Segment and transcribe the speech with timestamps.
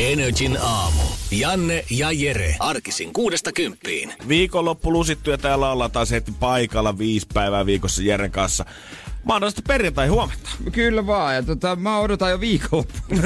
[0.00, 1.02] Energin aamu.
[1.30, 2.56] Janne ja Jere.
[2.58, 4.12] Arkisin kuudesta kymppiin.
[4.28, 8.64] Viikonloppu lusittu ja täällä ollaan taas heti paikalla viisi päivää viikossa Jeren kanssa.
[9.24, 10.50] Maanantaista perjantai huomenta.
[10.72, 12.98] Kyllä vaan, ja tota, mä odotan jo viikonloppu.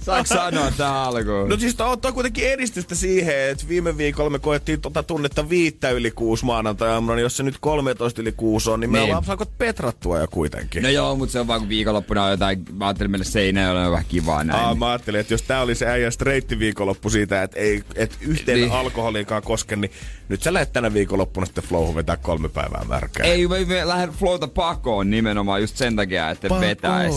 [0.00, 1.48] Saanko sanoa tähän alkuun?
[1.48, 6.10] No siis on kuitenkin edistystä siihen, että viime viikolla me koettiin tota tunnetta viittä yli
[6.10, 9.04] kuusi maanantai niin jos se nyt 13 yli kuusi on, niin me Niin.
[9.04, 10.82] ollaan saako petrattua jo kuitenkin.
[10.82, 13.92] No joo, mutta se on vaan kun viikonloppuna on jotain, mä ajattelin mennä seinään, on
[13.92, 14.60] vähän kivaa näin.
[14.64, 18.16] Aa, mä ajattelin, että jos tää oli se äijä streitti viikonloppu siitä, että ei et
[18.20, 18.72] yhteen Niin.
[18.72, 19.90] alkoholiinkaan koske, niin
[20.28, 23.26] nyt sä lähdet tänä viikonloppuna sitten flowhun vetää kolme päivää märkää.
[23.26, 26.60] Ei, me, me lähden flowta pakoon nimenomaan just sen takia, etten Pakoon.
[26.60, 27.14] vetäis.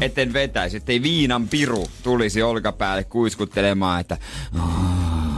[0.00, 4.18] Etten vetäis, ettei viinan piru tulisi olkapäälle kuiskuttelemaan, että
[4.58, 5.31] "Aa,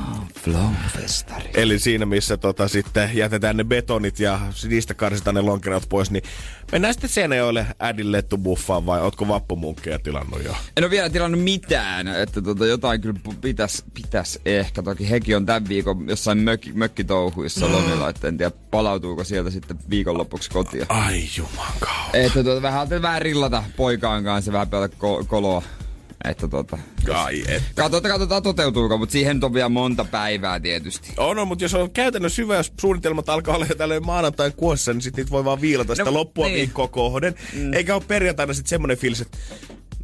[0.45, 1.51] Flowfestari.
[1.55, 6.25] Eli siinä, missä tota, sitten jätetään ne betonit ja niistä karsitaan ne lonkerat pois, niin
[6.73, 10.57] mennään sitten Seinäjoelle ädin lettu buffaan vai ootko vappumunkkeja tilannut jo?
[10.77, 14.83] En ole vielä tilannut mitään, että tota, jotain kyllä pitäis, pitäis ehkä.
[14.83, 19.79] Toki hekin on tämän viikon jossain mökki, mökkitouhuissa lomilla, että en tiedä palautuuko sieltä sitten
[19.91, 20.87] viikonlopuksi kotiin.
[20.89, 22.11] Ai juman kauan.
[22.13, 25.63] Että tuota, vähän vähän rillata poikaan kanssa, vähän pelata ko- koloa.
[26.31, 26.79] Että tota,
[27.15, 27.63] Ai et.
[27.75, 31.13] katsotaan, katsotaan toteutuuko, mutta siihen on vielä monta päivää tietysti.
[31.17, 34.93] On, on, mutta jos on käytännössä hyvä, jos suunnitelmat alkaa olla jo tälleen maanantain kuossa,
[34.93, 36.57] niin sit niitä voi vaan viilata sitä No, loppua niin.
[36.57, 37.35] viikkoa kohden.
[37.53, 37.73] Mm.
[37.73, 39.39] Eikä ole perjantaina sitten semmoinen fiilis, että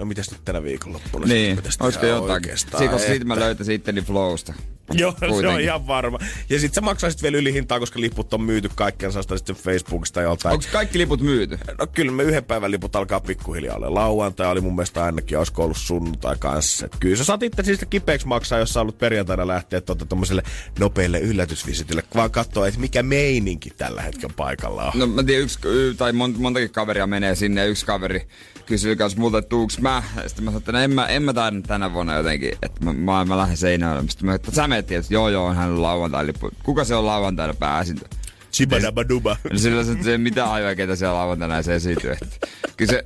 [0.01, 2.31] no mitäs nyt tänä viikonloppuna Niin, olisiko jotain?
[2.33, 4.55] oikeastaan, Siitä, koska siitä että- mä löytäisin itteni flowsta.
[4.93, 5.61] Joo, se on Kuitenkin.
[5.61, 6.19] ihan varma.
[6.48, 10.25] Ja sit sä maksaisit vielä ylihintaa, koska liput on myyty kaikkien saa sitten Facebookista tai
[10.25, 10.53] joltain.
[10.53, 11.59] Onko kaikki liput myyty?
[11.78, 13.94] No kyllä me yhden päivän liput alkaa pikkuhiljaa olla.
[13.94, 16.87] Lauantai oli mun mielestä ainakin, olisiko ollut sunnuntai kanssa.
[16.87, 20.43] Et kyllä sä saat itse siitä kipeäksi maksaa, jos sä haluat perjantaina lähteä tuota, tommoselle
[20.78, 22.03] nopeille yllätysvisitille.
[22.15, 24.99] Vaan katsoa, että mikä meininki tällä hetkellä paikalla on.
[24.99, 25.59] No mä tiedän, yksi,
[25.97, 28.28] tai mon, montakin kaveria menee sinne yksi kaveri
[28.67, 29.90] kysyy kans multa, että tuuks mä.
[29.97, 32.84] Ja sitten mä sanoin, että no en mä, en mä taida tänä vuonna jotenkin, että
[32.84, 34.09] mä, mä, mä lähden seinään.
[34.09, 36.51] Sitten mä että sä menet, että joo joo, on hän lauantai-lippu.
[36.62, 38.09] Kuka se on lauantaina pääsintä?
[38.53, 39.37] Chibadabaduba.
[39.53, 42.12] No sillä se, se mitä aivan, ketä siellä lauantaina se esiintyy.
[42.12, 42.47] Että
[42.77, 43.05] Kyllä se,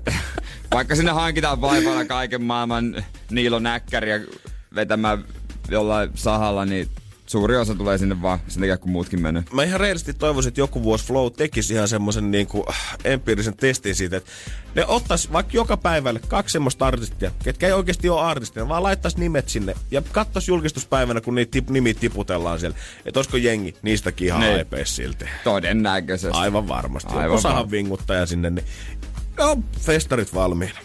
[0.72, 4.20] vaikka sinne hankitaan vaivalla kaiken maailman Niilo Näkkäriä
[4.74, 5.24] vetämään
[5.68, 6.88] jollain sahalla, niin
[7.26, 9.42] suuri osa tulee sinne vaan sen takia, kun muutkin menee.
[9.52, 12.64] Mä ihan reilisti toivoisin, että joku vuosi Flow tekisi ihan semmoisen niin kuin,
[13.04, 14.30] empiirisen testin siitä, että
[14.74, 19.20] ne ottais vaikka joka päivälle kaksi semmoista artistia, ketkä ei oikeasti ole artistia, vaan laittaisi
[19.20, 22.76] nimet sinne ja katsoisi julkistuspäivänä, kun niitä tip, nimi tiputellaan siellä,
[23.06, 24.56] että olisiko jengi niistäkin ihan Niin.
[24.56, 25.24] aipeis silti.
[25.44, 26.38] Todennäköisesti.
[26.38, 27.12] Aivan varmasti.
[27.14, 27.70] Aivan Osahan varma.
[27.70, 28.66] vinguttaja sinne, niin
[29.38, 30.78] joo, festarit valmiina.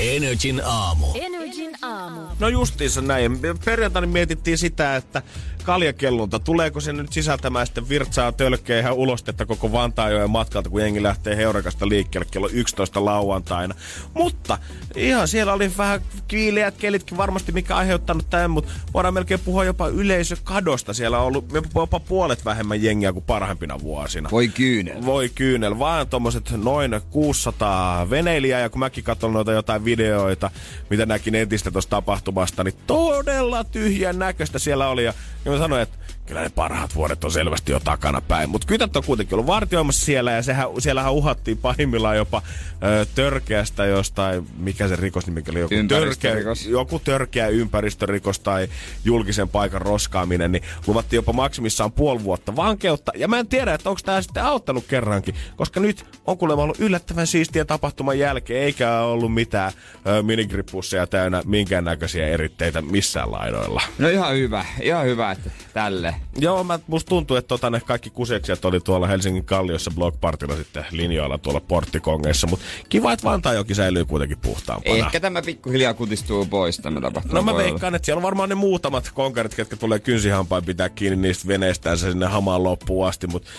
[0.00, 1.06] Energin aamu.
[1.14, 2.20] Energin aamu.
[2.38, 3.38] No justiinsa näin.
[3.64, 5.22] Perjantaina mietittiin sitä, että
[5.64, 11.02] kaljakellunta, tuleeko se nyt sisältämään sitten virtsaa tölkkeä ihan ulostetta koko Vantaajoen matkalta, kun jengi
[11.02, 13.74] lähtee Heurakasta liikkeelle kello 11 lauantaina.
[14.14, 14.58] Mutta
[14.96, 19.88] ihan siellä oli vähän kiileät kelitkin varmasti, mikä aiheuttanut tämän, mutta voidaan melkein puhua jopa
[19.88, 20.94] yleisökadosta.
[20.94, 21.44] Siellä on ollut
[21.74, 24.30] jopa puolet vähemmän jengiä kuin parhaimpina vuosina.
[24.30, 25.04] Voi kyynel.
[25.04, 30.50] Voi kyynel, vaan tommoset noin 600 veneilijää, ja kun mäkin katson noita jotain videoita,
[30.90, 35.14] mitä näkin netistä tuosta tapahtumasta, niin todella tyhjän näköistä siellä oli, ja,
[35.44, 35.98] ja mä sanoin, että
[36.30, 38.50] kyllä ne parhaat vuodet on selvästi jo takana päin.
[38.50, 42.42] Mutta kytät on kuitenkin ollut vartioimassa siellä, ja sehän, siellähän uhattiin pahimmillaan jopa
[42.82, 46.66] ö, törkeästä jostain, mikä se rikos nimi oli, joku törkeä, Ympäristörikos.
[46.66, 48.68] joku törkeä ympäristörikos tai
[49.04, 53.12] julkisen paikan roskaaminen, niin luvattiin jopa maksimissaan puoli vuotta vankeutta.
[53.16, 56.80] Ja mä en tiedä, että onko tämä sitten auttanut kerrankin, koska nyt on kuulemma ollut
[56.80, 59.72] yllättävän siistiä tapahtuman jälkeen, eikä ole ollut mitään
[60.06, 63.82] ö, minigripusseja täynnä minkäännäköisiä eritteitä missään laidoilla.
[63.98, 66.14] No ihan hyvä, ihan hyvä, että tälle.
[66.38, 70.84] Joo, mä, musta tuntuu, että tota, ne kaikki kuseksijat oli tuolla Helsingin Kalliossa Blockpartilla sitten
[70.90, 74.96] linjoilla tuolla porttikongeissa, mutta kiva, että Vantaajoki säilyy kuitenkin puhtaampana.
[74.96, 77.34] Ehkä tämä pikkuhiljaa kutistuu pois tämä tapahtuma.
[77.34, 81.16] No mä veikkaan, että siellä on varmaan ne muutamat konkarit, ketkä tulee kynsihampain pitää kiinni
[81.16, 83.50] niistä veneistään sinne hamaan loppuun asti, mutta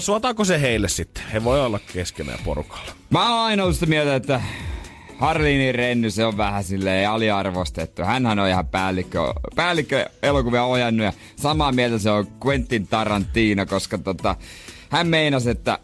[0.00, 1.24] suotaako se heille sitten?
[1.32, 2.92] He voi olla keskenään porukalla.
[3.10, 4.40] Mä oon aina ollut sitä mieltä, että
[5.18, 8.02] Harlinin Renny, se on vähän silleen aliarvostettu.
[8.02, 9.18] Hänhän on ihan päällikkö,
[9.56, 14.36] päällikkö elokuvia ohjannut ja samaa mieltä se on Quentin Tarantino, koska tota,
[14.90, 15.78] hän meinasi, että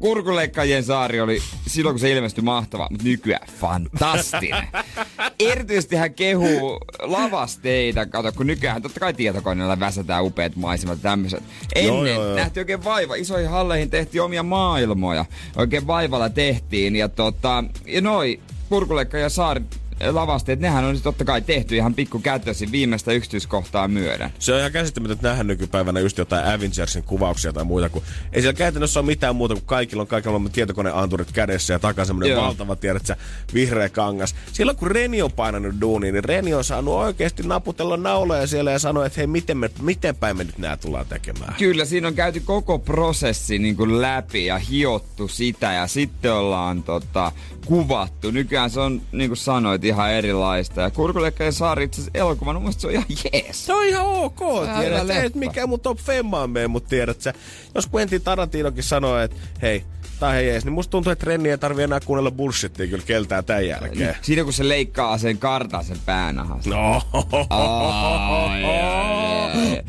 [0.00, 4.68] kurkuleikkaajien saari oli silloin, kun se ilmestyi mahtava, mutta nykyään fantastinen.
[5.38, 11.42] Erityisesti hän kehuu lavasteita, kato, kun nykyään totta kai tietokoneella väsätään upeat maisemat tämmöiset.
[11.74, 12.36] Ennen joo, joo, joo.
[12.36, 15.24] nähtiin oikein vaiva, isoihin halleihin tehtiin omia maailmoja.
[15.56, 19.60] Oikein vaivalla tehtiin ja tota, ja noi kurkuleikka ja saari
[20.10, 24.32] lavasteet, nehän on totta kai tehty ihan pikku kätösi viimeistä yksityiskohtaa myöden.
[24.38, 28.02] Se on ihan käsittämätöntä nähdä nykypäivänä just jotain Avengersin kuvauksia tai muuta, kun
[28.32, 32.04] ei siellä käytännössä ole mitään muuta kuin kaikilla on kaikilla on tietokoneanturit kädessä ja takaa
[32.04, 33.16] semmoinen valtava, tiedät sä,
[33.54, 34.34] vihreä kangas.
[34.52, 38.78] Silloin kun Reni on painanut duuniin, niin Reni on saanut oikeasti naputella nauloja siellä ja
[38.78, 41.54] sanoa, että hei, miten, me, miten päin me nyt nää tullaan tekemään.
[41.58, 46.82] Kyllä, siinä on käyty koko prosessi niin kuin läpi ja hiottu sitä ja sitten ollaan
[46.82, 47.32] tota,
[47.66, 48.30] kuvattu.
[48.30, 50.80] Nykyään se on, niin kuin sanoit, ihan erilaista.
[50.80, 53.66] Ja Kurkulekka ja Saari itse elokuvan, mun se on ihan jees.
[53.66, 54.40] Se on ihan ok,
[54.80, 57.32] tiedät sä, et mikä mun top femmaan mene, mutta tiedät sä,
[57.74, 59.84] jos Quentin Tarantinokin sanoo, että hei,
[60.20, 63.44] tai hei jees, niin musta tuntuu, että Renni ei tarvi enää kuunnella bullshittia kyllä keltään
[63.44, 64.16] tämän jälkeen.
[64.22, 66.70] Siinä kun se leikkaa sen kartan sen päänahasta.
[66.70, 67.02] No.
[67.12, 67.24] Oh,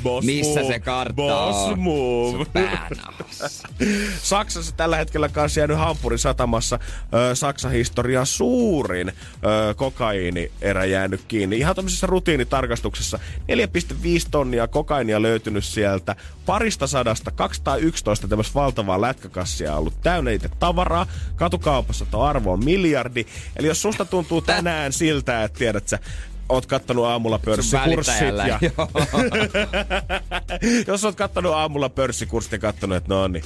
[0.04, 0.74] Boss Missä move.
[0.74, 1.80] se kartta Boss on?
[1.80, 2.46] move.
[4.22, 6.80] Saksassa tällä hetkellä kanssa jäänyt Hampurin satamassa
[7.32, 11.58] ö, Saksan historian suurin ö, kokaiini-erä jäänyt kiinni.
[11.58, 13.20] Ihan tämmöisessä rutiinitarkastuksessa
[13.52, 16.16] 4,5 tonnia kokainia löytynyt sieltä.
[16.46, 21.08] Parista sadasta 211 tämmöistä valtavaa lätkäkassia on ollut täynnä itse tavaraa.
[21.36, 23.26] Katukaupassa tuo arvo on miljardi.
[23.56, 26.00] Eli jos susta tuntuu tänään siltä, että tiedät sä,
[26.50, 28.60] oot kattonut aamulla pörssikurssit ja...
[30.88, 33.44] Jos oot kattonut aamulla pörssikurssit ja kattonut, että no niin,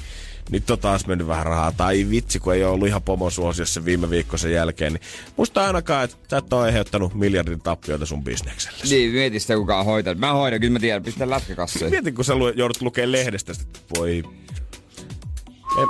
[0.51, 1.72] nyt on taas mennyt vähän rahaa.
[1.72, 4.94] Tai vitsi, kun ei ole ollut ihan pomosuosiossa viime viikkoisen jälkeen.
[4.94, 5.01] Niin
[5.38, 8.78] musta ainakaan, että sä et ole aiheuttanut miljardin tappioita sun bisnekselle.
[8.90, 10.16] Niin, mieti sitä kukaan hoitaa.
[10.16, 11.92] Mä hoidan, kyllä mä tiedän, pistä lätkäkassoja.
[11.92, 14.24] Mieti, kun sä lu- joudut lukemaan lehdestä, että voi...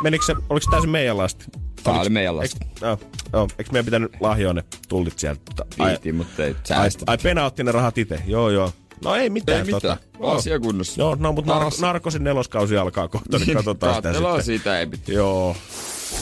[0.03, 1.45] Menikö se, oliko se täysin meidän lasti?
[1.83, 2.57] Tämä oli meidän lasti.
[2.61, 5.41] Eikö, no, eikö meidän pitänyt lahjoa ne tullit sieltä?
[5.77, 8.21] Piti, mutta ei ai, ai, Pena otti ne rahat itse.
[8.27, 8.73] Joo, joo.
[9.03, 9.57] No ei mitään.
[9.67, 9.97] Ei mitään.
[10.17, 10.31] Tota.
[10.31, 11.01] Asia kunnossa.
[11.01, 14.43] Joo, no mutta nar- narkosin neloskausi alkaa kohta, niin katsotaan sitä sitten.
[14.43, 15.15] siitä ei pitää.
[15.15, 15.55] Joo.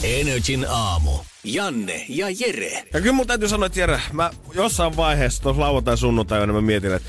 [0.02, 1.10] Energin aamu.
[1.44, 2.84] Janne ja Jere.
[2.94, 6.94] Ja kyllä mun täytyy sanoa, että Jere, mä jossain vaiheessa tuossa lauantai sunnuntaina mä mietin,
[6.94, 7.08] että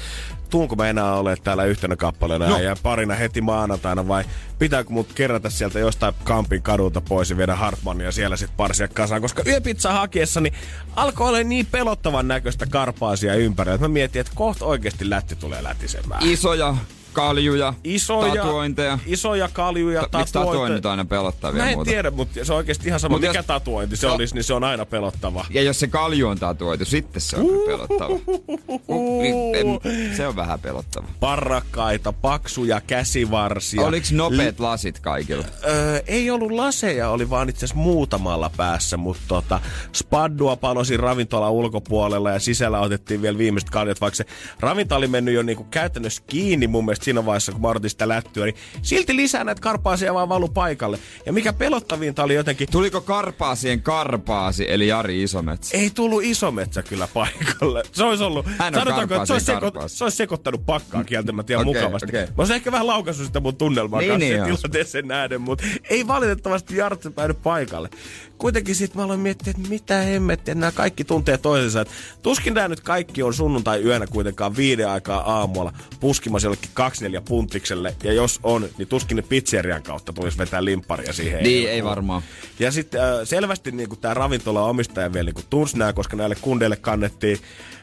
[0.50, 2.60] tuunko mä enää ole täällä yhtenä kappaleena no.
[2.60, 4.24] ja parina heti maanantaina vai
[4.60, 9.22] pitääkö mut kerätä sieltä jostain kampin kadulta pois ja viedä Hartmania siellä sit parsia kasaan,
[9.22, 10.54] koska yöpizza hakiessa niin
[10.96, 15.64] alkoi olla niin pelottavan näköistä karpaasia ympärillä, että mä mietin, että kohta oikeasti lätti tulee
[15.64, 16.24] lätisemään.
[16.24, 16.76] Isoja
[17.14, 19.00] kaljuja, isoja, tatuointeja.
[19.06, 21.90] Isoja kaljuja, Ta- Miksi tatuointit on aina pelottavia Mä en muuta?
[21.92, 23.46] tiedä, mutta se on oikeasti ihan sama, Mut mikä jos...
[23.46, 24.14] tatuointi se no.
[24.14, 25.46] olisi, niin se on aina pelottava.
[25.50, 28.20] Ja jos se kalju on tatuoitu, sitten se on pelottava.
[28.88, 29.82] Uh,
[30.18, 31.08] se on vähän pelottava.
[31.20, 33.82] Parrakkaita, paksuja käsivarsia.
[33.86, 35.46] Oliko nopeat L- lasit kaikilla?
[35.68, 39.60] Öö, ei ollut laseja, oli vaan itse asiassa muutamalla päässä, mutta tota,
[39.94, 44.26] spaddua palosi ravintola ulkopuolella ja sisällä otettiin vielä viimeiset kaljat, vaikka se
[44.60, 48.08] ravintola oli mennyt jo niinku käytännössä kiinni mun mielestä siinä vaiheessa, kun mä odotin sitä
[48.08, 51.00] lättyä, niin silti lisää näitä karpaasia vaan valu paikalle.
[51.26, 52.68] Ja mikä pelottavinta oli jotenkin...
[52.72, 55.78] Tuliko karpaasien karpaasi, eli Jari Isometsä?
[55.78, 57.84] Ei tullut Isometsä kyllä paikalle.
[57.92, 58.46] Se olisi ollut...
[58.58, 62.10] Hän on sanotaanko, että se olisi, seko, se olisi sekoittanut pakkaa kieltämättä ihan okay, mukavasti.
[62.10, 62.26] Okay.
[62.26, 66.08] Mä olisin ehkä vähän laukassut sitä mun tunnelmaa niin, kanssa niin tilanteeseen nähden, mutta ei
[66.08, 67.90] valitettavasti Jartse päädy paikalle.
[68.40, 71.82] Kuitenkin sit mä aloin miettiä, että mitä hemmettiä, nämä kaikki tuntee toisensa.
[71.82, 71.90] Et
[72.22, 77.96] tuskin nämä nyt kaikki on sunnuntai yönä kuitenkaan viiden aikaa aamulla puskimassa jollekin 24 puntikselle.
[78.04, 81.44] Ja jos on, niin tuskin ne pizzerian kautta tulisi vetää limpparia siihen.
[81.44, 82.22] Niin, ei varmaan.
[82.60, 86.76] Ja sitten äh, selvästi niin tämä ravintola omistaja vielä niin tunsi nämä, koska näille kundeille
[86.76, 87.40] kannettiin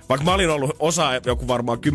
[0.09, 1.91] vaikka mä olin ollut osa joku varmaan 10-15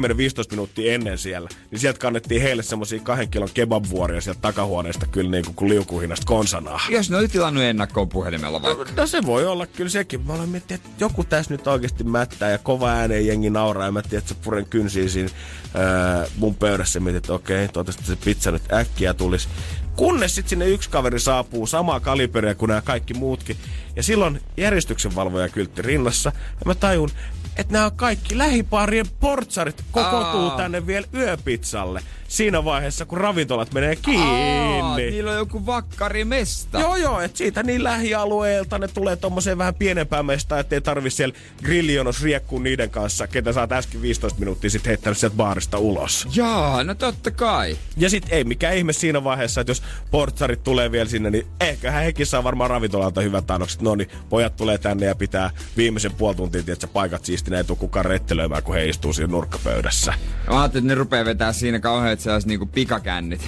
[0.52, 5.46] minuuttia ennen siellä, niin sieltä kannettiin heille semmosia kahden kilon kebabvuoria sieltä takahuoneesta kyllä niin
[5.46, 6.82] kuin, kuin liukuhinnasta konsanaa.
[6.90, 8.84] Jos ne oli tilannut ennakkoon puhelimella vaikka.
[8.84, 10.22] No, no se voi olla kyllä sekin.
[10.26, 13.92] Mä olen miettinyt, että joku tässä nyt oikeasti mättää ja kova ääneen jengi nauraa ja
[13.92, 15.30] mä tiedän, että se puren kynsiin siinä
[15.74, 19.48] ää, mun pöydässä mietin, että okei, toivottavasti se pizza nyt äkkiä tulisi.
[19.96, 23.58] Kunnes sitten sinne yksi kaveri saapuu samaa kaliberia kuin nämä kaikki muutkin.
[23.96, 26.32] Ja silloin järjestyksenvalvoja kyltti rinnassa.
[26.36, 27.10] Ja mä tajun,
[27.58, 30.58] että nämä kaikki lähipaarien portsarit kokoontuu Aa.
[30.58, 34.82] tänne vielä yöpizzalle siinä vaiheessa, kun ravintolat menee kiinni.
[34.82, 36.80] Aa, niillä on joku vakkarimesta.
[36.80, 41.36] Joo, joo, että siitä niin lähialueelta ne tulee tommoseen vähän pienempään mestaan, ettei tarvi siellä
[41.64, 46.28] grillionos riekkuu niiden kanssa, ketä sä äsken 15 minuuttia sitten heittänyt sieltä baarista ulos.
[46.36, 47.78] Jaa, no totta kai.
[47.98, 51.92] Ja sit ei mikään ihme siinä vaiheessa, että jos portsarit tulee vielä sinne, niin ehkä
[51.92, 53.82] hekin saa varmaan ravintolalta hyvät annokset.
[53.82, 57.78] No niin, pojat tulee tänne ja pitää viimeisen puoli tuntia, että paikat siistinä ei tule
[57.78, 60.14] kukaan rettelöimään, kun he istuu siinä nurkkapöydässä.
[60.50, 63.42] Mä ajattelin, että ne rupeaa vetää siinä kauhean että se olisi niinku pikakännit.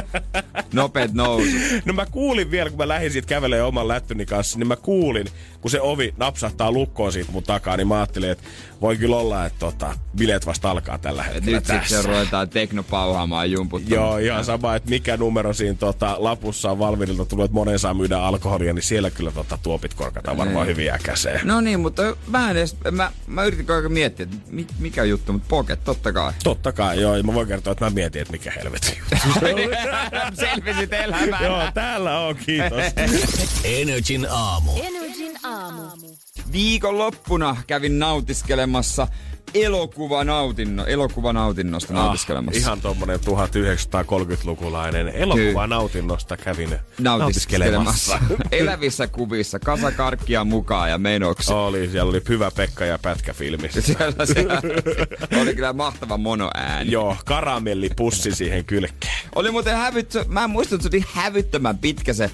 [0.72, 1.56] Nopeet nousu.
[1.84, 5.26] No mä kuulin vielä, kun mä lähdin siitä kävelemään oman lättyni kanssa, niin mä kuulin,
[5.60, 8.44] kun se ovi napsahtaa lukkoon siitä mun takaa, niin mä ajattelin, että
[8.80, 11.88] voi kyllä olla, että tota, bileet vasta alkaa tällä hetkellä Nyt tässä.
[11.88, 14.08] sitten ruvetaan teknopauhaamaan jumputtamaan.
[14.08, 17.94] Joo, ihan sama, että mikä numero siinä tota, lapussa on Valvirilta tullut, että monen saa
[17.94, 20.76] myydä alkoholia, niin siellä kyllä tota, tuopit korkataan varmaan Niin.
[20.76, 21.40] hyvin äkäseen.
[21.46, 25.04] No niin, mutta mä en edes, mä, mä yritin koko ajan miettiä, että mi, mikä
[25.04, 26.32] juttu, mutta poket, totta kai.
[26.44, 27.16] Totta kai, joo.
[27.16, 29.16] Ja mä voin kertoa, että mä mietin, että mikä helvetin juttu.
[30.40, 31.44] Selvisit elämään.
[31.44, 32.84] joo, täällä on, kiitos.
[33.64, 34.72] Energin aamu.
[34.82, 35.49] Energin aamu.
[36.52, 39.08] Viikonloppuna kävin nautiskelemassa
[39.54, 42.58] elokuvanautinno, elokuvanautinnosta nautiskelemassa.
[42.58, 48.18] Ah, ihan tommonen 1930-lukulainen elokuva nautinnosta kävin nautiskelemassa.
[48.52, 51.52] Elävissä kuvissa, kasakarkkia mukaan ja menoksi.
[51.52, 53.80] Oli, siellä oli Hyvä Pekka ja Pätkä filmissä.
[53.80, 54.62] Siellä, siellä
[55.42, 56.90] oli kyllä mahtava monoääni.
[56.90, 59.28] Joo, karamellipussi siihen kylkeen.
[59.34, 62.30] Oli muuten hävyttö, mä en muista, että se oli hävyttömän pitkä se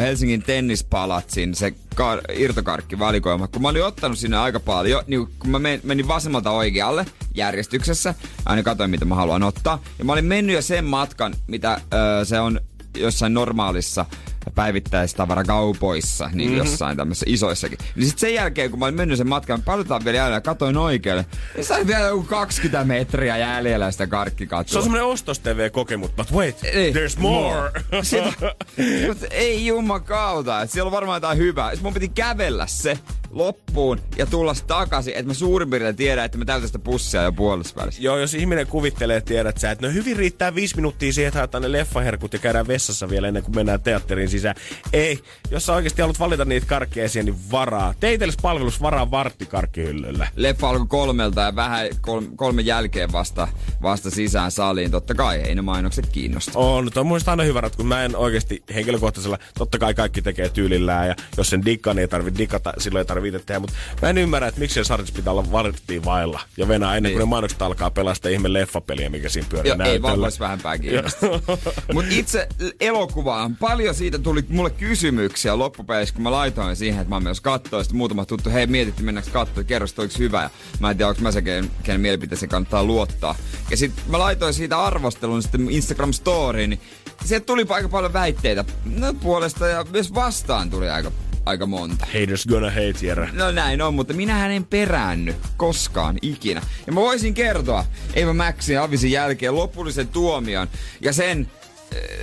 [0.00, 3.48] Helsingin tennispalatsin, se kar, irtokarkkivalikoima.
[3.48, 8.14] Kun mä olin ottanut sinne aika paljon, niin kun mä men, menin vasemmalta oikealle järjestyksessä,
[8.46, 9.82] aina katsoin mitä mä haluan ottaa.
[9.98, 11.80] Ja mä olin mennyt jo sen matkan, mitä
[12.24, 12.60] se on
[12.96, 14.06] jossain normaalissa
[14.54, 16.66] päivittäistavarakaupoissa, niin mm-hmm.
[16.66, 17.78] jossain tämmöisissä isoissakin.
[17.96, 20.40] Niin sitten sen jälkeen, kun mä olin mennyt sen matkan, mä palutaan vielä jäljellä ja
[20.40, 21.26] katoin oikealle.
[21.56, 24.72] Ja sai vielä joku 20 metriä jäljellä sitä karkkikatua.
[24.72, 26.92] Se on semmonen ostos-TV-kokemus, but wait, Ei.
[26.92, 27.70] there's more.
[28.02, 28.32] Sitä,
[29.08, 31.70] mutta ei jumakauta, että siellä on varmaan jotain hyvää.
[31.70, 32.98] Sitten mun piti kävellä se
[33.30, 37.32] loppuun ja tulla takaisin, että mä suurin piirtein tiedän, että mä täytän sitä pussia jo
[37.32, 38.02] puolessa välissä.
[38.02, 41.62] Joo, jos ihminen kuvittelee, tiedät sä, että no hyvin riittää viisi minuuttia siihen, että haetaan
[41.62, 44.56] ne leffaherkut ja käydään vessassa vielä ennen kuin mennään teatteriin sisään.
[44.92, 45.18] Ei,
[45.50, 47.94] jos sä oikeasti haluat valita niitä karkkeisia, niin varaa.
[48.00, 50.28] Teitelis palvelus varaa vartti karkkihyllyllä.
[50.36, 53.48] Leffa alkoi kolmelta ja vähän kol, kolmen jälkeen vasta,
[53.82, 54.90] vasta sisään saliin.
[54.90, 56.52] Totta kai ei ne mainokset kiinnosta.
[56.54, 57.88] On, toi on mun mielestä aina hyvä ratkaisu.
[57.88, 62.08] Mä en oikeasti henkilökohtaisella, totta kai kaikki tekee tyylillään ja jos sen dikkaa, niin ei
[62.08, 63.60] tarvitse dikata, silloin ei tarvitse itse tehdä.
[63.60, 67.18] Mutta mä en ymmärrä, että miksi sarjassa pitää olla varttiin vailla ja venää ennen kuin
[67.18, 67.26] Niin.
[67.26, 70.22] ne mainokset alkaa pelastaa ihme leffapeliä, mikä siinä pyörii Joo, ei vaan näytöllä.
[70.24, 71.30] vois vähempää kiinnostaa.
[71.94, 72.48] Mutta itse
[72.80, 77.40] elokuvaan, paljon siitä tuli mulle kysymyksiä loppupeleissä, kun mä laitoin siihen, että mä oon myös
[77.40, 77.82] katsoa.
[77.82, 80.42] Sitten muutama tuttu, hei mietitte mennäänkö katsoa, kerro, sit oliko hyvä.
[80.42, 80.50] Ja
[80.80, 83.34] mä en tiedä, onko mä se, kenen, kenen mielipiteeseen kannattaa luottaa.
[83.70, 86.80] Ja sitten mä laitoin siitä arvostelun sitten Instagram Storyin, niin
[87.24, 88.64] sieltä tuli aika paljon väitteitä.
[88.84, 91.12] No puolesta ja myös vastaan tuli aika,
[91.46, 92.06] aika monta.
[92.06, 93.28] Haters gonna hate, Jere.
[93.32, 96.62] No näin on, mutta minähän en peräänny koskaan ikinä.
[96.86, 100.68] Ja mä voisin kertoa Eva Maxin ja Avisin jälkeen lopullisen tuomion
[101.00, 101.50] ja sen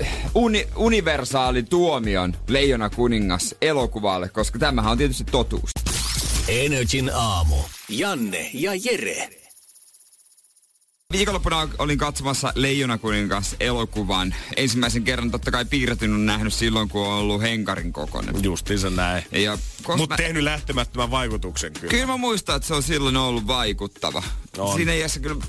[0.02, 5.72] äh, uni, universaali tuomion Leijona kuningas elokuvalle, koska tämähän on tietysti totuus.
[6.48, 7.56] Energin aamu.
[7.90, 9.47] Janne ja Jere.
[11.14, 14.36] Viikonloppuna olin katsomassa Leijona kuningas elokuvan.
[14.58, 18.44] Ensimmäisen kerran totta kai piirretyn on nähnyt silloin, kun on ollut Henkarin kokoinen.
[18.44, 19.24] Justiinsa näin.
[19.32, 21.92] Ja Mutta mä- tehnyt lähtemättömän vaikutuksen kyllä.
[21.92, 24.24] Kyllä mä muistan, että se on silloin ollut vaikuttava.
[24.58, 24.76] On.
[24.76, 25.42] Siinä iässä kyllä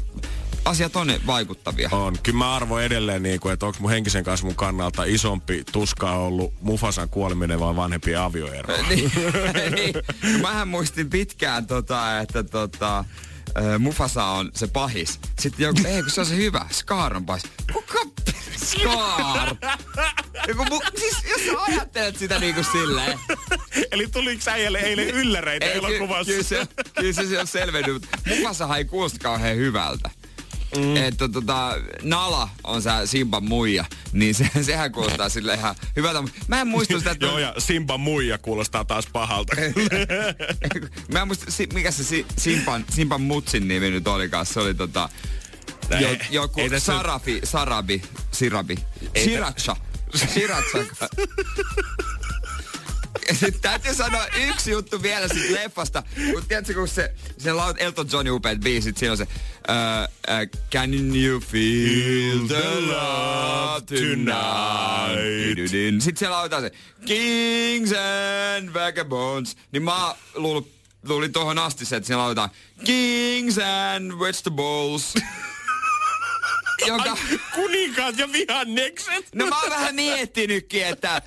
[0.65, 1.89] asiat on vaikuttavia.
[1.93, 2.17] On.
[2.23, 6.55] Kyllä mä arvoin edelleen, niin kuin, että onko mun henkisen kasvun kannalta isompi tuska ollut
[6.61, 8.75] Mufasan kuoleminen vai vanhempien avioero.
[8.89, 9.11] niin,
[9.75, 9.95] niin.
[10.43, 13.05] Mähän muistin pitkään, tota, että tota,
[13.57, 15.21] äh, Mufasa on se pahis.
[15.39, 17.43] Sitten joku, ei kun se on se hyvä, Scar on pahis.
[17.73, 17.99] Kuka
[18.57, 19.57] Scar?
[20.49, 23.19] Joku, mu- siis jos sä ajattelet sitä niinku silleen.
[23.93, 26.25] Eli tuliko äijälle eilen ylläreitä Ei, ky- elokuvassa?
[26.33, 26.67] kyllä, se,
[27.01, 30.11] kyllä se, se on selvennyt, mutta Mufasahan ei kuulosta kauhean hyvältä.
[30.77, 30.97] Mm.
[30.97, 36.23] Että tota, Nala on se Simban muija, niin se, sehän kuulostaa sille ihan hyvältä.
[36.49, 37.27] Mä en muista sitä, että...
[37.27, 39.57] Joo, ja Simba muija kuulostaa taas pahalta.
[41.13, 44.47] Mä en muista, mikä se si- Simpan, Simpan mutsin nimi nyt olikaan.
[44.47, 45.09] Se oli tota...
[46.01, 48.79] Jo, joku ei Sarafi, Sarabi, Sirabi,
[49.25, 49.77] Siracha.
[50.15, 50.79] Siracha.
[53.33, 56.03] Sitten täytyy sanoa yksi juttu vielä siitä leffasta.
[56.33, 60.61] Kun tiedätkö, kun se, se laut Elton Johnin upeat biisit, siinä on se uh, uh,
[60.73, 65.71] Can you feel the love tonight?
[66.01, 66.73] Sitten siellä lauletaan se
[67.07, 67.93] Kings
[68.57, 69.57] and Vagabonds.
[69.73, 70.73] Niin mä luulin,
[71.09, 72.51] luulin tohon asti se, että siellä lauletaan
[72.85, 75.15] Kings and Vegetables.
[76.87, 77.17] Joka,
[77.55, 79.35] Kuninkaat ja vihannekset.
[79.35, 81.23] no mä oon vähän miettinytkin, että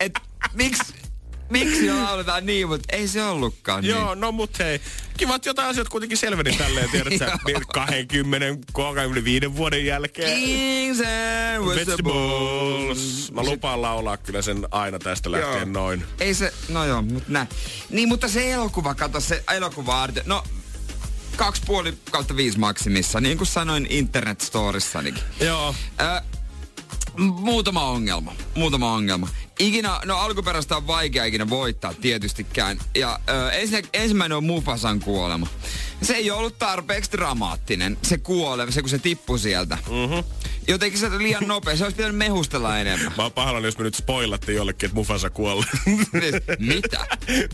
[0.00, 0.12] et,
[0.52, 0.94] miksi
[1.50, 3.90] miksi lauletaan niin, mutta ei se ollutkaan niin.
[3.90, 4.80] Joo, no mut hei.
[5.16, 7.26] Kiva, että jotain asioita kuitenkin selveni tälleen, tiedät sä,
[7.74, 10.40] 20, 25 vuoden jälkeen.
[10.40, 13.32] Kings and vegetables.
[13.32, 15.64] Mä lupaan laulaa kyllä sen aina tästä lähtien Joo.
[15.64, 16.04] noin.
[16.20, 17.48] Ei se, no joo, mutta näin.
[17.90, 20.44] Niin, mutta se elokuva, kato se elokuva No,
[21.36, 25.22] 2,5 kautta 5 maksimissa, niin kuin sanoin internet storissanikin.
[25.40, 25.74] Joo.
[26.00, 26.22] Ö,
[27.16, 28.32] muutama ongelma.
[28.54, 29.28] Muutama ongelma.
[29.58, 32.78] Ikinä, no alkuperäistä on vaikea ikinä voittaa tietystikään.
[32.94, 35.46] Ja ö, ensin, ensimmäinen on Mufasan kuolema.
[36.02, 39.78] Se ei ollut tarpeeksi dramaattinen, se kuolema, se kun se tippui sieltä.
[39.90, 40.24] Mm-hmm.
[40.68, 43.12] Jotenkin se oli liian nopea, se olisi pitänyt mehustella enemmän.
[43.16, 45.64] Mä oon pahoillani, jos me nyt spoilattiin jollekin, että Mufasa kuolee.
[45.86, 47.06] Niin, Mitä?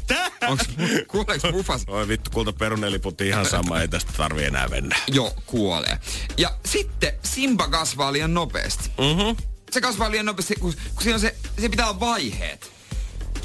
[0.07, 0.31] Tää?
[0.49, 0.65] Onks,
[1.09, 1.85] kuoleeks Mufasa?
[1.91, 4.97] Oi vittu, kulta peruneliputti ihan sama, ei tästä tarvi enää mennä.
[5.09, 5.99] Joo, kuolee.
[6.37, 8.91] Ja sitten Simba kasvaa liian nopeasti.
[8.99, 9.50] Mhm.
[9.71, 12.73] Se kasvaa liian nopeasti, kun, kun siinä on se, se pitää olla vaiheet.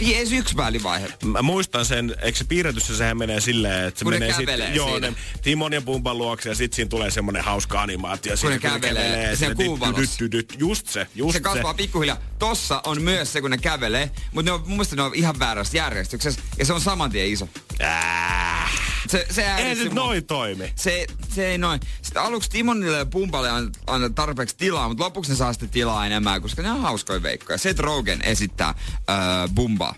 [0.01, 1.07] Edes yksi välivaihe.
[1.23, 4.75] Mä muistan sen, eikö se piirretyssä sehän menee silleen, että se Kun ne menee kävelee
[4.75, 8.35] joo, ne Timon ja Pumpan luokse ja sit siinä tulee semmonen hauska animaatio.
[8.41, 10.01] Kun ne kävelee, ja siinä se kuun valossa.
[10.01, 11.43] dyt, dyt, dyt, Just se, just se se.
[11.43, 12.17] kasvaa pikkuhiljaa.
[12.39, 15.39] Tossa on myös se, kun ne kävelee, mutta ne on, mun mielestä ne on ihan
[15.39, 17.49] väärässä järjestyksessä, ja se on saman tien iso.
[17.81, 18.84] Äh.
[19.07, 20.73] Se, se Ei nyt noin toimi.
[20.75, 21.79] Se, se ei noin.
[22.01, 26.05] Sitten aluksi Timonille ja Pumpalle an- anna tarpeeksi tilaa, mutta lopuksi ne saa sitten tilaa
[26.05, 27.57] enemmän, koska ne on hauskoja veikkoja.
[27.57, 28.73] Seth Rogen esittää
[29.09, 29.15] öö,
[29.55, 29.95] Bumbaa.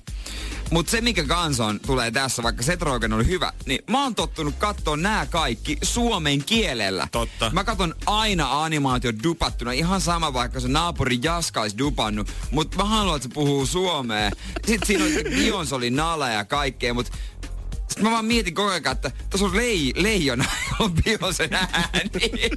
[0.71, 4.15] Mutta se, mikä kans on, tulee tässä, vaikka Seth Rogen oli hyvä, niin mä oon
[4.15, 7.07] tottunut katsoa nämä kaikki suomen kielellä.
[7.11, 7.49] Totta.
[7.53, 12.83] Mä katon aina animaatio dupattuna, ihan sama vaikka se naapuri Jaska olisi dupannut, mutta mä
[12.83, 14.31] haluan, että se puhuu suomea.
[14.67, 17.17] Sitten siinä oli Beyoncé oli nala ja kaikkea, mutta
[17.97, 20.45] sitten mä vaan mietin koko ajan, että tuossa on lei, leijona,
[20.79, 22.51] on Beyoncén ääni.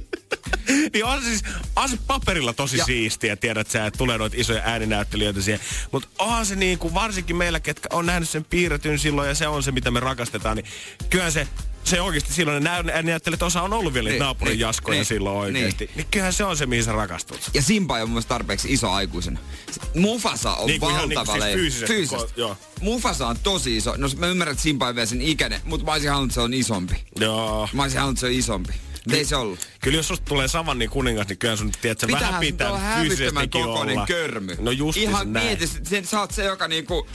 [0.93, 1.43] niin on siis,
[1.75, 5.59] on se paperilla tosi Ja- siistiä, tiedät sä, että tulee noita isoja ääninäyttelijöitä siihen.
[5.91, 9.47] Mutta onhan se niin kuin, varsinkin meillä, ketkä on nähnyt sen piirretyn silloin ja se
[9.47, 10.65] on se, mitä me rakastetaan, niin
[11.09, 11.47] kyllähän se
[11.83, 15.37] se oikeasti silloin ne ääninäyttelijät osa on ollut vielä Niin, naapurin niin, jaskoja niin, silloin
[15.37, 15.85] oikeasti.
[15.85, 15.95] Niin.
[15.97, 17.49] niin kyllähän se on se, mihin sä rakastut.
[17.53, 19.39] Ja Simba ei ole mun mielestä tarpeeksi iso aikuisena.
[19.71, 22.27] Se- Mufasa on Niin ihan valtava niin siis fyysisesti, Fyysisesti.
[22.27, 22.57] ko- joo.
[22.81, 23.93] Mufasa on tosi iso.
[23.97, 26.41] No mä ymmärrän, että Simba ei vielä sen ikäinen, mutta mä olisin halunnut, että se
[26.41, 26.95] on isompi.
[27.19, 27.69] Joo.
[27.73, 28.73] Mä olisin halunnut, että se on isompi.
[29.05, 29.59] Mutta ei se ollut.
[29.81, 32.79] Kyllä jos susta tulee savannin kuningas, niin kyllä sun tiedät, vähän Pitähän sun pitää olla
[32.79, 34.07] hävyttömän fyysisestikin kokoinen olla.
[34.07, 34.55] körmy.
[34.59, 35.45] No just Ihan näin.
[35.45, 37.07] mieti, sen, sä oot se, joka niinku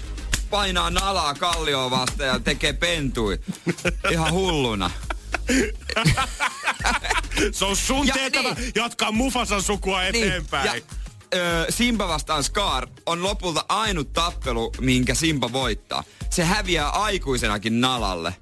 [0.51, 3.39] painaa nalaa kallioon vasta ja tekee pentui.
[4.11, 4.91] Ihan hulluna.
[7.53, 8.73] Se on sun Ja tehtävä niin.
[8.75, 10.67] jatkaa Mufasan sukua eteenpäin.
[10.67, 10.75] Ja,
[11.35, 16.05] ö, Simba vastaan Scar on lopulta ainut tappelu, minkä Simba voittaa.
[16.31, 18.37] Se häviää aikuisenakin nalalle.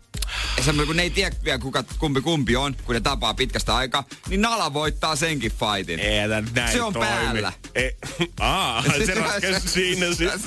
[0.63, 4.05] Semmoinen, kun ne ei tiedä vielä kuka, kumpi kumpi on, kun ne tapaa pitkästä aikaa,
[4.29, 6.01] niin Nala voittaa senkin fightin.
[6.01, 7.09] Ei näin Se on toimi.
[7.09, 7.53] päällä.
[7.75, 7.97] Ei.
[8.41, 10.41] Aa, se ratkesi siinä sitten.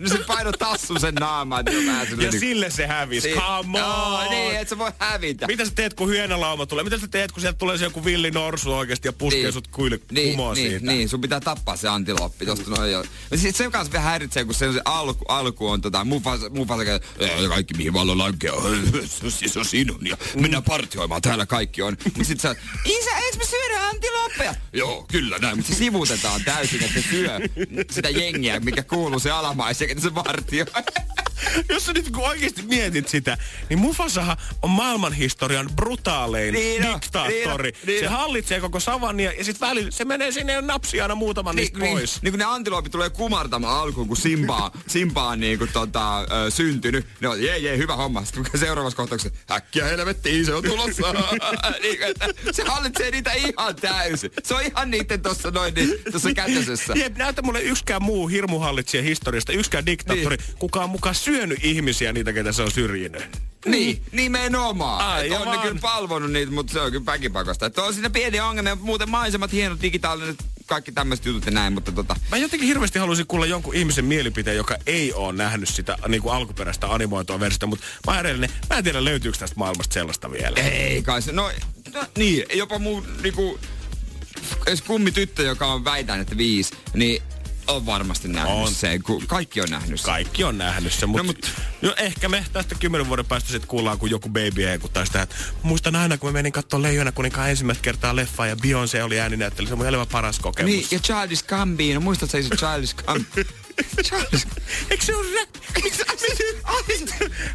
[0.00, 3.28] no se paino tassu sen naamaan, Ja sellainen- sille se hävisi.
[3.28, 4.30] Si- Come on.
[4.30, 5.46] niin, et sä voi hävitä.
[5.46, 6.84] Mitä sä teet, kun hyönälauma tulee?
[6.84, 10.00] Mitä sä teet, kun sieltä tulee se joku villi norsu oikeasti ja puskee sut kuille
[10.10, 10.86] niin, kumoon niin, siitä?
[10.86, 12.46] Niin, sun pitää tappaa se antiloppi.
[12.46, 13.04] Tosta noin jo.
[13.30, 16.50] Ja sit se kanssa vähän häiritsee, kun se, on se alku, alku on tota, Mufasa,
[16.50, 16.82] Mufasa
[17.18, 18.52] "Ei, kaikki mihin vallo lankea,
[19.46, 21.96] se on sinun ja mennään partioimaan, täällä kaikki on.
[22.16, 24.54] Mut sit sä, isä, eikö me syödä antiloppeja?
[24.72, 27.40] Joo, kyllä näin, mutta se sivutetaan täysin, että se syö
[27.90, 30.66] sitä jengiä, mikä kuuluu se alamaisen, että se vartioi.
[31.68, 37.70] Jos sä nyt kun oikeasti mietit sitä, niin Mufasahan on maailmanhistorian brutaalein Niin on, diktaattori.
[37.70, 41.14] niin niin se hallitsee koko savannia ja sit välillä se menee sinne ja napsii aina
[41.14, 42.22] muutaman niistä niin, pois.
[42.22, 46.50] niin kun ne antiloopit tulee kumartamaan alkuun, kun Simba, Simba on niin kuin, tota, ö,
[46.50, 47.06] syntynyt.
[47.20, 48.24] Ne on, jee, jee, hyvä homma.
[48.24, 51.12] Sitten kun seuraavassa kohtauksessa, äkkiä helvettiin, se on tulossa.
[51.82, 51.98] niin,
[52.52, 54.30] se hallitsee niitä ihan täysin.
[54.42, 56.92] Se on ihan niiden tuossa noin, niin, tuossa kätösessä.
[56.96, 60.56] Jep, näytä mulle yksikään muu hirmuhallitsija historiasta, yksikään diktaattori, niin.
[60.58, 63.22] kuka on mukaan syönyt ihmisiä niitä, ketä se on syrjinyt.
[63.66, 65.06] Niin, nimenomaan.
[65.06, 67.66] Ai, on ne kyllä palvonut niitä, mutta se on kyllä väkipakosta.
[67.66, 71.72] Että on siinä pieniä ongelmia, mutta muuten maisemat, hienot digitaaliset, kaikki tämmöiset jutut ja näin,
[71.72, 72.16] mutta tota...
[72.30, 76.34] Mä jotenkin hirveästi haluaisin kuulla jonkun ihmisen mielipiteen, joka ei ole nähnyt sitä niin kuin
[76.34, 80.60] alkuperäistä animoitua versiota, mutta mä, edellinen, mä en tiedä löytyykö tästä maailmasta sellaista vielä.
[80.60, 81.50] Ei kai se, no,
[81.94, 83.58] no niin, jopa mun niinku,
[84.66, 87.22] edes kummi tyttö, joka on väitän, että viisi, niin
[87.66, 88.74] on varmasti nähnyt On.
[88.74, 89.02] sen.
[89.02, 90.06] Ku, kaikki on nähnyt sen.
[90.06, 91.50] Kaikki on nähnyt sen, mutta No, mut-
[91.82, 95.36] no, ehkä me tästä kymmenen vuoden päästä sitten kuullaan, kun joku baby heikuttaa sitä, että
[95.62, 99.68] muistan aina, kun mä menin katsoa Leijona kuninkaan ensimmäistä kertaa leffaa ja Beyoncé oli ääninäyttely,
[99.68, 100.72] se on mun paras kokemus.
[100.72, 103.44] Niin, ja Childish Gambino, muistatko se Childish Gambino?
[104.02, 104.46] Childish
[104.90, 105.46] Eikö se ole rä...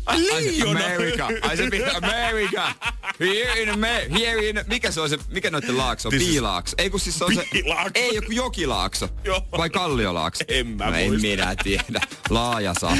[0.05, 0.85] Ai leijona.
[0.85, 1.27] America.
[1.41, 2.73] Ai se pitää America.
[3.19, 4.19] Here in America.
[4.19, 4.63] Here in...
[4.67, 6.09] Mikä se on se, mikä noitten laakso?
[6.09, 6.75] This Piilaakso.
[6.77, 7.43] Ei kun siis se on se...
[7.51, 7.91] Piilaakso.
[7.95, 9.09] Ei joku jokilaakso.
[9.23, 9.47] Joo.
[9.57, 10.43] Vai kalliolaakso?
[10.47, 11.27] En mä no, en muista.
[11.27, 12.01] minä tiedä.
[12.29, 12.97] Laaja saa.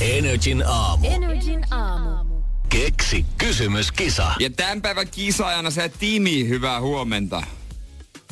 [0.00, 1.06] Energin aamu.
[1.06, 2.42] Energin aamu.
[2.68, 4.34] Keksi kysymyskisa.
[4.38, 7.42] Ja tämän päivän kisaajana se Timi, hyvää huomenta.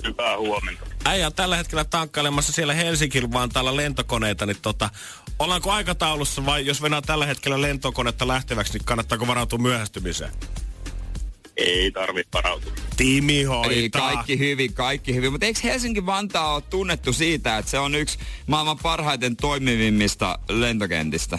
[0.05, 0.92] Hyvää huomenta.
[1.05, 4.91] Äijä on tällä hetkellä tankkailemassa siellä Helsingin vaan täällä lentokoneita, niin tota,
[5.39, 10.33] ollaanko aikataulussa vai jos venää tällä hetkellä lentokonetta lähteväksi, niin kannattaako varautua myöhästymiseen?
[11.57, 12.73] Ei tarvi varautua.
[12.97, 13.73] Tiimi hoitaa.
[13.73, 15.33] Ei, kaikki hyvin, kaikki hyvin.
[15.33, 21.39] Mutta eikö Helsinki-Vantaa ole tunnettu siitä, että se on yksi maailman parhaiten toimivimmista lentokentistä?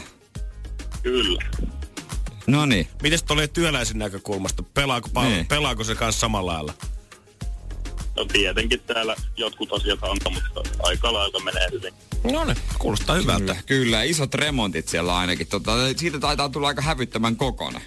[1.03, 1.43] Kyllä.
[2.47, 2.87] No niin.
[3.01, 4.63] Mites tulee työläisen näkökulmasta?
[4.63, 5.45] Pelaako, pal- Niin.
[5.45, 6.73] pelaako se kanssa samalla lailla?
[8.15, 11.93] No tietenkin täällä jotkut asiat antaa, mutta aika lailla menee hyvin.
[12.31, 13.45] No niin, kuulostaa hyvältä.
[13.45, 15.47] Kyllä, kyllä, isot remontit siellä ainakin.
[15.47, 17.81] Tota, siitä taitaa tulla aika hävyttömän kokonen.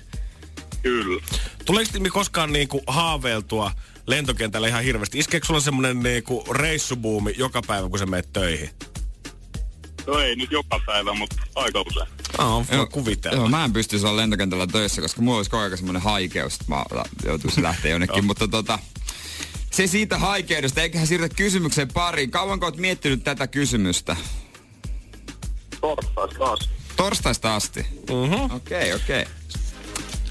[0.82, 1.22] Kyllä.
[1.64, 3.72] Tuleeko Timi koskaan niinku haaveiltua
[4.06, 5.18] lentokentällä ihan hirveästi?
[5.18, 8.70] Iskeekö sulla semmonen niinku reissubuumi joka päivä, kun sä menet töihin?
[10.06, 12.06] No ei nyt joka päivä, mutta aika usein.
[12.38, 13.36] No, voi Joo, kuvitella.
[13.36, 16.64] Joo, mä en pystyisi olla lentokentällä töissä, koska mulla olisi koko ajan semmoinen haikeus, että
[16.68, 16.84] mä
[17.24, 18.24] joutuisin lähteä jonnekin.
[18.24, 18.78] mutta tota,
[19.76, 22.30] se siitä haikeudesta, eiköhän siirrytä kysymykseen pariin.
[22.30, 24.16] Kauanko oot miettinyt tätä kysymystä?
[25.80, 26.70] Torstaista taas.
[26.96, 27.86] Torstaista asti?
[28.10, 28.54] Mhm.
[28.54, 29.22] Okei, okay, okei.
[29.22, 29.34] Okay.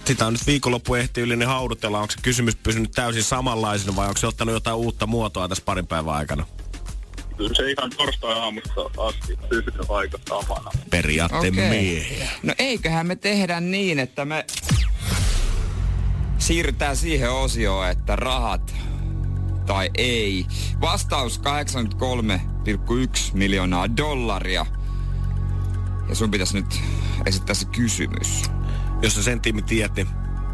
[0.06, 2.00] Sitä on nyt viikonloppu ehti yli niin haudutella.
[2.00, 5.88] Onko se kysymys pysynyt täysin samanlaisena vai onko se ottanut jotain uutta muotoa tässä parin
[5.88, 6.46] päivän aikana?
[7.38, 10.72] Kyllä se ihan torstai-aamusta asti pysynyt aika samana.
[10.90, 11.70] Periaatteen Okei.
[11.70, 12.30] miehiä.
[12.44, 14.46] No eiköhän me tehdä niin, että me
[16.38, 18.74] siirrytään siihen osioon, että rahat
[19.66, 20.46] tai ei.
[20.82, 21.46] Vastaus 83,1
[23.34, 24.66] miljoonaa dollaria.
[26.10, 26.82] Ja sun pitäisi nyt
[27.26, 28.44] esittää se kysymys.
[29.02, 30.08] Jos sä sen tiimi tiedät, niin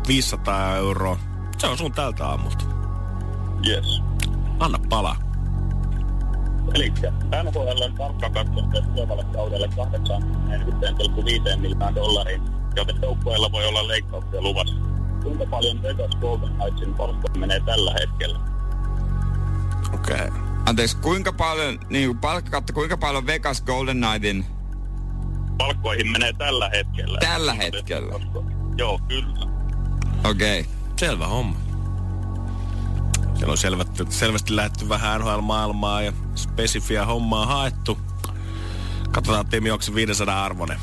[0.08, 1.20] 500 euroa.
[1.58, 2.66] Se on sun tältä aamulta.
[3.68, 4.02] Yes.
[4.60, 5.16] Anna palaa.
[6.74, 6.94] Eli
[7.44, 9.70] NHL on tarkka katsomus tulevalle kaudelle
[11.54, 12.42] 81,5 miljoonaa dollariin,
[12.76, 14.76] joten joukkueella voi olla leikkauksia luvassa.
[15.24, 18.51] Kuinka paljon Vegas Golden Knightsin palkka menee tällä hetkellä?
[19.94, 20.16] Okei.
[20.16, 20.42] Okay.
[20.66, 24.46] Anteeksi, kuinka paljon, niin kuin palkkakatto, kuinka paljon Vegas Golden Knightin
[25.58, 27.18] Palkkoihin menee tällä hetkellä.
[27.20, 28.20] Tällä hetkellä?
[28.78, 29.48] Joo, kyllä.
[30.30, 30.60] Okei.
[30.60, 30.72] Okay.
[31.00, 31.60] Selvä homma.
[33.36, 37.98] Siellä on selvästi, selvästi lähdetty vähän NHL-maailmaa ja spesifiä hommaa haettu.
[39.12, 40.80] Katsotaan, Timi, onko se 500 arvonen.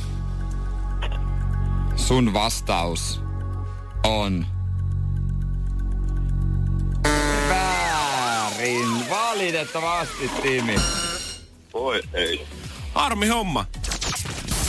[1.96, 3.22] Sun vastaus
[4.04, 4.46] on...
[8.58, 9.10] Väärin.
[9.10, 10.74] Valitettavasti, Timi.
[11.72, 12.46] Voi ei.
[12.94, 13.64] Harmi homma.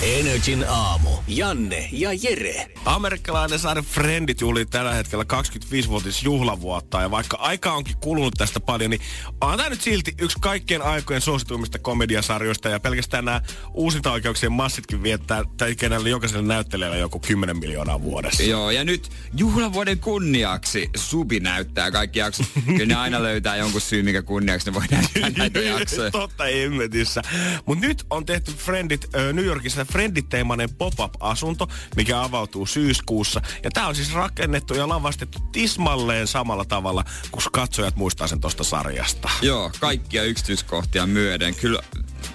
[0.02, 1.10] Energin aamu.
[1.28, 2.68] Janne ja Jere.
[2.86, 8.90] Amerikkalainen sarja Friendit juhlii tällä hetkellä 25-vuotis juhlavuotta ja vaikka aika onkin kulunut tästä paljon,
[8.90, 9.02] niin
[9.42, 13.42] on tämä nyt silti yksi kaikkien aikojen suosituimmista komediasarjoista ja pelkästään nämä
[13.74, 18.44] uusinta oikeuksien massitkin viettää tai kenelle jokaiselle näyttelijälle joku 10 miljoonaa vuodessa.
[18.44, 22.48] Joo, ja nyt juhlavuoden kunniaksi Subi näyttää kaikki jaksot.
[22.66, 26.12] Kyllä ne aina löytää jonkun syy, mikä kunniaksi ne voi näyttää näitä jaksoja.
[26.12, 27.22] Totta emmetissä.
[27.66, 33.42] Mutta nyt on tehty Friendit New Yorkissa Friendit-teemainen pop-up-asunto, mikä avautuu syyskuussa.
[33.64, 38.64] Ja tämä on siis rakennettu ja lavastettu tismalleen samalla tavalla, kun katsojat muistaa sen tosta
[38.64, 39.30] sarjasta.
[39.42, 41.56] Joo, kaikkia yksityiskohtia myöden.
[41.56, 41.84] Kyllä,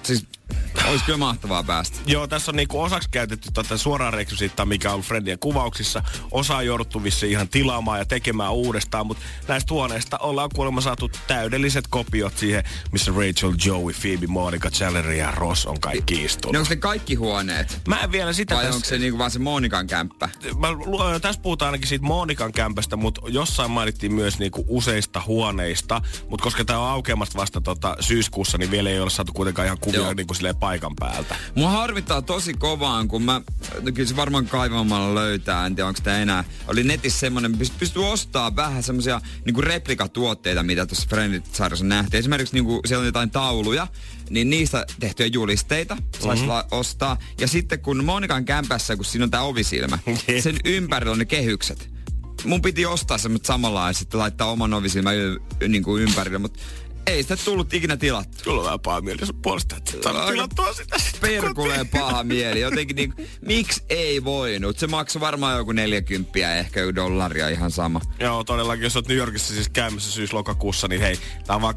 [0.03, 0.27] siis
[0.89, 1.99] olisi kyllä mahtavaa päästä.
[2.07, 6.03] Joo, tässä on niinku osaksi käytetty tätä suoraa rekvisiittaa, mikä on ollut Friendien kuvauksissa.
[6.31, 11.11] Osa on jouduttu vissiin ihan tilaamaan ja tekemään uudestaan, mutta näistä huoneista ollaan kuulemma saatu
[11.27, 16.53] täydelliset kopiot siihen, missä Rachel, Joey, Phoebe, Monica, Chandler ja Ross on kaikki istunut.
[16.53, 17.81] Ne onko ne kaikki huoneet?
[17.89, 18.77] Mä en vielä sitä Vai tässä...
[18.77, 20.29] onko se niinku vaan se Monikan kämppä?
[20.59, 20.69] Mä,
[21.21, 26.03] tässä puhutaan ainakin siitä Monikan kämpästä, mutta jossain mainittiin myös niinku useista huoneista.
[26.29, 29.79] Mutta koska tämä on aukeamasta vasta tota syyskuussa, niin vielä ei ole saatu kuitenkaan ihan
[29.81, 30.15] kuvia Joo.
[30.15, 31.37] niinku silleen paikan päältä.
[31.55, 33.41] Mua harvittaa tosi kovaan, kun mä,
[33.81, 36.45] no kyllä se varmaan kaivamalla löytää, en tiedä onko sitä enää.
[36.69, 42.19] Oli netissä semmonen, pyst- pystyy ostaa vähän semmosia niinku replikatuotteita, mitä tuossa Friendit-sarjassa nähtiin.
[42.19, 43.87] Esimerkiksi niinku, siellä on jotain tauluja,
[44.31, 46.69] niin niistä tehtyjä julisteita saisi mm-hmm.
[46.71, 47.19] ostaa.
[47.41, 49.99] Ja sitten kun Monikan kämpässä, kun siinä on tää ovisilmä,
[50.43, 51.95] sen ympärillä on ne kehykset.
[52.45, 56.61] Mun piti ostaa semmoset samanlaiset ja laittaa oman ovisilmän y- niinku ympärille, mutta
[57.07, 58.45] ei sitä tullut ikinä tilattu.
[58.45, 62.61] Kyllä on vähän paha mieli sun puolesta, että tilattua sitä Perkuleen paha mieli.
[62.61, 64.79] Jotenkin niin, miksi ei voinut?
[64.79, 68.01] Se maksoi varmaan joku 40 ehkä joku dollaria ihan sama.
[68.21, 71.75] Joo, todellakin, jos oot New Yorkissa siis käymässä syys-lokakuussa, niin hei, tää on vaan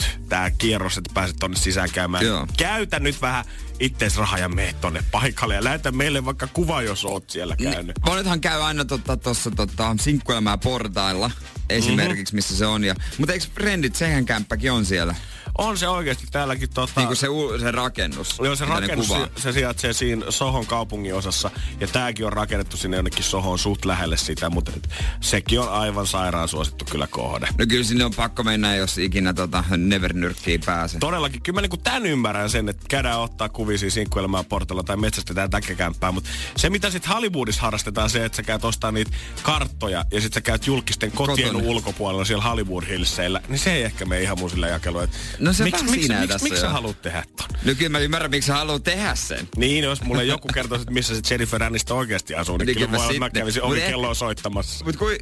[0.00, 2.26] 29,50 tää kierros, että pääset tonne sisään käymään.
[2.26, 2.46] Joo.
[2.56, 3.44] Käytä nyt vähän
[3.82, 7.96] ittees rahaa ja mene tonne paikalle ja lähetä meille vaikka kuva, jos oot siellä käynyt.
[8.06, 11.30] Monethan käy aina tuossa tota, tota, sinkkuelämää portailla
[11.70, 12.84] esimerkiksi, missä se on.
[12.84, 15.14] Ja, mutta eikö Friendit, sehän kämppäkin on siellä?
[15.58, 16.92] On se oikeasti täälläkin tota...
[16.96, 18.38] Niin kuin se, u- se rakennus.
[18.44, 21.50] Joo, se rakennus, se, se sijaitsee siinä Sohon kaupungin osassa.
[21.80, 24.88] Ja tääkin on rakennettu sinne jonnekin Sohon suht lähelle sitä, mutta et
[25.20, 27.48] sekin on aivan sairaan suosittu kyllä kohde.
[27.58, 31.00] No kyllä sinne on pakko mennä, jos ikinä tota Nevernyrkkiin pääsee.
[31.00, 34.96] Todellakin, kyllä mä niinku tän ymmärrän sen, että käydään ottaa kuvia siinä sinkkuelämää portalla tai
[34.96, 39.10] metsästetään täkkäkämppää, mutta se mitä sitten Hollywoodissa harrastetaan se, että sä käyt ostaa niitä
[39.42, 41.68] karttoja ja sitten sä käyt julkisten kotien Kotona.
[41.70, 45.08] ulkopuolella siellä Hollywood Hillseillä, niin se ei ehkä mene ihan mun sillä jakeluun.
[45.42, 47.46] No se miksi, vähän miksi, siinä miksi, tässä miksi sä haluat tehdä ton?
[47.64, 49.48] No kyllä mä ymmärrän, miksi sä haluat tehdä sen.
[49.56, 52.90] Niin, jos mulle joku kertoisi, että missä se Jennifer Aniston oikeasti asuu, niin, Niin kyllä
[52.90, 53.30] mä, mä sitten.
[53.32, 54.84] kävisin Mut ovikelloa soittamassa.
[54.84, 55.12] Mut kun,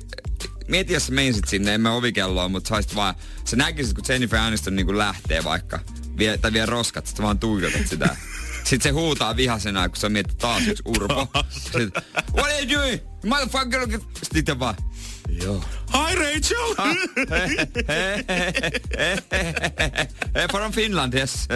[0.69, 4.39] mieti, jos sä menisit sinne, en mä ovikelloa, mutta saisit vaan, sä näkisit, kun Jennifer
[4.39, 5.81] Aniston niin lähtee vaikka,
[6.19, 8.17] vie, tai vie roskat, sit vaan tuijotat sitä.
[8.65, 11.27] Sitten se huutaa vihasena, kun sä mietit taas yksi urpo.
[11.49, 11.93] Sitten,
[12.37, 13.01] what are you doing?
[13.27, 13.89] Motherfucker!
[14.35, 14.75] Sitten vaan,
[15.39, 15.61] joo.
[15.91, 16.75] Hi Rachel!
[16.77, 16.95] Ah.
[20.49, 21.47] From Finland, yes.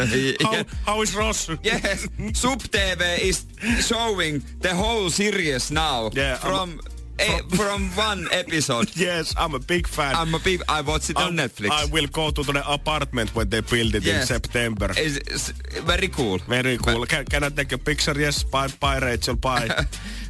[0.43, 1.49] how, how is Ross?
[1.63, 3.47] Yes, Sub TV is
[3.87, 6.81] showing the whole series now Yeah, I'm-
[7.19, 8.89] from eh, from one episode.
[8.97, 10.15] Yes, I'm a big fan.
[10.15, 11.71] I'm a big, I watched it on I'm- Netflix.
[11.71, 14.29] I will go to the apartment when they build it in Yes.
[14.29, 14.91] September.
[14.97, 15.53] It's, it's
[15.87, 16.39] very cool.
[16.49, 17.07] Very cool.
[17.07, 18.21] Can, can I take a picture?
[18.21, 19.69] Yes, bye, bye Rachel, bye.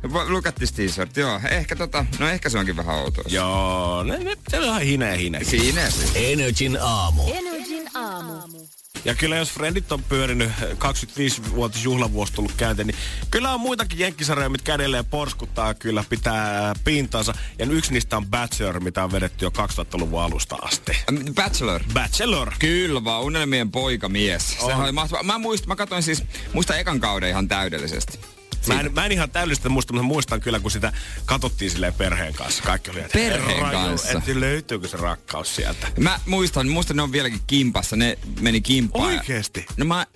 [0.31, 1.17] Look at this t-shirt.
[1.17, 3.25] Joo, ehkä tota, no ehkä se onkin vähän outoa.
[3.29, 5.45] Joo, ne, ne, se on ihan hine hine.
[5.45, 6.33] Siinä se.
[6.33, 7.23] Energin aamu.
[7.35, 8.64] Energin aamu.
[9.05, 12.97] Ja kyllä jos Friendit on pyörinyt 25-vuotis juhlavuosi tullut käyntiin, niin
[13.31, 17.35] kyllä on muitakin jenkkisarjoja, mitkä edelleen porskuttaa kyllä pitää pintansa.
[17.59, 20.93] Ja yksi niistä on Bachelor, mitä on vedetty jo 2000-luvun alusta asti.
[21.35, 21.83] Bachelor.
[21.93, 22.53] Bachelor.
[22.59, 24.57] Kyllä vaan, unelmien poikamies.
[24.61, 25.23] Sehän oli mahtava.
[25.23, 28.34] Mä muistan, mä katsoin siis, muista ekan kauden ihan täydellisesti.
[28.67, 30.93] Mä en, mä en ihan täydellistä muista, mutta muistan kyllä, kun sitä
[31.25, 32.63] katsottiin silleen perheen kanssa.
[32.63, 34.19] Kaikki oli, että Perheen jumala, kanssa?
[34.19, 35.87] Että löytyykö se rakkaus sieltä.
[35.99, 39.13] Mä muistan, muistan ne on vieläkin kimpassa, ne meni kimpaan.
[39.15, 39.67] ja- Oikeesti?
[39.77, 40.07] No mä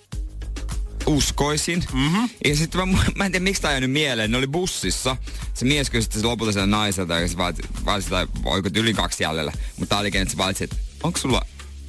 [1.07, 1.85] uskoisin.
[1.93, 2.29] Mm-hmm.
[2.45, 4.31] Ja sitten mä, mä en tiedä miksi tää jäänyt mieleen.
[4.31, 5.17] Ne oli bussissa.
[5.55, 7.63] Se mies kysyi sitten lopulta sen naiselta, ja se vaati
[8.01, 9.53] sitä, oliko yli kaksi jäljellä.
[9.77, 11.47] Mutta tää olikin, että se valitsi, että onko sulla,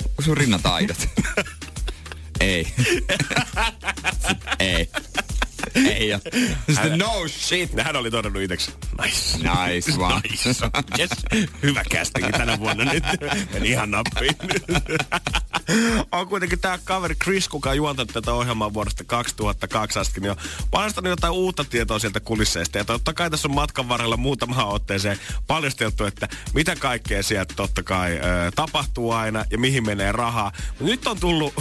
[0.09, 0.97] onko sun rinnat aidot?
[2.39, 2.67] Ei.
[4.59, 4.89] Ei.
[5.75, 6.19] Ei oo.
[6.67, 7.71] Sitten no shit.
[7.83, 8.71] Hän oli todennut itseksi.
[9.01, 9.37] Nice.
[9.37, 10.21] Nice vaan.
[10.29, 10.49] Nice.
[10.99, 11.09] Yes.
[11.63, 13.03] Hyvä kästikin tänä vuonna nyt.
[13.53, 14.35] Meni ihan nappiin.
[16.11, 20.37] on kuitenkin tämä kaveri Chris, kuka on juontanut tätä ohjelmaa vuodesta 2002 asti, niin on
[20.71, 22.77] paljastanut jotain uutta tietoa sieltä kulisseista.
[22.77, 27.83] Ja totta kai tässä on matkan varrella muutamaan otteeseen paljasteltu, että mitä kaikkea sieltä totta
[27.83, 30.51] kai ö, tapahtuu aina ja mihin menee rahaa.
[30.79, 31.53] Nyt on tullut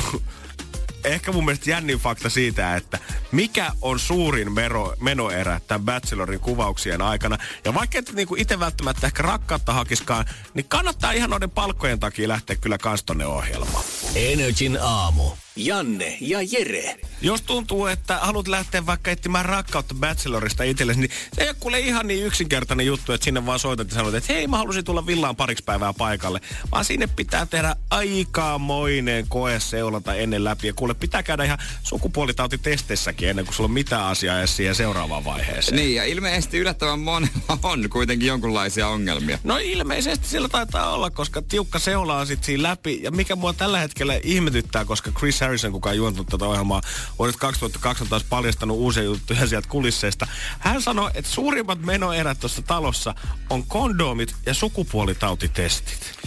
[1.04, 2.98] ehkä mun mielestä jännin fakta siitä, että
[3.32, 7.38] mikä on suurin mero, menoerä tämän Bachelorin kuvauksien aikana.
[7.64, 12.28] Ja vaikka et niinku itse välttämättä ehkä rakkautta hakiskaan, niin kannattaa ihan noiden palkkojen takia
[12.28, 13.84] lähteä kyllä kans tonne ohjelmaan.
[14.14, 15.30] Energin aamu.
[15.58, 16.96] Janne ja Jere.
[17.20, 21.80] Jos tuntuu, että haluat lähteä vaikka etsimään rakkautta Bachelorista itsellesi, niin se ei ole kuule
[21.80, 25.06] ihan niin yksinkertainen juttu, että sinne vaan soitat ja sanot, että hei mä halusin tulla
[25.06, 26.40] villaan pariksi päivää paikalle.
[26.72, 30.66] Vaan sinne pitää tehdä aikamoinen koeseulanta ennen läpi.
[30.66, 35.24] Ja kuule pitää käydä ihan sukupuolitautitesteissäkin ennen kuin sulla on mitään asiaa edes siihen seuraavaan
[35.24, 35.76] vaiheeseen.
[35.76, 39.38] Niin, ja ilmeisesti yllättävän monella on kuitenkin jonkunlaisia ongelmia.
[39.44, 43.00] No ilmeisesti sillä taitaa olla, koska tiukka seula on sit siinä läpi.
[43.02, 46.82] Ja mikä mua tällä hetkellä ihmetyttää, koska Chris Harrison, kuka on juontanut tätä ohjelmaa,
[47.18, 50.26] on nyt 2012 paljastanut uusia juttuja sieltä kulisseista.
[50.58, 53.14] Hän sanoi, että suurimmat menoerät tuossa talossa
[53.50, 56.18] on kondomit ja sukupuolitautitestit.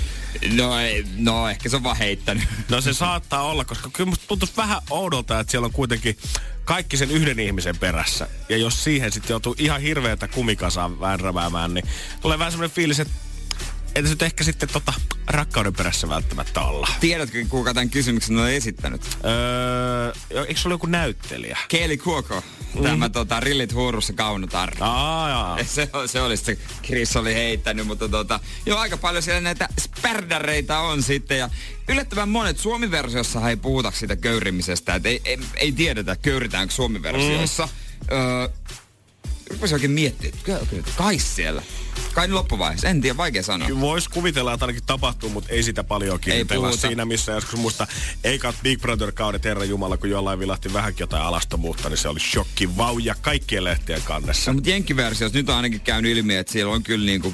[0.53, 2.43] No, ei, no ehkä se on vaan heittänyt.
[2.69, 6.17] No se saattaa olla, koska kyllä musta tuntuisi vähän oudolta, että siellä on kuitenkin
[6.65, 8.27] kaikki sen yhden ihmisen perässä.
[8.49, 11.87] Ja jos siihen sitten joutuu ihan hirveätä kumikasaa vänrämäämään, niin
[12.21, 13.13] tulee vähän semmoinen fiilis, että
[13.95, 14.93] ei nyt ehkä sitten tota
[15.27, 16.87] rakkauden perässä välttämättä olla.
[16.99, 19.01] Tiedätkö, kuka tämän kysymyksen on esittänyt?
[19.25, 21.57] Öö, eikö se ole joku näyttelijä?
[21.67, 22.43] Keeli Kuoko.
[22.83, 24.73] Tämä tota, Rillit huurussa kaunotar.
[24.79, 25.57] Aa.
[25.63, 30.79] Se, se oli se, Chris oli heittänyt, mutta tota, joo, aika paljon siellä näitä sperdareita
[30.79, 31.37] on sitten.
[31.37, 31.49] Ja
[31.89, 34.95] yllättävän monet Suomi-versiossa ei puhuta siitä köyrimisestä.
[34.95, 37.65] Et ei, ei, ei tiedetä, köyritäänkö Suomi-versioissa.
[37.65, 38.17] Mm.
[38.17, 38.49] Öö,
[39.51, 41.61] rupesin oikein miettimään, että kyllä- kai siellä.
[42.13, 43.67] Kai loppuvaiheessa, en tiedä, vaikea sanoa.
[43.67, 47.87] Kyllä Vois kuvitella, että ainakin tapahtuu, mutta ei sitä paljon kiinnitellä siinä, missä joskus muista
[48.23, 52.77] eikä Big Brother-kaudet, Herra Jumala, kun jollain vilahti vähänkin jotain alastomuutta, niin se oli shokki
[52.77, 54.51] vauja kaikkien lehtien kannessa.
[54.51, 57.33] No, mutta Jenkkiversiossa nyt on ainakin käynyt ilmi, että siellä on kyllä niinku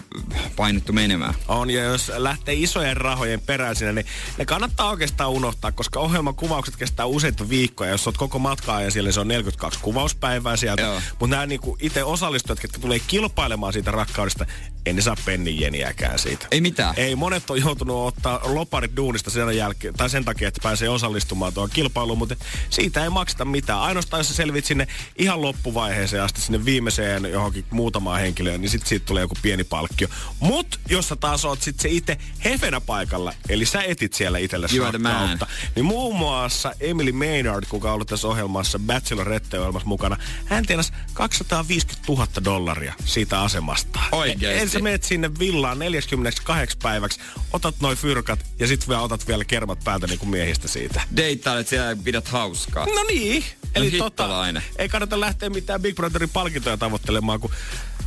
[0.56, 1.34] painettu menemään.
[1.47, 4.06] On, ja jos lähtee isojen rahojen perään sinne, niin
[4.38, 7.91] ne kannattaa oikeastaan unohtaa, koska ohjelman kuvaukset kestää useita viikkoja.
[7.91, 11.01] Jos olet koko matkaa ajan siellä, niin se on 42 kuvauspäivää sieltä.
[11.19, 14.46] Mutta nämä niinku itse osallistujat, jotka tulee kilpailemaan siitä rakkaudesta,
[14.86, 16.48] ei ne saa pennin jeniäkään siitä.
[16.52, 16.93] Ei mitään.
[16.98, 21.54] Ei, monet on joutunut ottaa loparit duunista sen jälkeen, tai sen takia, että pääsee osallistumaan
[21.54, 22.36] tuohon kilpailuun, mutta
[22.70, 23.80] siitä ei makseta mitään.
[23.80, 28.89] Ainoastaan jos sä selvit sinne ihan loppuvaiheeseen asti, sinne viimeiseen johonkin muutamaan henkilöön, niin sitten
[28.89, 30.08] siitä tulee joku pieni palkkio.
[30.39, 34.78] Mut jos sä taas oot sit se itse hefenä paikalla, eli sä etit siellä itsellesi
[34.78, 35.28] You are the man.
[35.28, 40.93] kautta, niin muun muassa Emily Maynard, kuka on ollut tässä ohjelmassa Bachelorette-ohjelmassa mukana, hän tienasi
[41.13, 43.99] 250 000 dollaria siitä asemasta.
[44.12, 44.62] Oikeesti?
[44.62, 47.19] Ensin menet sinne villaan 48 päiväksi,
[47.53, 51.01] otat noin fyrkat ja sitten vielä otat vielä kermat päältä niin kuin miehistä siitä.
[51.15, 52.86] Deittailet siellä ja pidät hauskaa.
[52.86, 53.43] No niin.
[53.75, 54.45] Eli tota,
[54.77, 57.51] ei kannata lähteä mitään Big Brotherin palkintoja tavoittelemaan, kun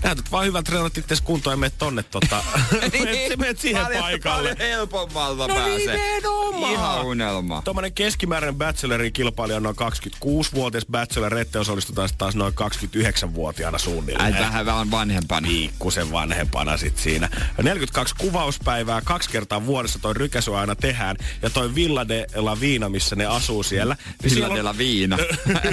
[0.03, 2.43] näytät vaan hyvältä treenat itse kuntoon ja menet tonne tota,
[2.93, 4.49] menet, menet siihen Paljon- paikalle.
[4.55, 5.97] Paljon helpommalta No pääsee.
[5.97, 6.73] nimenomaan.
[6.73, 7.63] Ihan unelma.
[7.65, 14.35] Tuommoinen keskimääräinen bachelorin kilpailija on noin 26-vuotias, bachelorette osallistutaan sitten taas noin 29-vuotiaana suunnilleen.
[14.35, 15.49] Ai vähän vähän vanhempana.
[15.49, 17.29] Pikkusen vanhempana sit siinä.
[17.63, 21.17] 42 kuvauspäivää, kaksi kertaa vuodessa toi rykäsy aina tehdään.
[21.43, 23.97] Ja toi Villa de la Viina, missä ne asuu siellä.
[24.05, 25.17] niin Villa siellä della Viina.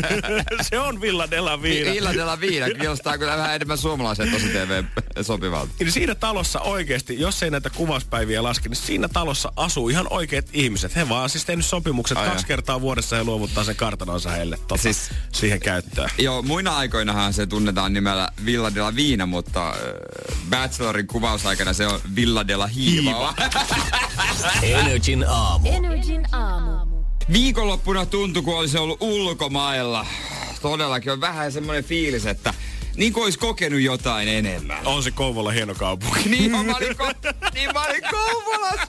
[0.69, 1.91] se on Villa de la Viina.
[1.91, 3.77] Villa della Viina kiinnostaa kyllä vähän enemmän
[4.15, 4.83] suomalaisen tosi TV
[5.21, 5.73] sopivalta.
[5.79, 10.45] Niin siinä talossa oikeasti, jos ei näitä kuvauspäiviä laske, niin siinä talossa asuu ihan oikeat
[10.53, 10.95] ihmiset.
[10.95, 14.77] He vaan siis tehnyt sopimukset Ai kaksi kertaa vuodessa ja luovuttaa sen kartanonsa heille tota,
[14.77, 14.97] siis...
[14.97, 16.09] Siis- siihen käyttöön.
[16.17, 19.75] Joo, muina aikoinahan se tunnetaan nimellä Villa della Viina, mutta äh,
[20.49, 23.33] Bachelorin kuvausaikana se on Villa della Hiiva.
[24.63, 25.69] Energin aamu.
[25.69, 27.03] Energin aamu.
[27.33, 30.05] Viikonloppuna tuntui, kun olisi ollut ulkomailla.
[30.61, 32.53] Todellakin on vähän semmoinen fiilis, että
[32.97, 34.87] niin kuin olisi kokenut jotain enemmän.
[34.87, 36.29] On se Kouvola hieno kaupunki.
[36.29, 38.87] Niin, mä olin, ko- niin mä olin Kouvolassa.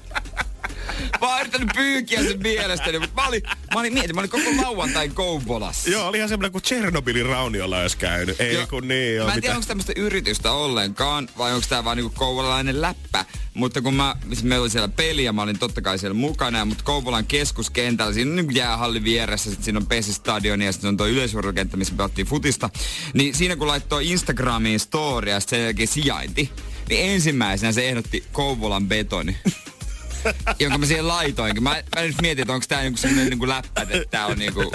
[1.20, 3.42] Mä oon yrittänyt pyykiä sen mielestäni, mutta mä olin,
[3.74, 5.90] mä olin, mietin, mä olin koko lauantain Kouvolassa.
[5.90, 8.40] Joo, oli ihan semmoinen kuin Tchernobylin rauniolla olisi käynyt.
[8.40, 8.66] Ei Joo.
[8.66, 9.26] kun niin, joo.
[9.26, 13.24] Mä en mitä- tiedä, onko tämmöistä yritystä ollenkaan, vai onko tää vaan niinku kouvolalainen läppä.
[13.54, 16.64] Mutta kun mä, siis meillä oli siellä peli ja mä olin totta kai siellä mukana,
[16.64, 20.96] mutta Kouvolan keskuskentällä, siinä on niin jäähalli vieressä, sit siinä on pesistadioni ja sitten on
[20.96, 22.70] tuo yleisurheilukenttä, missä pelattiin futista.
[23.14, 26.50] Niin siinä kun laittoi Instagramiin storia sen jälkeen sijainti,
[26.88, 29.36] niin ensimmäisenä se ehdotti Kouvolan betoni.
[30.58, 31.62] jonka mä siihen laitoinkin.
[31.62, 34.72] Mä, mä nyt mietin, että onko tää niinku semmonen niinku läppä, että tää on niinku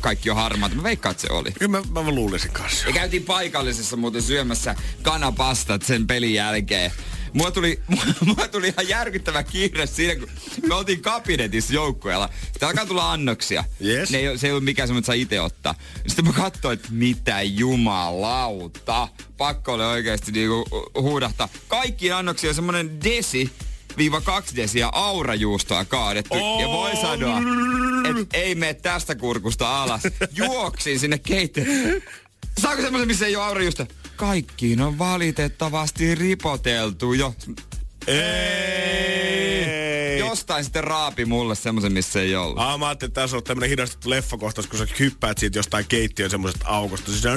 [0.00, 0.74] kaikki on harmaata.
[0.74, 1.52] Mä veikkaan, että se oli.
[1.52, 2.86] Kyllä mä, mä luulisin kanssa.
[2.86, 6.92] Ja käytiin paikallisessa muuten syömässä kanapastat sen pelin jälkeen.
[7.32, 7.80] Mulla tuli,
[8.26, 10.28] mulla tuli ihan järkyttävä kiire siinä, kun
[10.68, 12.28] me oltiin kabinetissa joukkueella.
[12.52, 13.64] Sitten alkaa tulla annoksia.
[13.84, 14.10] Yes.
[14.10, 15.74] Ne ei, se ei ollut mikään semmoinen, että saa itse ottaa.
[16.06, 19.08] Sitten mä katsoin, että mitä jumalauta.
[19.36, 20.64] Pakko oli oikeasti niinku
[21.00, 21.48] huudahtaa.
[21.68, 23.50] Kaikkiin annoksiin on semmonen desi
[23.98, 26.34] viiva kaksi desiä aurajuustoa kaadettu.
[26.34, 27.38] Ja voi sanoa,
[28.20, 30.02] että ei mene tästä kurkusta alas.
[30.36, 32.02] Juoksin sinne keittiöön.
[32.60, 33.86] Saako semmoisen, missä ei ole aurajuusta?
[34.16, 37.34] Kaikkiin on valitettavasti ripoteltu jo.
[38.06, 39.76] Ei.
[40.18, 42.58] Jostain sitten raapi mulle semmoisen, missä ei ollut.
[42.58, 46.30] Ah, mä ajattelin, että tässä on tämmönen hidastettu leffakohtaus, kun sä hyppäät siitä jostain keittiön
[46.30, 47.10] semmoisesta aukosta.
[47.10, 47.30] Siis no,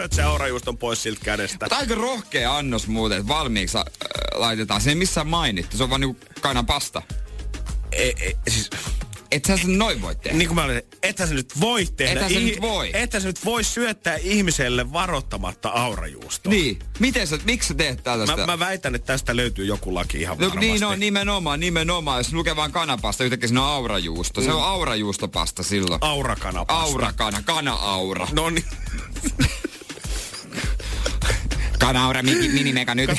[0.00, 1.64] lyöt se aurajuuston pois siltä kädestä.
[1.66, 3.84] Mutta aika rohkea annos muuten, että valmiiksi äh,
[4.34, 4.80] laitetaan.
[4.80, 7.02] Se ei missään mainittu, se on vaan niinku kainan pasta.
[7.92, 8.70] Ei, ei, siis,
[9.30, 10.38] Et sä sen noin voi tehdä.
[10.38, 12.12] niin kuin mä olin, että sä nyt voi tehdä.
[12.12, 12.90] Ethän sä nyt voi.
[12.92, 16.50] Että sä nyt voi syöttää ihmiselle varoittamatta aurajuustoa.
[16.52, 16.78] Niin.
[16.98, 18.36] Miten sä, miksi sä teet tällaista?
[18.36, 20.66] Mä, mä väitän, että tästä löytyy joku laki ihan No, varmasti.
[20.66, 22.20] niin on, nimenomaan, nimenomaan.
[22.20, 24.40] Jos lukee vaan kanapasta, yhtäkkiä siinä on aurajuusto.
[24.40, 25.98] Se on aurajuustopasta silloin.
[26.00, 26.82] Aurakanapasta.
[26.82, 28.28] Aurakana, kana-aura.
[28.32, 28.64] No niin.
[31.80, 33.10] Kana-aura, mini, minimeka nyt.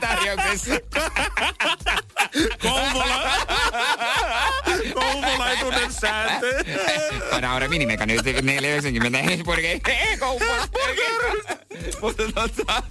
[0.00, 0.74] Tarjouksessa.
[2.62, 3.32] Kouvola.
[4.94, 6.64] Kouvola ei tunne sääntöjä.
[7.30, 8.22] Kana-aura, minimeka nyt.
[8.42, 9.80] 490 Hesburger.
[10.18, 10.68] Kouvola.
[12.00, 12.82] Mutta tota...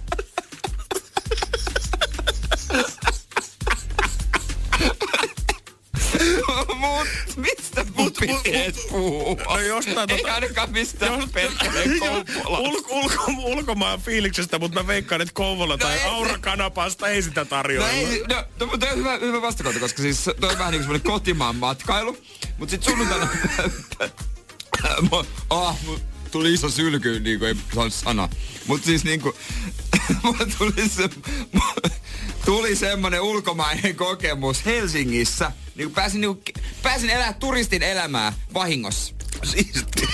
[6.80, 9.36] Mut mistä Mut- edes puhua?
[9.44, 12.58] No jostain Ei tota- ainakaan mistään perkeleen Kouvolasta.
[12.58, 17.44] Ulko, ulko, ulkomaan fiiliksestä, mutta mä veikkaan, että Kouvola tai ei- Aurakanapasta ei sitä No
[17.44, 17.90] tarjoilla.
[17.90, 21.00] ei, no, no, mutta on hyvä, hyvä vastakohta, koska siis toi on vähän niin kuin
[21.00, 22.16] kotimaan matkailu.
[22.58, 23.28] Mutta sit sunnuntaina...
[25.50, 25.76] Ah,
[26.30, 28.28] tuli iso sylky, niin kuin ei saa sanoa.
[28.66, 29.34] Mutta siis niin kuin...
[30.22, 31.10] mulla tuli se...
[32.44, 35.52] Tuli semmonen ulkomainen kokemus Helsingissä.
[35.76, 36.44] Niin pääsin, niin kuin,
[36.82, 39.14] pääsin elää turistin elämää vahingossa.
[39.42, 40.06] Siisti.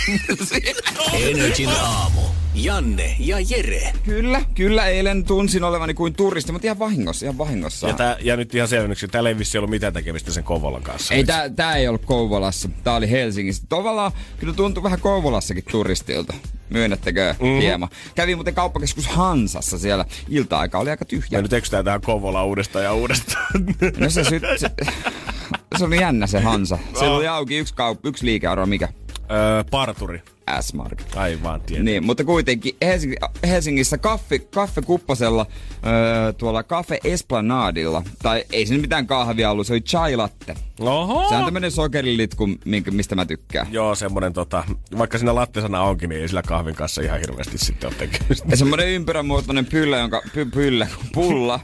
[1.31, 2.21] Energin aamu.
[2.55, 3.93] Janne ja Jere.
[4.05, 7.89] Kyllä, kyllä eilen tunsin olevani kuin turisti, mutta ihan vahingossa, ihan vahingossa.
[7.89, 11.15] Ja, tää, ja nyt ihan selvennyksi, täällä ei vissi ollut mitään tekemistä sen Kouvolan kanssa.
[11.15, 12.69] Ei, tää, tää ei ollut Kouvolassa.
[12.85, 13.63] Tää oli Helsingissä.
[13.69, 16.35] Tavallaan kyllä tuntui vähän Kouvolassakin turistilta.
[16.71, 17.61] Myönnättekö mm-hmm.
[17.61, 17.89] hieman?
[18.15, 20.05] Kävi muuten kauppakeskus Hansassa siellä.
[20.29, 21.39] Ilta-aika oli aika tyhjä.
[21.39, 23.47] Ja nyt eksytään tähän Kovola uudestaan ja uudestaan.
[23.99, 24.71] No se, se, se,
[25.79, 26.79] se oli jännä se Hansa.
[26.99, 28.89] Se oli auki yksi, kaup- yksi liikearvo, mikä?
[29.31, 30.23] Öö, parturi.
[30.61, 31.17] S-Market.
[31.17, 31.85] Aivan, tiedän.
[31.85, 33.15] Niin, mutta kuitenkin Helsing,
[33.47, 35.47] Helsingissä kaffi, kaffekuppasella
[35.87, 40.55] öö, tuolla Cafe Esplanadilla, tai ei se mitään kahvia ollut, se oli chai latte.
[40.81, 41.29] Oho!
[41.29, 43.67] Se on tämmönen sokerilitku, minkä, mistä mä tykkään.
[43.71, 44.65] Joo, semmonen tota,
[44.99, 48.47] vaikka siinä lattesana onkin, niin ei sillä kahvin kanssa ihan hirveästi sitten ole tekemistä.
[48.51, 51.61] Ja semmonen ympyränmuotoinen pyllä, jonka, py, pyllä, pulla,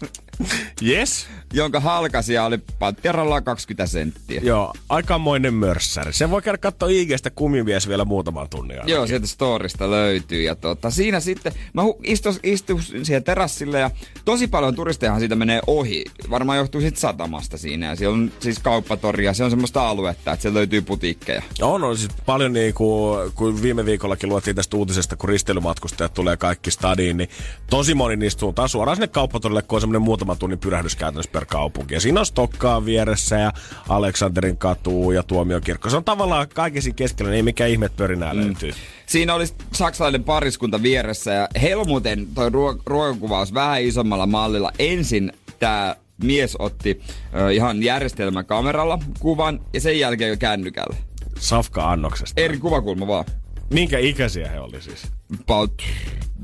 [0.88, 1.26] Yes.
[1.52, 4.40] jonka halkasia oli pattiaralla 20 senttiä.
[4.44, 6.12] Joo, aikamoinen mörssäri.
[6.12, 8.94] Se voi käydä katsoa IGstä kumimies vielä muutaman tunnin ainakin.
[8.94, 10.42] Joo, sieltä storista löytyy.
[10.42, 13.90] Ja tota, siinä sitten, mä hu- istus, istuin siihen terassille ja
[14.24, 16.04] tosi paljon turistejahan siitä menee ohi.
[16.30, 17.86] Varmaan johtuu sitten satamasta siinä.
[17.86, 21.42] Ja siellä on siis kauppatori ja se on semmoista aluetta, että siellä löytyy putiikkeja.
[21.62, 26.36] On, on siis paljon niin kuin, kun viime viikollakin luettiin tästä uutisesta, kun risteilymatkustajat tulee
[26.36, 27.28] kaikki stadiin, niin
[27.70, 31.44] tosi moni niistä suuntaan suoraan sinne kauppatorille, kun on semmoinen muutaman tunnin pyrähdys käytännössä per
[31.44, 31.94] kaupunki.
[31.94, 33.52] Ja siinä on Stokkaa vieressä ja
[33.88, 35.90] Aleksanterin katu ja Tuomiokirkko.
[35.90, 38.40] Se on tavallaan kaiken siinä keskellä, niin ei mikään ihme pörinää mm.
[38.40, 38.72] löytyy.
[39.06, 44.72] Siinä oli saksalainen pariskunta vieressä ja heillä on muuten toi ruo- ruokakuvaus vähän isommalla mallilla.
[44.78, 47.00] Ensin tämä mies otti
[47.34, 50.96] ö, ihan järjestelmäkameralla kuvan ja sen jälkeen jo kännykällä.
[51.38, 52.40] Safka-annoksesta.
[52.40, 53.24] Eri kuvakulma vaan.
[53.70, 55.02] Minkä ikäisiä he oli siis?
[55.40, 55.82] About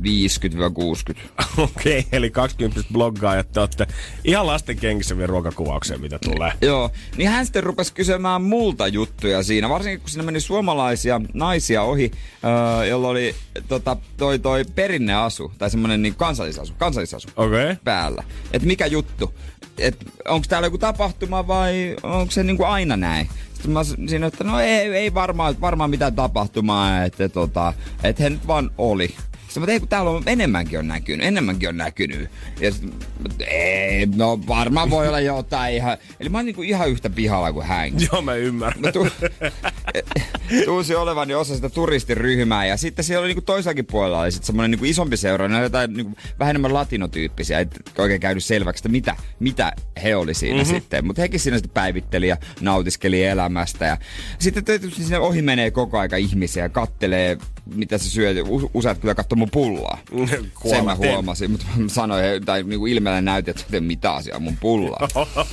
[0.03, 0.07] 50-60.
[1.59, 3.87] Okei, okay, eli 20 bloggaajat, te olette
[4.25, 6.53] ihan lasten kengissä vielä ruokakuvaukseen, mitä tulee.
[6.61, 11.83] Joo, niin hän sitten rupesi kysymään multa juttuja siinä, varsinkin kun siinä meni suomalaisia naisia
[11.83, 12.11] ohi,
[12.45, 13.35] öö, jolla oli
[13.68, 17.29] tota, toi, toi perinneasu, tai semmonen niin kansallisasu, kansallisasu.
[17.37, 17.77] Okay.
[17.85, 18.25] päällä.
[18.53, 19.35] Että mikä juttu?
[19.79, 19.97] Et
[20.29, 23.29] onko täällä joku tapahtuma vai onko se niinku aina näin?
[23.65, 28.21] Sitten mä s- siinä, että no ei, ei varmaan, varmaan mitään tapahtumaa, että tota, et
[28.21, 29.15] he nyt vaan oli.
[29.55, 32.31] Sitten mä tein, kun täällä on enemmänkin on näkynyt, enemmänkin on näkynyt.
[32.61, 32.93] Ja sit,
[33.47, 37.67] ei, no varmaan voi olla jotain ihan, eli mä oon niinku ihan yhtä pihalla kuin
[37.67, 37.93] hän.
[38.13, 38.83] Joo, mä ymmärrän.
[38.83, 39.07] Mä tu-
[40.65, 44.71] tunsin olevani osa sitä turistiryhmää ja sitten siellä oli niinku toisellakin puolella oli sit semmoinen
[44.71, 49.17] niinku isompi seura, ne jotain niinku vähän enemmän latinotyyppisiä, et oikein käynyt selväksi, että mitä,
[49.41, 50.75] mitä he oli siinä mm-hmm.
[50.75, 51.07] sitten.
[51.07, 53.97] Mutta hekin siinä sitten päivitteli ja nautiskeli elämästä ja
[54.39, 57.39] sitten tietysti sinne ohi menee koko aika ihmisiä ja kattelee
[57.75, 58.35] mitä se syö.
[58.75, 59.99] Useat kyllä katsoo mun pullaa.
[60.71, 64.57] Sen mä huomasin, mutta mä sanoin, tai niinku ilmeellä näytin, että te mitä asiaa mun
[64.57, 65.09] pullaa.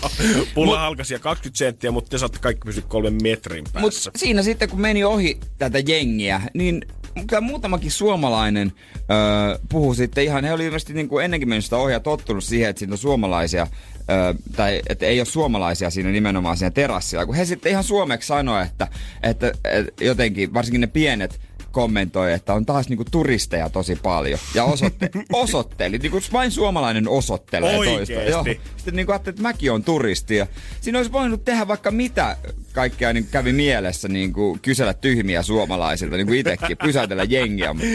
[0.55, 4.11] Pulla halkasia 20 senttiä, mutta te saatte kaikki pysyä kolmen metrin Mutta päässä.
[4.15, 6.85] siinä sitten, kun meni ohi tätä jengiä, niin
[7.27, 11.77] kyllä muutamakin suomalainen öö, puhui sitten ihan, he oli ilmeisesti niin kuin ennenkin mennyt sitä
[11.77, 13.67] ohi ja tottunut siihen, että siinä on suomalaisia,
[14.09, 18.27] öö, tai että ei ole suomalaisia siinä nimenomaan siinä terassilla, kun he sitten ihan suomeksi
[18.27, 18.87] sanoi, että,
[19.23, 21.41] että, että jotenkin, varsinkin ne pienet,
[21.71, 24.39] kommentoi, että on taas niinku turisteja tosi paljon.
[24.55, 27.91] Ja osoitte, osoitteli, niinku vain suomalainen osoittelee toista.
[27.91, 28.31] Oikeesti?
[28.31, 28.45] Joo.
[28.75, 30.35] Sitten niinku ajattelin, että mäkin on turisti.
[30.35, 30.47] Ja
[30.81, 32.37] siinä olisi voinut tehdä vaikka mitä
[32.73, 37.89] kaikkea niin kävi mielessä niin kuin kysellä tyhmiä suomalaisilta, niin kuin itsekin, pysäytellä jengiä, mutta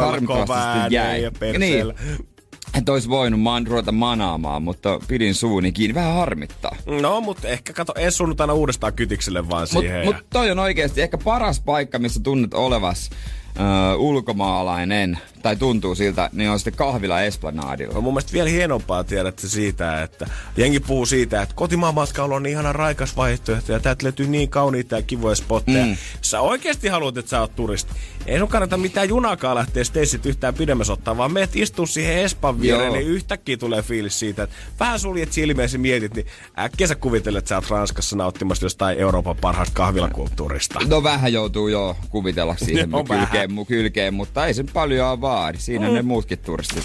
[0.00, 1.94] harmittavasti ääneen ja perseellä.
[2.04, 2.37] Niin.
[2.74, 5.94] Että olisi voinut man, ruveta manaamaan, mutta pidin suuni kiinni.
[5.94, 6.76] Vähän harmittaa.
[7.00, 10.04] No, mutta ehkä kato, ei sunut aina uudestaan kytikselle vaan Mutta siihen.
[10.04, 13.10] mut ja- toi on oikeasti ehkä paras paikka, missä tunnet olevas
[13.58, 17.94] ö, ulkomaalainen, tai tuntuu siltä, niin on sitten kahvila Esplanadilla.
[17.96, 22.42] on mun mielestä vielä hienompaa tiedätte siitä, että jengi puhuu siitä, että kotimaan matkailu on
[22.42, 25.86] niin ihana raikas vaihtoehto ja täältä löytyy niin kauniita ja kivoja spotteja.
[25.86, 25.96] Mm.
[26.20, 27.92] Sä oikeasti haluat, että sä oot turisti,
[28.26, 32.60] ei sun kannata mitään junakaan lähteä Staceit yhtään pidemmässä ottaa, vaan meet istua siihen Espan
[32.60, 36.26] viereen, niin yhtäkkiä tulee fiilis siitä, että vähän suljet silmiäsi ja mietit, niin
[36.58, 40.80] äkkiä sä kuvittelet, että sä oot Ranskassa nauttimassa jostain Euroopan parhaasta kahvilakulttuurista.
[40.86, 43.47] No vähän joutuu jo kuvitella siihen vähän.
[43.48, 45.58] Kylkeen, mu- kylkeen, mutta ei sen paljon vaadi.
[45.58, 45.94] Siinä mm.
[45.94, 46.84] ne muutkin turistit.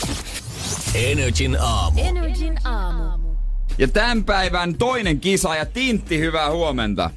[0.96, 2.02] Energin aamu.
[2.04, 3.04] Energin aamu.
[3.78, 7.10] Ja tämän päivän toinen kisa ja Tintti, hyvää huomenta.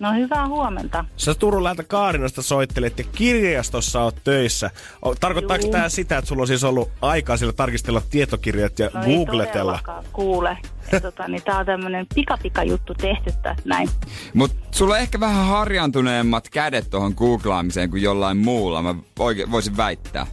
[0.00, 1.04] No hyvää huomenta.
[1.16, 4.70] Sä Turun läheltä Kaarinasta soittelet ja kirjastossa oot töissä.
[5.06, 5.72] O- Tarkoittaako Juu.
[5.72, 9.80] tämä sitä, että sulla on siis ollut aikaa sillä tarkistella tietokirjat ja No googletella?
[9.88, 10.58] ei kuule.
[10.92, 13.88] Ja tota, niin tää on tämmönen pikapika juttu tehty tässä näin.
[14.34, 19.76] Mutta sulla on ehkä vähän harjaantuneemmat kädet tuohon googlaamiseen kuin jollain muulla, mä oikein voisin
[19.76, 20.26] väittää.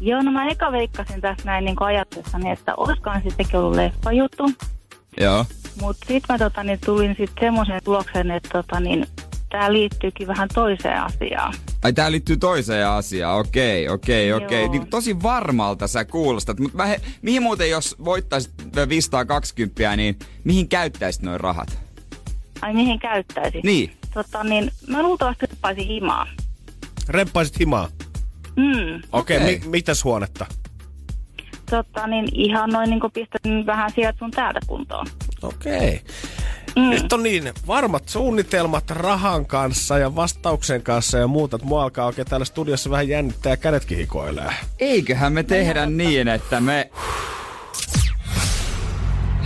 [0.00, 4.50] Joo, no mä eka veikkasin tässä näin niin ajatuksessani, että olisikohan sittenkin ollut leffajuttu.
[5.20, 5.44] Joo.
[5.80, 9.06] Mutta sitten mä tota, niin tulin sitten semmoisen tuloksen, että tota, niin,
[9.50, 11.54] tämä liittyykin vähän toiseen asiaan.
[11.84, 14.62] Ai tää liittyy toiseen asiaan, okei, okei, okei.
[14.62, 14.72] Joo.
[14.72, 18.52] Niin tosi varmalta sä kuulostat, mutta he, mihin muuten jos voittaisit
[18.88, 21.78] 520, niin mihin käyttäisit noin rahat?
[22.62, 23.60] Ai mihin käyttäisi?
[23.64, 23.96] Niin.
[24.14, 26.26] Tota, niin, mä luultavasti hyppäisin himaa.
[27.08, 27.88] Remppaisit himaa?
[28.56, 28.94] Mm.
[29.12, 29.58] Okei, okay, Okei.
[29.58, 30.46] mi- mitäs huonetta?
[31.70, 35.06] Tota, niin ihan noin niin pistän vähän sieltä sun täältä kuntoon.
[35.42, 35.76] Okei.
[35.76, 35.98] Okay.
[36.76, 36.90] Mm.
[36.90, 42.06] Nyt on niin varmat suunnitelmat rahan kanssa ja vastauksen kanssa ja muuta, että mua alkaa
[42.06, 44.54] oikein täällä studiossa vähän jännittää ja kädetkin hikoilee.
[44.78, 46.90] Eiköhän me tehdä niin, että me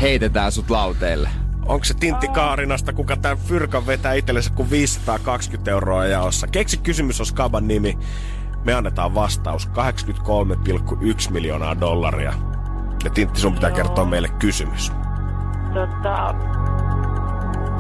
[0.01, 1.29] heitetään sut lauteille.
[1.67, 6.47] Onko se Tintti Kaarinasta, kuka tää fyrkan vetää itsellensä kuin 520 euroa jaossa?
[6.47, 7.99] Keksi kysymys on Skaban nimi.
[8.65, 12.33] Me annetaan vastaus 83,1 miljoonaa dollaria.
[13.05, 13.77] Ja Tintti, sun pitää Joo.
[13.77, 14.93] kertoa meille kysymys.
[15.75, 16.35] Tota,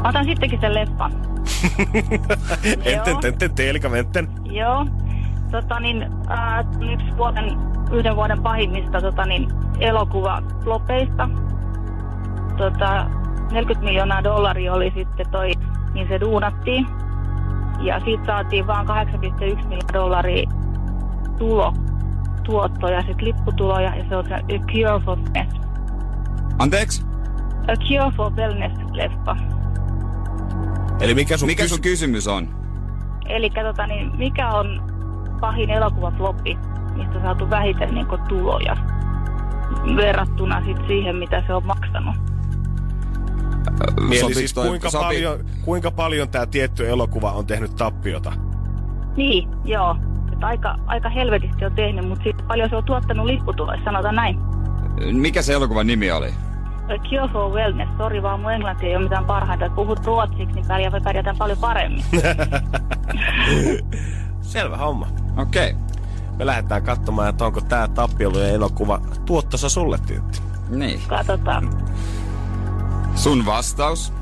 [0.05, 1.13] otan sittenkin sen leffan.
[2.85, 4.29] Enten, tenten, telkamenten.
[4.45, 4.87] Joo.
[5.51, 7.59] Tota niin, äh, yksi vuoden,
[7.93, 9.49] yhden vuoden pahimmista tota niin,
[9.81, 11.29] elokuvaflopeista.
[12.57, 13.07] Tota,
[13.53, 15.53] 40 miljoonaa dollaria oli sitten toi,
[15.95, 16.87] niin se duunattiin.
[17.81, 18.93] Ja siitä saatiin vaan 8,1
[19.41, 20.51] miljoonaa dollaria
[21.39, 21.75] tulo,
[22.45, 25.19] tuottoja, sitten lipputuloja, ja se on se A Cure for.
[26.59, 27.12] Anteeksi?
[27.69, 29.37] A Cure for Wellness-leffa.
[31.01, 32.49] Eli mikä sun, Mikä kys- sun kysymys on?
[33.29, 34.83] Eli tota, niin, mikä on
[35.41, 36.59] pahin elokuvafloppi,
[36.97, 38.77] mistä on saatu vähiten niin tuloja
[39.97, 42.15] verrattuna sit siihen, mitä se on maksanut?
[44.09, 48.33] Eli Sopiks siis toi- kuinka, sopi- paljon, kuinka paljon tämä tietty elokuva on tehnyt tappiota?
[49.17, 49.97] Niin, joo.
[50.33, 54.39] Et aika, aika helvetisti on tehnyt, mutta sitten paljon se on tuottanut lipputuloissa, sanotaan näin.
[55.13, 56.35] Mikä se elokuvan nimi oli?
[56.89, 59.71] A Cure for Wellness, sori vaan mun englanti ei ole mitään parhaita.
[59.71, 62.05] Puhut ruotsiksi, niin pärjää, pärjätään paljon paremmin.
[64.41, 65.07] Selvä homma.
[65.37, 65.71] Okei.
[65.71, 65.83] Okay.
[66.37, 70.41] Me lähdetään katsomaan, että onko tämä tappiollinen elokuva tuottossa sulle, Tintti.
[70.69, 71.01] Niin.
[71.09, 71.71] Katsotaan.
[73.15, 74.13] Sun vastaus.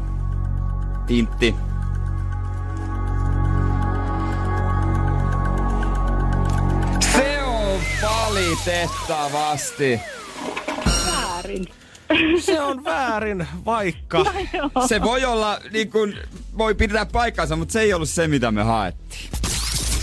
[1.06, 1.54] Tintti.
[7.00, 10.00] Se on valitettavasti.
[11.06, 11.66] Väärin.
[12.40, 14.24] Se on väärin, vaikka...
[14.52, 14.86] Joo.
[14.88, 16.18] Se voi olla, niin kuin,
[16.58, 19.30] voi pitää paikkansa, mutta se ei ollut se, mitä me haettiin.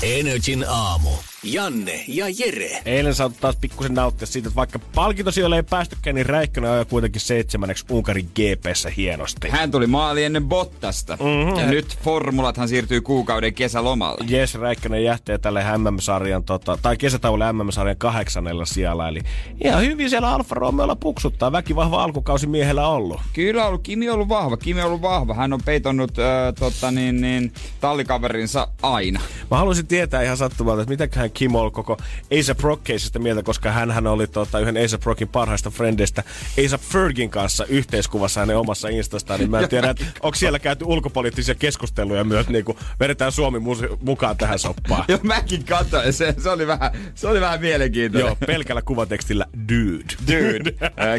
[0.04, 1.10] Energin aamu.
[1.54, 2.82] Janne ja Jere.
[2.86, 7.22] Eilen saatu taas pikkusen nauttia siitä, että vaikka palkintosijoille ei päästykään, niin Räikkönen ajoi kuitenkin
[7.22, 9.50] seitsemänneksi Unkarin GPssä hienosti.
[9.50, 11.18] Hän tuli maali ennen Bottasta.
[11.22, 11.60] Mm-hmm.
[11.60, 14.26] Ja nyt formulathan siirtyy kuukauden kesälomalle.
[14.28, 19.08] Jes Räikkönen jähtee tälle MM-sarjan, tota, tai kesätauolle MM-sarjan kahdeksannella sijalla.
[19.08, 19.22] Eli
[19.64, 21.52] ihan hyvin siellä Alfa Romeolla puksuttaa.
[21.52, 23.22] Väkivahva alkukausi miehellä ollut.
[23.34, 25.34] Kyllä on ollut, Kimi on ollut vahva, Kimi on ollut vahva.
[25.34, 29.20] Hän on peitonnut äh, tota, niin, niin, tallikaverinsa aina.
[29.52, 31.98] Mä haluaisin tietää ihan sattumalta, että mitäköhän Kim on koko
[32.32, 36.24] A$AP Rock-keisistä mieltä, koska hän oli tota, yhden A$AP Rockin parhaista frendeistä
[36.58, 40.86] A$AP Fergin kanssa yhteiskuvassa hänen omassa instastaan, niin mä en tiedä, että onko siellä käyty
[40.86, 43.60] ulkopoliittisia keskusteluja myös, niin kuin vedetään Suomi
[44.02, 45.06] mukaan tähän soppaan.
[45.10, 46.14] Joo, mäkin katsoin.
[46.14, 48.28] Se, se, oli vähän, se oli vähän mielenkiintoinen.
[48.28, 50.04] Joo, pelkällä kuvatekstillä dude.
[50.28, 50.74] Dude.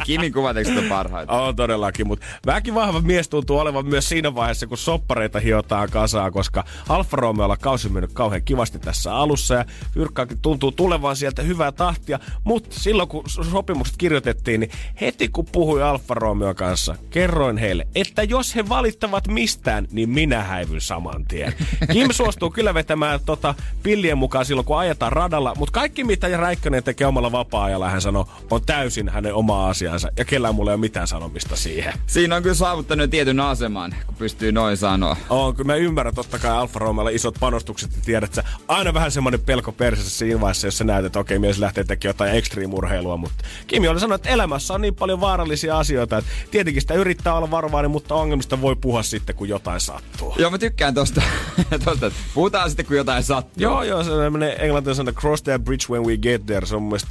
[0.05, 1.33] Kimin kuvatekstit on parhaita.
[1.33, 6.65] On todellakin, mutta väkivahva mies tuntuu olevan myös siinä vaiheessa, kun soppareita hiotaan kasaan, koska
[6.89, 9.65] Alfa Romeolla kausi on mennyt kauhean kivasti tässä alussa ja
[10.09, 15.83] Fyrkkaakin tuntuu tulevan sieltä hyvää tahtia, mutta silloin kun sopimukset kirjoitettiin, niin heti kun puhui
[15.83, 21.55] Alfa Romeo kanssa, kerroin heille, että jos he valittavat mistään, niin minä häivyn saman tien.
[21.93, 26.85] Kim suostuu kyllä vetämään tota pillien mukaan silloin, kun ajetaan radalla, mutta kaikki mitä Räikkönen
[26.85, 30.81] tekee omalla vapaa-ajalla, hän sanoo, on täysin hänen oma asiansa ja kellään mulla ei ole
[30.81, 31.95] mitään sanomista siihen.
[32.07, 35.17] Siinä on kyllä saavuttanut tietyn aseman, kun pystyy noin sanoa.
[35.31, 38.95] On, kyllä mä ymmärrän totta kai Alfa Romeolla isot panostukset ja tiedät, että sä aina
[38.95, 42.35] vähän semmoinen pelko persessä siinä vaiheessa, jos sä näet, että okei, mies lähtee tekemään jotain
[42.35, 46.95] ekstriimurheilua, mutta Kimi oli sanonut, että elämässä on niin paljon vaarallisia asioita, että tietenkin sitä
[46.95, 50.35] yrittää olla varovainen, mutta ongelmista voi puhua sitten, kun jotain sattuu.
[50.39, 51.23] Joo, mä tykkään tosta,
[51.85, 53.63] tosta että puhutaan sitten, kun jotain sattuu.
[53.63, 56.89] Joo, joo, se on englantilainen cross that bridge when we get there, se on mun
[56.89, 57.11] mielestä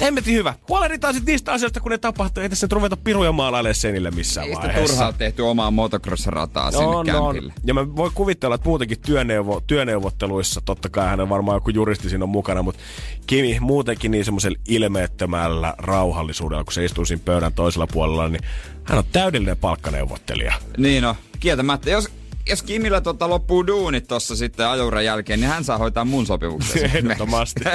[0.00, 0.54] Hemmetin hyvä.
[0.68, 2.42] Huolehditaan sitten niistä asioista, kun ne tapahtuu.
[2.42, 4.92] Ei tässä nyt ruveta piruja maalailemaan senille missään Ei sitä vaiheessa.
[4.94, 7.06] turhaa tehty omaa motocross-rataa sinne On, on.
[7.06, 7.52] kämpille.
[7.64, 12.24] Ja mä voin kuvitella, että muutenkin työneuvo, työneuvotteluissa, totta kai hänen varmaan joku juristi siinä
[12.24, 12.82] on mukana, mutta
[13.26, 18.42] Kimi muutenkin niin semmoisella ilmeettömällä rauhallisuudella, kun se istuu siinä pöydän toisella puolella, niin
[18.84, 20.54] hän on täydellinen palkkaneuvottelija.
[20.78, 21.90] Niin no, kieltämättä.
[21.90, 22.08] Jos,
[22.48, 26.84] jos Kimillä tota loppuu duunit tossa sitten ajuran jälkeen, niin hän saa hoitaa mun sopimuksen.
[26.96, 27.64] Ehdottomasti.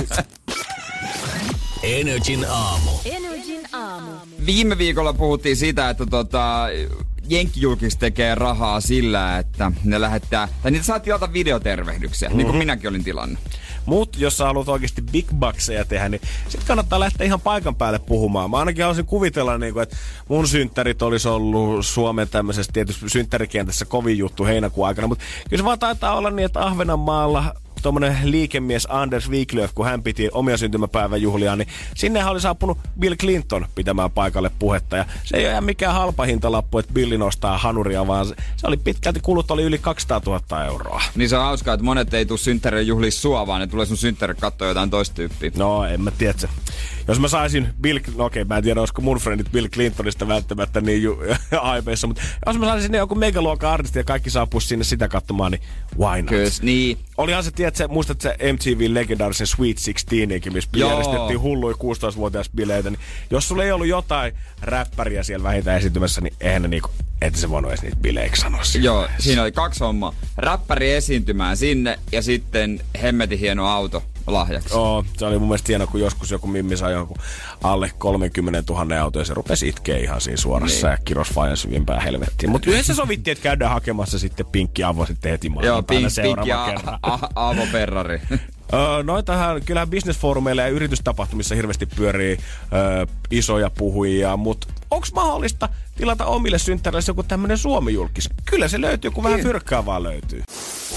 [1.83, 2.91] Energin aamu.
[3.05, 4.11] Energin aamu.
[4.45, 6.67] Viime viikolla puhuttiin siitä, että tota,
[7.29, 12.37] jenkkijulkis tekee rahaa sillä, että ne lähettää, tai niitä saa tilata videotervehdyksiä, mm-hmm.
[12.37, 13.39] niin kuin minäkin olin tilannut.
[13.85, 17.99] Mutta jos sä haluat oikeasti big buckseja tehdä, niin sit kannattaa lähteä ihan paikan päälle
[17.99, 18.51] puhumaan.
[18.51, 23.85] Mä ainakin haluaisin kuvitella, niin kuin, että mun synttärit olisi ollut Suomen tämmöisessä tietysti synttärikentässä
[23.85, 28.87] kovin juttu heinäkuun aikana, mutta kyllä se vaan taitaa olla niin, että Ahvenanmaalla tuommoinen liikemies
[28.89, 34.51] Anders Wiklöf, kun hän piti omia syntymäpäiväjuhliaan, niin sinne oli saapunut Bill Clinton pitämään paikalle
[34.59, 34.97] puhetta.
[34.97, 38.67] Ja se ei ole ihan mikään halpa hintalappu, että Billi nostaa hanuria, vaan se, se
[38.67, 41.01] oli pitkälti kulut oli yli 200 000 euroa.
[41.15, 43.97] Niin se on hauskaa, että monet ei tule synttärin juhliin sua, vaan ne tulee sun
[43.97, 45.51] synttärin katsoa jotain toista tyyppiä.
[45.57, 46.33] No, en mä tiedä.
[47.07, 50.81] Jos mä saisin Bill, no okei, mä en tiedä, olisiko mun friendit Bill Clintonista välttämättä
[50.81, 51.19] niin ju,
[51.61, 55.51] aipeissa, mutta jos mä saisin sinne joku megaluokan artisti ja kaikki saapuisi sinne sitä katsomaan,
[55.51, 55.61] niin
[55.99, 56.29] why not?
[56.29, 56.97] Kyllä, niin.
[57.17, 60.89] Olihan se, tiedätkö, muistat se MTV legendaarisen Sweet 16 missä Joo.
[60.89, 62.99] järjestettiin hulluja 16-vuotias bileitä, niin
[63.29, 66.89] jos sulla ei ollut jotain räppäriä siellä vähintään esiintymässä, niin eihän ne niinku,
[67.21, 68.63] et se voinut edes niitä bileiksi sanoa.
[68.63, 69.23] siinä Joo, vaiheessa.
[69.23, 70.13] siinä oli kaksi hommaa.
[70.37, 74.03] Räppäri esiintymään sinne ja sitten hemmetin hieno auto
[74.33, 74.73] lahjaksi.
[74.73, 77.17] Oo, se oli mun mielestä hieno, kun joskus joku mimmi sai jonkun
[77.63, 80.91] alle 30 000 auto ja se rupesi itkeä ihan siinä suorassa niin.
[80.91, 82.49] ja kiros vajan syvimpään helvettiin.
[82.49, 86.47] Mutta yhdessä sovittiin, että käydään hakemassa sitten pinkki avo sitten heti Joo, pink, pink seuraavan
[86.47, 86.99] ja kerran.
[87.03, 88.21] a- a- Aavo Ferrari.
[89.03, 92.37] Noitahan, kyllähän bisnesfoorumeilla ja yritystapahtumissa hirveästi pyörii
[92.73, 95.69] öö, isoja puhujia, mutta onko mahdollista
[96.01, 98.29] tilata omille synttäreille joku tämmönen Suomi-julkis?
[98.45, 100.43] Kyllä se löytyy, kun vähän fyrkkää vaan löytyy.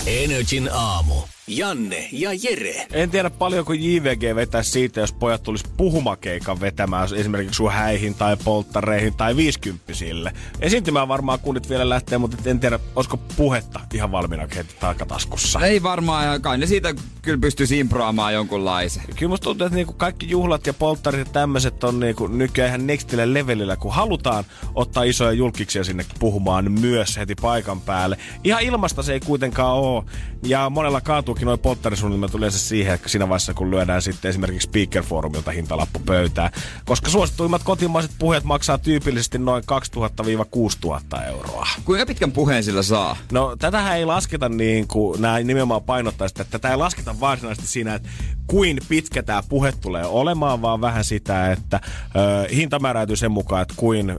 [0.07, 1.15] Energin aamu.
[1.47, 2.87] Janne ja Jere.
[2.93, 8.37] En tiedä paljonko JVG vetää siitä, jos pojat tulisi puhumakeikan vetämään esimerkiksi sun häihin tai
[8.45, 10.33] polttareihin tai viisikymppisille.
[10.61, 15.61] Esiintymään varmaan kunnit vielä lähtee, mutta en tiedä, olisiko puhetta ihan valmiina heti takataskussa.
[15.61, 19.03] Ei varmaan, ja kai ne siitä kyllä pystyisi improamaan jonkunlaisen.
[19.17, 22.87] Kyllä musta tuntuu, että niinku kaikki juhlat ja polttarit ja tämmöiset on niinku nykyään ihan
[22.87, 24.45] nextille levelillä, kun halutaan
[24.75, 28.18] ottaa isoja julkiksia sinne puhumaan myös heti paikan päälle.
[28.45, 30.05] Ihan ilmasta se ei kuitenkaan ole.
[30.42, 35.51] Ja monella kaatuukin noin polttarisuunnitelmat yleensä siihen, että siinä vaiheessa kun lyödään sitten esimerkiksi Speaker-foorumilta
[35.51, 36.51] hintalappu pöytään.
[36.84, 39.64] Koska suosituimmat kotimaiset puheet maksaa tyypillisesti noin
[41.16, 41.66] 2000-6000 euroa.
[41.84, 43.16] Kuinka pitkän puheen sillä saa?
[43.32, 47.66] No tätähän ei lasketa niin kuin nämä nimenomaan painottaa sitä, että tätä ei lasketa varsinaisesti
[47.66, 48.09] siinä, että
[48.47, 51.80] kuin pitkä tämä puhe tulee olemaan, vaan vähän sitä, että
[52.16, 54.14] ö, hinta määräytyy sen mukaan, että kuin ö,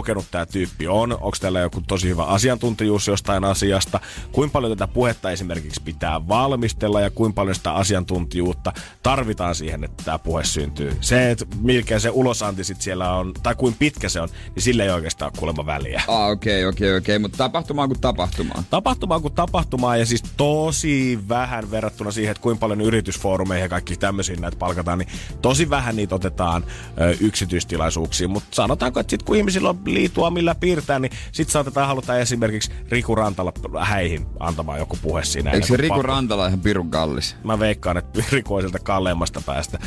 [0.00, 4.00] kokenut tämä tyyppi on, onko tällä joku tosi hyvä asiantuntijuus jostain asiasta,
[4.32, 8.72] kuinka paljon tätä puhetta esimerkiksi pitää valmistella ja kuinka paljon sitä asiantuntijuutta
[9.02, 10.96] tarvitaan siihen, että tämä puhe syntyy.
[11.00, 14.84] Se, että mikä se ulosanti sit siellä on, tai kuin pitkä se on, niin sillä
[14.84, 16.02] ei oikeastaan ole kuulemma väliä.
[16.08, 17.18] Ah, okei, okay, okei, okay, okei, okay.
[17.18, 18.64] mutta tapahtumaan kuin tapahtumaan.
[18.70, 23.96] Tapahtumaa kuin tapahtumaa ja siis tosi vähän verrattuna siihen, että kuinka paljon yritysfoorumeihin ja kaikki
[23.96, 25.08] tämmöisiin näitä palkataan, niin
[25.42, 26.64] tosi vähän niitä otetaan
[27.00, 28.30] ö, yksityistilaisuuksiin.
[28.30, 32.70] Mutta sanotaanko, että sit kun ihmisillä on liitua millä piirtää, niin sit saatetaan haluta esimerkiksi
[32.88, 33.52] Riku Rantala
[33.84, 35.50] häihin antamaan joku puhe siinä.
[35.50, 37.36] Eikö se Riku pakko- Rantala ihan pirun kallis?
[37.44, 39.78] Mä veikkaan, että Riku on sieltä kalleimmasta päästä.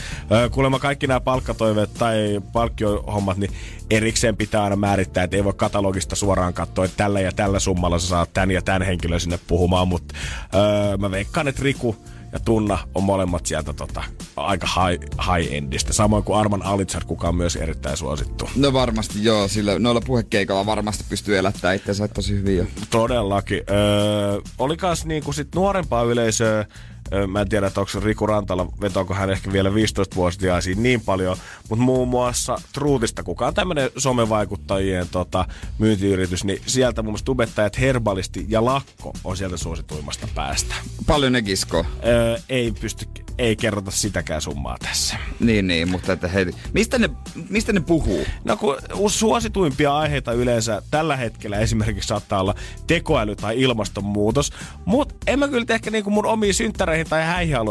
[0.52, 3.52] Kuulemma kaikki nämä palkkatoiveet tai palkkiohommat, niin
[3.90, 8.00] erikseen pitää aina määrittää, että ei voi katalogista suoraan katsoa, että tällä ja tällä summalla
[8.00, 10.16] sä saat tän ja tän henkilön sinne puhumaan, mutta
[10.56, 11.96] öö, mä veikkaan, että Riku
[12.32, 14.04] ja Tunna on molemmat sieltä tota,
[14.36, 15.94] aika high, high-endistä.
[15.94, 18.50] Samoin kuin Arman Alitsar, kuka on myös erittäin suosittu.
[18.56, 22.66] No varmasti joo, sillä noilla puhekeikalla varmasti pystyy elättämään itsensä tosi hyvin jo.
[22.90, 23.62] Todellakin.
[23.70, 26.66] Öö, oli kans niinku sit nuorempaa yleisöä,
[27.14, 31.38] öö, mä en tiedä, että onko Riku Rantala, vetoako hän ehkä vielä 15-vuotiaisiin niin paljon,
[31.70, 35.46] mutta muun muassa Truutista, kuka on tämmönen somevaikuttajien tota,
[35.80, 40.76] myyntiyritys, niin sieltä muun muassa tubettajat Herbalisti ja Lakko on sieltä suosituimmasta päästä.
[41.08, 41.86] Paljon ne kiskoo.
[42.06, 43.06] Öö, ei pysty,
[43.38, 45.18] ei kerrota sitäkään summaa tässä.
[45.40, 47.10] Niin, niin, mutta että hei, mistä ne,
[47.50, 48.26] mistä ne puhuu?
[48.44, 48.78] No kun
[49.08, 52.56] suosituimpia aiheita yleensä tällä hetkellä esimerkiksi saattaa olla
[52.88, 54.52] tekoäly tai ilmastonmuutos,
[54.86, 57.24] mutta en mä kyllä ehkä niinku mun omiin synttäreihin tai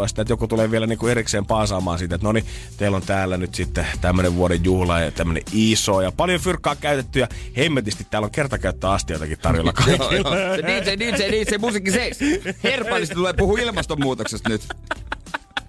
[0.06, 2.44] sitä, että joku tulee vielä niinku erikseen paasaamaan siitä, että no niin,
[2.76, 7.20] teillä on täällä nyt sitten tämmönen vuoden juhla ja tämmönen iso ja paljon fyrkkaa käytetty
[7.20, 10.56] ja hemmetisti täällä on kertakäyttöastioitakin tarjolla kaikille.
[10.56, 12.18] Se DJ, DJ, DJ, musiikki seis.
[12.64, 14.62] Herpallisesti tulee puhua ilmastonmuutoksesta nyt.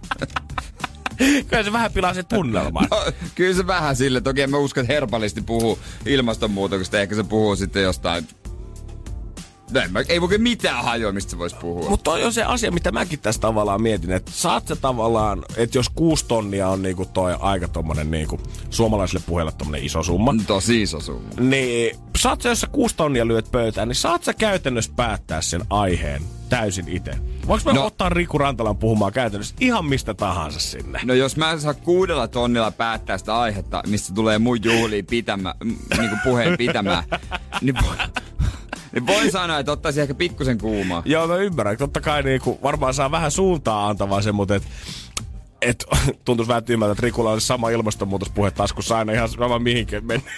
[1.50, 2.88] Kyllä se vähän pilaa se tunnelman.
[2.92, 4.22] No, kyllä se vähän sille.
[4.22, 7.00] Toki en mä usko, että herpallisesti puhuu ilmastonmuutoksesta.
[7.00, 8.28] Ehkä se puhuu sitten jostain...
[9.72, 11.90] No, en mä, ei voi mitään hajoa, mistä se voisi puhua.
[11.90, 15.78] Mutta toi on se asia, mitä mäkin tässä tavallaan mietin, että saat sä tavallaan, että
[15.78, 18.40] jos kuusi tonnia on niinku toi aika tommonen niinku
[18.70, 21.30] suomalaisille puheelle tommonen iso summa, Tosi iso summa.
[21.40, 25.62] niin saat sä, jos sä kuusi tonnia lyöt pöytään, niin saat sä käytännössä päättää sen
[25.70, 27.12] aiheen täysin itse.
[27.48, 27.86] Voinko mä No.
[27.86, 31.00] ottaa Riku Rantalan puhumaan käytännössä ihan mistä tahansa sinne?
[31.04, 35.56] No jos mä en saa kuudella tonnilla päättää sitä aihetta, mistä tulee mun juhliin pitämä,
[35.98, 37.04] niinku puheen pitämään,
[37.62, 37.76] niin,
[38.94, 41.02] niin voin sanoa, että ottaisi ehkä pikkusen kuumaa.
[41.06, 41.78] Joo, mä ymmärrän.
[41.78, 44.64] Totta kai niinku, varmaan saa vähän suuntaa antavaa sen, mutta et,
[45.62, 45.86] et,
[46.26, 50.36] tuntuisi vähän tyhmältä, että Rikulla olisi sama ilmastonmuutospuhe taskussa aina ihan sama mihinkin mennään.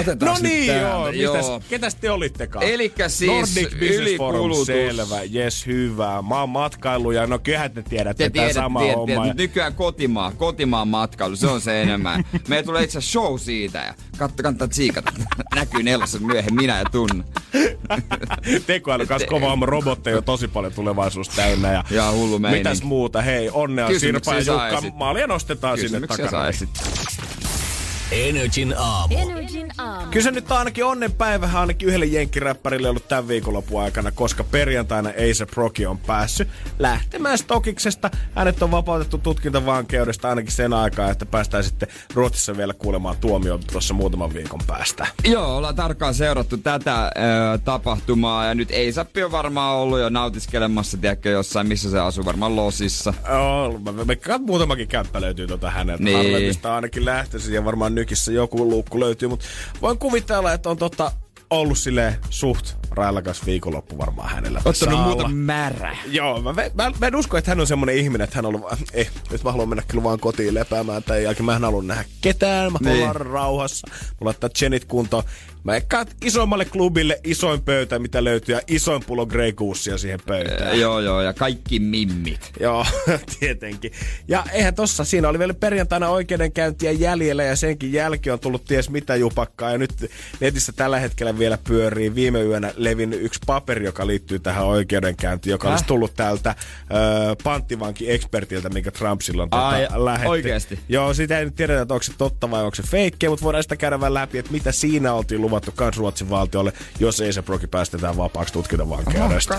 [0.00, 0.80] Otetaan no niin, tää.
[0.80, 1.12] joo.
[1.12, 1.62] Mistäs, Joo.
[1.68, 2.64] ketäs te olittekaan?
[2.64, 6.22] Elikkä siis Nordic Business Forum, selvä, jes, hyvä.
[6.28, 9.06] Mä oon matkailu ja no kyllähän te tiedätte, Te tiedät, sama tiedät, homma.
[9.06, 12.24] tiedät, ja- nykyään kotimaa, kotimaan matkailu, se on se enemmän.
[12.48, 15.12] Meillä tulee itse show siitä ja katso, kannattaa tsiikata.
[15.54, 17.24] Näkyy nelossa myöhemmin, minä ja Tunne.
[18.66, 21.72] Tekoäly kanssa kova homma, robotteja on tosi paljon tulevaisuus täynnä.
[21.72, 22.68] Ja, Ja hullu meininki.
[22.68, 23.22] Mitäs muuta?
[23.22, 24.90] Hei, onnea Sirpa ja Jukka.
[24.94, 26.48] Maalia nostetaan sinne Kysymyksiä saa takana.
[26.48, 26.82] esittää.
[28.12, 29.14] Energin aamu.
[29.18, 30.10] Energin aamu.
[30.10, 35.08] Kyllä se nyt on ainakin onnenpäivä ainakin yhdelle jenkkiräppärille ollut tämän viikonlopun aikana, koska perjantaina
[35.08, 36.48] A$AP Rocky on päässyt
[36.78, 38.10] lähtemään Stokiksesta.
[38.34, 43.94] Hänet on vapautettu tutkintavankeudesta ainakin sen aikaa, että päästään sitten Ruotsissa vielä kuulemaan tuomio tuossa
[43.94, 45.06] muutaman viikon päästä.
[45.24, 50.96] Joo, ollaan tarkkaan seurattu tätä ö, tapahtumaa ja nyt Eisappi on varmaan ollut jo nautiskelemassa,
[50.96, 53.14] tiedätkö, jossain, missä se asuu, varmaan Losissa.
[53.30, 56.04] Oh, mä, mä, mä, muutamakin kämppä löytyy tuota häneltä.
[56.04, 56.16] Niin.
[56.16, 59.44] Harvemista ainakin lähtöisin ja varmaan nykissä joku luukku löytyy, mutta
[59.82, 61.12] voin kuvitella, että on tota
[61.50, 64.62] ollut silleen suht railakas viikonloppu varmaan hänellä.
[64.64, 65.96] Ottanut muuta märä.
[66.06, 68.72] Joo, mä, mä, mä, en usko, että hän on semmonen ihminen, että hän on ollut,
[68.92, 71.44] eh, nyt mä haluan mennä kyllä vaan kotiin lepäämään tämän jälkeen.
[71.44, 73.16] Mä en halua nähdä ketään, mä haluan Niin.
[73.16, 73.86] rauhassa.
[73.90, 75.22] Mä laittaa Jenit kuntoon.
[75.64, 80.80] Mä ekkaan isommalle klubille isoin pöytä, mitä löytyy, ja isoin pullo Grey Goosea siihen pöytään.
[80.80, 82.52] Joo, joo, ja kaikki mimmit.
[82.60, 82.86] Joo,
[83.40, 83.92] tietenkin.
[84.28, 88.90] Ja eihän tossa, siinä oli vielä perjantaina oikeudenkäyntiä jäljellä ja senkin jälkeen on tullut ties
[88.90, 89.70] mitä jupakkaa.
[89.70, 90.10] Ja nyt
[90.40, 95.68] netissä tällä hetkellä vielä pyörii viime yönä levinnyt yksi paperi, joka liittyy tähän oikeudenkäyntiin, joka
[95.68, 95.72] Häh?
[95.74, 96.54] olisi tullut tältä
[96.90, 96.94] ö,
[97.44, 100.28] panttivanki-ekspertiltä, minkä Trump silloin tota, Ai, lähetti.
[100.28, 100.78] oikeesti?
[100.88, 103.62] Joo, sitä ei nyt tiedetä, että onko se totta vai onko se feikkiä, mutta voidaan
[103.62, 107.42] sitä käydä vähän läpi, että mitä siinä oltiin luvattu kans Ruotsin valtiolle, jos ei se
[107.42, 109.54] proki päästetään vapaaksi tutkintavankeudesta.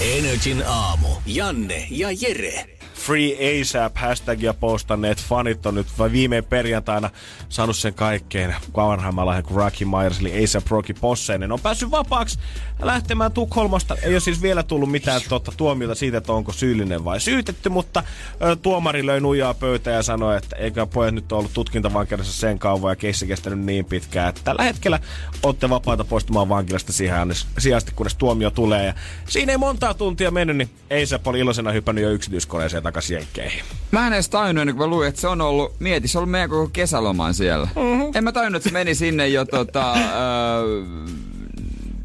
[0.00, 1.08] Energin aamu.
[1.26, 2.74] Janne ja Jere.
[2.94, 7.10] Free ASAP hashtagia postanneet fanit on nyt vai viimein perjantaina
[7.48, 11.52] saanut sen kaikkein vanhemman lahjan kuin Rocky Myers, eli ASAP Rocky Posseinen.
[11.52, 12.38] On päässyt vapaaksi
[12.82, 13.96] lähtemään Tukholmasta.
[14.02, 18.02] Ei ole siis vielä tullut mitään totta tuomiota siitä, että onko syyllinen vai syytetty, mutta
[18.42, 22.92] ö, tuomari löi nuijaa pöytään ja sanoi, että eikä pojat nyt ollut tutkintavankeudessa sen kauan
[22.92, 25.00] ja keissi kestänyt niin pitkään, että tällä hetkellä
[25.42, 27.28] olette vapaita poistumaan vankilasta siihen
[27.58, 28.86] sijasti, kunnes tuomio tulee.
[28.86, 28.94] Ja
[29.28, 30.70] siinä ei montaa tuntia mennyt, niin
[31.02, 33.64] ASAP oli iloisena hypännyt jo yksityiskoneeseen takaisin jenkkeihin.
[33.90, 36.20] Mä en edes tajunnut ennen kuin mä luin, että se on ollut, mieti, se on
[36.20, 37.68] ollut meidän koko kesäloman siellä.
[37.76, 38.12] Mm-hmm.
[38.14, 40.84] En mä tajunnut, että se meni sinne jo tota, öö,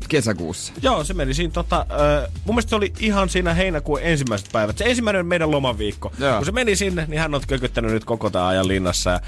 [0.09, 0.73] kesäkuussa.
[0.81, 4.77] Joo, se meni siinä tota, äh, mun mielestä se oli ihan siinä heinäkuun ensimmäiset päivät.
[4.77, 6.11] Se ensimmäinen meidän lomaviikko.
[6.19, 6.37] Joo.
[6.37, 9.09] Kun se meni sinne, niin hän on kököttänyt nyt koko tämän ajan linnassa.
[9.09, 9.19] Ja,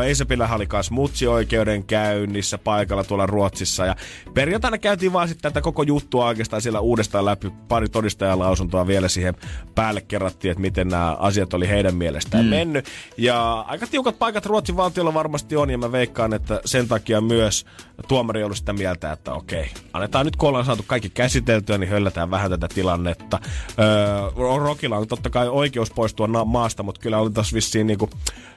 [0.00, 3.86] äh, Isabella oli kanssa mutsi oikeudenkäynnissä paikalla tuolla Ruotsissa.
[3.86, 3.96] Ja
[4.34, 7.52] perjantaina käytiin vaan sitten tätä koko juttua oikeastaan siellä uudestaan läpi.
[7.68, 9.34] Pari todistajalausuntoa vielä siihen
[9.74, 12.50] päälle kerrattiin, että miten nämä asiat oli heidän mielestään mm.
[12.50, 12.88] mennyt.
[13.16, 17.66] Ja aika tiukat paikat Ruotsin valtiolla varmasti on, ja mä veikkaan, että sen takia myös
[18.08, 22.30] tuomari ollut sitä mieltä, että okei, annetaan nyt kun ollaan saatu kaikki käsiteltyä, niin höllätään
[22.30, 23.38] vähän tätä tilannetta.
[23.78, 28.10] Öö, Rokilla on totta kai oikeus poistua na- maasta, mutta kyllä oli taas vissiin niinku,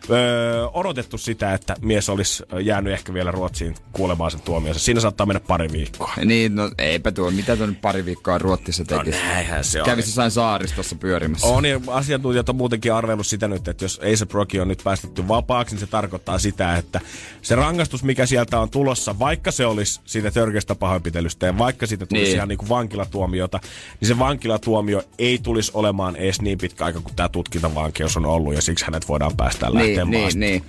[0.09, 4.80] öö, odotettu sitä, että mies olisi jäänyt ehkä vielä Ruotsiin kuulemaan sen tuomionsa.
[4.80, 6.13] Siinä saattaa mennä pari viikkoa.
[6.26, 9.18] Niin, no eipä tuo, mitä tuo nyt pari viikkoa Ruotsissa tekisi?
[9.20, 9.86] No näinhän se on.
[9.86, 11.47] Kävisi jossain saaristossa pyörimässä.
[11.47, 15.28] On ja asiantuntijat on muutenkin arvellut sitä nyt, että jos A$AP Rocky on nyt päästetty
[15.28, 17.01] vapaaksi, niin se tarkoittaa sitä, että
[17.41, 22.05] se rangaistus, mikä sieltä on tulossa, vaikka se olisi siitä törkeästä pahoinpitelystä ja vaikka siitä
[22.05, 22.35] tulisi Niin.
[22.35, 23.59] ihan niin kuin vankilatuomiota,
[24.01, 28.55] niin se vankilatuomio ei tulisi olemaan edes niin pitkä aika kuin tämä tutkintavankeus on ollut
[28.55, 30.39] ja siksi hänet voidaan päästää Niin, lähtemään niin, maasta.
[30.39, 30.63] niin.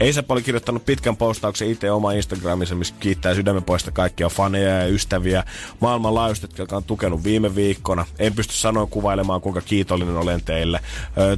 [0.00, 4.86] A$AP oli kirjoittanut pitkän postauksen itse oma Instagramissa, missä kiittää sydämen puolesta kaikkia faneja ja
[4.86, 5.44] ystäviä
[5.80, 8.06] maailmanlaajuisesti, jotka on tukenut viime viikkona.
[8.18, 10.80] En pysty sanoa kuvailemaan, kuinka kiitollinen olen teille.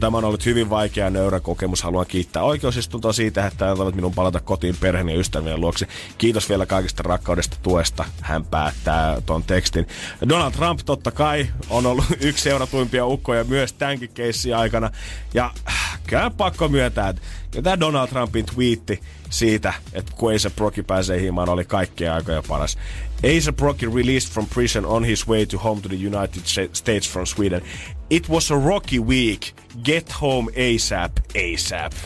[0.00, 1.82] Tämä on ollut hyvin vaikea nöyrä kokemus.
[1.82, 5.86] Haluan kiittää oikeusistuntoa siitä, että antavat minun palata kotiin perheen ja ystävien luokse.
[6.18, 8.04] Kiitos vielä kaikista rakkaudesta tuesta.
[8.20, 8.93] Hän päättää
[9.26, 9.86] ton tekstin.
[10.28, 14.90] Donald Trump totta kai on ollut yksi seuratuimpia ukkoja myös tämänkin keissin aikana.
[15.34, 17.22] Ja äh, kyllä pakko myöntää, että
[17.62, 19.00] tämä Donald Trumpin twiitti
[19.34, 22.78] siitä, että kun A$AP Rocky pääsee himaan, oli kaikkien aikoja paras.
[23.24, 27.10] A$AP Rocky released from prison on his way to home to the United Sta- States
[27.10, 27.62] from Sweden.
[28.10, 29.40] It was a rocky week.
[29.84, 31.92] Get home ASAP, ASAP.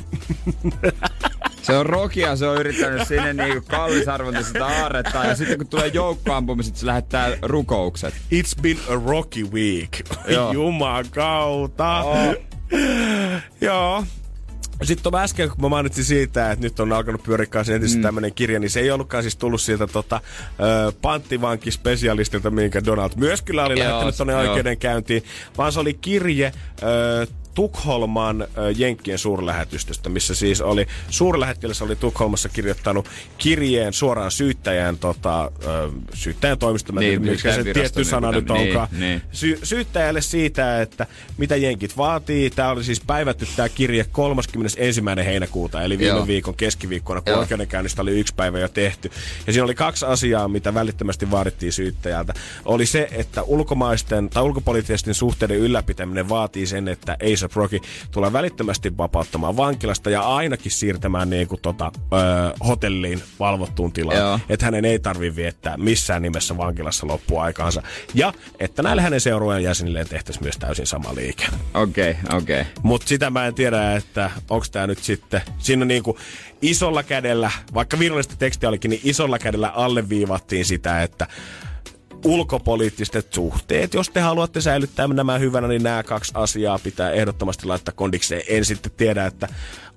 [1.63, 6.77] Se on Rokia, se on yrittänyt sinne niinku kallisarvontista aarrettaa ja sitten kun tulee joukkoampumiset,
[6.77, 8.15] se lähettää rukoukset.
[8.15, 9.91] It's been a rocky week.
[10.29, 10.53] Joo.
[10.59, 12.05] Jumakauta.
[13.61, 14.05] Joo.
[14.83, 18.03] Sitten tuon äsken, kun mä mainitsin siitä, että nyt on alkanut pyöriä kanssa netissä mm.
[18.03, 20.21] tämmönen kirja, niin se ei ollutkaan siis tullut sieltä tota,
[20.61, 24.43] ö, panttivankispesialistilta, minkä Donald myös kyllä oli Joo, lähettänyt tonne joo.
[24.43, 25.23] oikeudenkäyntiin,
[25.59, 26.53] vaan se oli kirje
[26.83, 28.47] ö, Tukholman
[28.77, 35.53] Jenkkien suurlähetystöstä, missä siis oli, suurlähettiläs oli Tukholmassa kirjoittanut kirjeen suoraan syyttäjän, tota,
[36.15, 39.23] syyttäjän en Niin, mikä se tietty virasto, sana niin, nyt onkaan, niin.
[39.33, 41.07] Sy- syyttäjälle siitä, että
[41.39, 42.51] mitä jenkit vaatii.
[42.51, 45.03] Tämä oli siis päivätty tämä kirje 31.
[45.25, 46.27] heinäkuuta, eli viime Joo.
[46.27, 47.41] viikon keskiviikkona, kun Joo.
[47.41, 49.11] oikeudenkäynnistä oli yksi päivä jo tehty.
[49.47, 52.35] Ja siinä oli kaksi asiaa, mitä välittömästi vaadittiin syyttäjältä.
[52.65, 57.17] Oli se, että ulkomaisten tai ulkopoliittisten suhteiden ylläpitäminen vaatii sen, että
[57.49, 57.81] A$AP Rocky
[58.11, 62.17] tulee välittömästi vapauttamaan vankilasta ja ainakin siirtämään niin kuin tota, ö,
[62.67, 64.41] hotelliin valvottuun tilaan.
[64.49, 67.83] Että hänen ei tarvi viettää missään nimessä vankilassa loppuaikaansa.
[68.15, 71.47] Ja että näille hänen seurueen jäsenilleen tehtäisiin myös täysin sama liike.
[71.75, 72.61] Okei, okay, okei.
[72.61, 72.73] Okay.
[72.83, 76.19] Mutta sitä mä en tiedä, että onko tämä nyt sitten, siinä on niinku
[76.63, 81.27] isolla kädellä, vaikka virallista tekstiä olikin, niin isolla kädellä alleviivattiin sitä, että
[82.25, 87.95] ulkopoliittiset suhteet, jos te haluatte säilyttää nämä hyvänä, niin nämä kaksi asiaa pitää ehdottomasti laittaa
[87.97, 88.43] kondikseen.
[88.49, 89.49] En sitten tiedä, että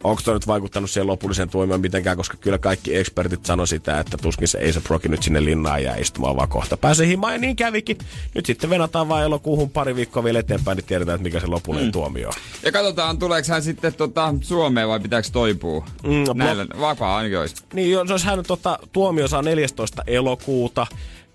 [0.03, 4.17] onko toi nyt vaikuttanut siihen lopulliseen tuomioon mitenkään, koska kyllä kaikki ekspertit sano sitä, että
[4.17, 7.55] tuskin se A$AP Rocky nyt sinne linnaan jää istumaan, vaan kohta pääsee himaan ja niin
[7.55, 7.97] kävikin.
[8.35, 11.87] Nyt sitten venataan vaan elokuuhun pari viikkoa vielä eteenpäin, niin tiedetään, että mikä se lopullinen
[11.87, 11.91] mm.
[11.91, 12.33] tuomio on.
[12.63, 15.85] Ja katsotaan, tuleeko hän sitten tota, Suomeen vai pitääkö toipua?
[16.03, 17.55] Mm, no, Näillä, vapaa ainakin olisi.
[17.73, 20.03] Niin, jos jos hän tota, tuomio saa 14.
[20.07, 20.87] elokuuta,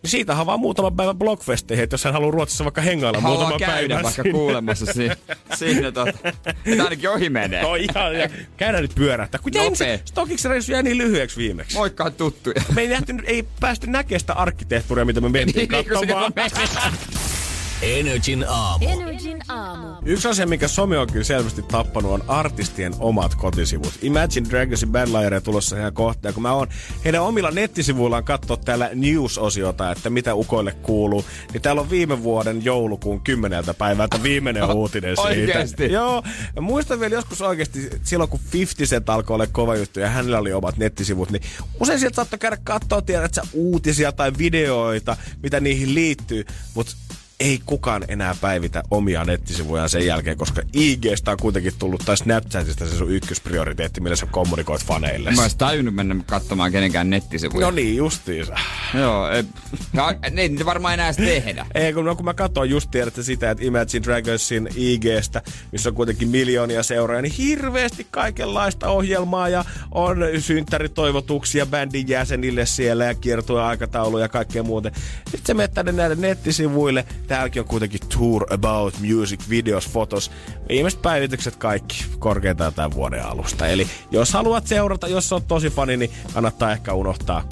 [0.06, 3.40] niin siitähän on vaan muutama päivä blogfesteihin, että jos hän haluaa Ruotsissa vaikka hengailla Haluaa
[3.50, 4.38] muutama käydä päivä vaikka sinne.
[4.38, 5.10] kuulemassa si-
[5.58, 6.54] siinä tota, että
[6.84, 7.62] ainakin ohi menee.
[7.62, 9.40] No ihan, ja käydään nyt pyörähtää.
[9.42, 10.00] Kun Nopee.
[10.04, 11.76] Stokiksen reissu jäi niin lyhyeksi viimeksi.
[11.76, 12.62] Moikkaa tuttuja.
[12.74, 16.32] Me ei, nähty, ei päästy näkemään sitä arkkitehtuuria, mitä me mentiin Niin, katsomaan.
[17.82, 18.88] Energin aamu.
[18.88, 19.86] Energin aamu.
[20.04, 23.92] Yksi asia, mikä some on kyllä selvästi tappanut, on artistien omat kotisivut.
[24.02, 26.32] Imagine Dragonsin Bad Liaria tulossa ihan kohta.
[26.32, 26.68] Kun mä oon
[27.04, 32.64] heidän omilla nettisivuillaan katsoa täällä news-osiota, että mitä ukoille kuuluu, niin täällä on viime vuoden
[32.64, 35.28] joulukuun kymmeneltä päivältä viimeinen uutinen siitä.
[35.28, 35.92] Oikeesti?
[35.92, 36.22] Joo.
[36.54, 40.38] Mä muistan vielä joskus oikeasti silloin, kun 50 Cent alkoi olla kova juttu ja hänellä
[40.38, 41.42] oli omat nettisivut, niin
[41.80, 46.92] usein sieltä saattoi käydä katsoa, tiedät sä, uutisia tai videoita, mitä niihin liittyy, mutta
[47.40, 52.86] ei kukaan enää päivitä omia nettisivujaan sen jälkeen, koska IGstä on kuitenkin tullut, tai Snapchatista
[52.86, 55.30] se sun ykkösprioriteetti, millä sä kommunikoit faneille.
[55.30, 57.66] Mä ois tajunnut mennä katsomaan kenenkään nettisivuja.
[57.66, 58.56] No niin, justiinsa.
[58.94, 59.44] Joo, ei,
[59.92, 61.66] no, ei niitä varmaan enää edes tehdä.
[61.74, 65.94] Ei, kun, no, kun mä katsoin just tiedätte sitä, että Imagine Dragonsin IGstä, missä on
[65.94, 73.66] kuitenkin miljoonia seuraajia, niin hirveästi kaikenlaista ohjelmaa ja on synttäritoivotuksia bändin jäsenille siellä ja kiertoja
[73.66, 74.90] aikatauluja ja kaikkea muuta.
[75.24, 77.04] Sitten se menee tänne näille nettisivuille.
[77.26, 80.30] Täälläkin on kuitenkin Tour About Music, videos, fotos.
[80.68, 83.66] Viimeiset päivitykset kaikki korkeintaan tämän vuoden alusta.
[83.66, 87.48] Eli jos haluat seurata, jos on tosi fani, niin kannattaa ehkä unohtaa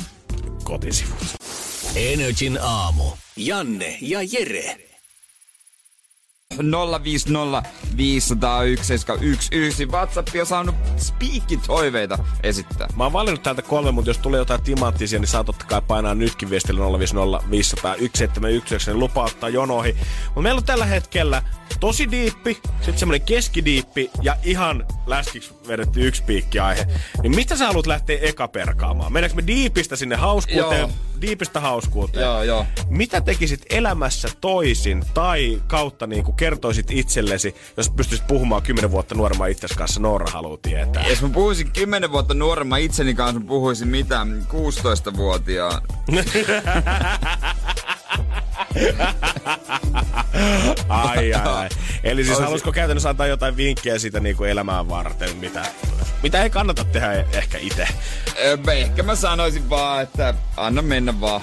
[0.64, 1.35] kotisivut.
[1.97, 3.05] Energin aamu.
[3.37, 4.93] Janne ja Jere.
[7.05, 9.96] 050 501 719.
[9.96, 12.88] WhatsApp on saanut spiikkitoiveita esittää.
[12.96, 16.14] Mä oon valinnut täältä kolme, mutta jos tulee jotain timanttisia, niin saa totta kai painaa
[16.14, 19.96] nytkin viestillä 050 500 1719, niin lupaa ottaa jonoihin.
[20.24, 21.42] Mutta meillä on tällä hetkellä
[21.80, 26.86] tosi diippi, sitten semmonen keskidiippi ja ihan läskiksi vedetty yksi piikki-aihe.
[27.22, 29.12] Niin mistä sä haluat lähteä eka perkaamaan?
[29.12, 30.80] Mennäänkö me diipistä sinne hauskuuteen?
[30.80, 30.90] Joo.
[31.20, 32.24] Diipistä hauskuuteen.
[32.24, 32.66] Joo, joo.
[32.88, 39.14] Mitä tekisit elämässä toisin tai kautta niin kuin kertoisit itsellesi, jos pystyisit puhumaan 10 vuotta
[39.14, 40.01] nuoremman itsesi kanssa?
[40.01, 41.07] Noora haluaa tietää.
[41.07, 45.82] Jos mä puhuisin 10 vuotta nuoremman itseni kanssa, mä puhuisin mitä 16-vuotiaan.
[50.88, 51.68] Ai, ai, ai.
[52.03, 55.62] Eli siis haluaisiko käytännössä antaa jotain vinkkejä siitä niin kuin elämään varten, mitä,
[56.22, 57.88] mitä ei kannata tehdä ehkä itse?
[58.72, 61.40] Ehkä mä sanoisin vaan, että anna mennä vaan.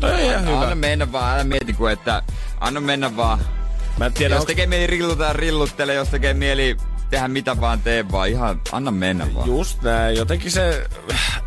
[0.00, 0.60] Toi hyvä.
[0.60, 2.22] Anna mennä vaan, älä mieti kuin, että
[2.60, 3.59] anna mennä vaan.
[4.00, 6.76] Mä en tiedä, Jos tekee mieli rilluta ja rilluttele, jos tekee mieli
[7.10, 8.28] tehdä mitä vaan, tee vaan.
[8.28, 9.48] Ihan anna mennä vaan.
[9.48, 10.16] Just näin.
[10.16, 10.86] Jotenkin se,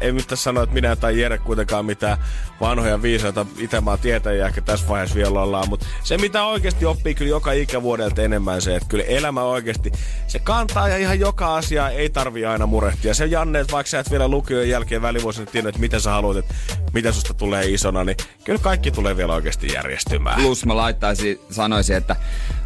[0.01, 2.18] ei nyt tässä sano, että minä tai Jere kuitenkaan mitään
[2.61, 7.30] vanhoja viisaita Itämaan tietäjiä ehkä tässä vaiheessa vielä ollaan, mutta se mitä oikeasti oppii kyllä
[7.30, 9.91] joka ikävuodelta enemmän se, että kyllä elämä oikeasti,
[10.28, 13.14] se kantaa ja ihan joka asia ei tarvi aina murehtia.
[13.14, 16.38] Se Janne, että vaikka sä et vielä lukion jälkeen välivuosina tiennyt, että mitä sä haluat,
[16.38, 16.53] että
[16.93, 20.41] mitä susta tulee isona, niin kyllä kaikki tulee vielä oikeasti järjestymään.
[20.41, 22.16] Plus mä laittaisin, sanoisin, että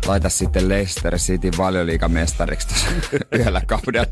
[0.06, 2.87] laita sitten Leicester City valioliikamestariksi tuossa
[3.32, 4.08] yhdellä kaudella.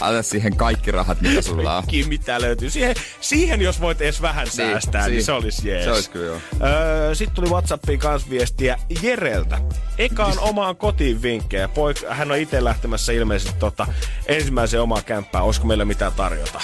[0.00, 1.82] Ota siihen kaikki rahat, mitä sulla on.
[1.82, 2.70] Kaikki mitä löytyy.
[2.70, 5.84] Siihen, siihen jos voit edes vähän säästää, niin, si- niin se olisi jees.
[5.84, 6.38] se olisi kyllä joo.
[6.62, 9.58] Öö, Sitten tuli Whatsappiin kans viestiä Jereltä.
[9.98, 11.68] Ekaan omaan kotiin vinkkejä.
[11.68, 13.86] Poik, hän on itse lähtemässä ilmeisesti tota,
[14.26, 15.44] ensimmäiseen omaan kämppään.
[15.44, 16.60] Olisiko meillä mitään tarjota?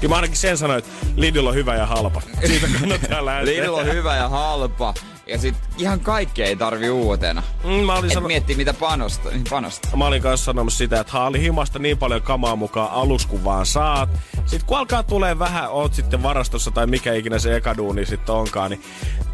[0.00, 2.22] Kyllä mä ainakin sen sanoin, että Lidl on hyvä ja halpa.
[2.46, 3.54] Siitä kannattaa lähteä.
[3.62, 4.94] Lidl on hyvä ja halpa.
[5.30, 7.42] Ja sit ihan kaikkea ei tarvi uutena.
[7.64, 9.96] Mm, mä olin Et sano- miettii mitä panosta, niin panosta.
[9.96, 13.66] Mä olin kanssa sanomassa sitä, että haali himasta niin paljon kamaa mukaan alus kun vaan
[13.66, 14.08] saat.
[14.46, 18.34] Sitten kun alkaa tulee vähän, oot sitten varastossa tai mikä ikinä se eka duuni sitten
[18.34, 18.82] onkaan, niin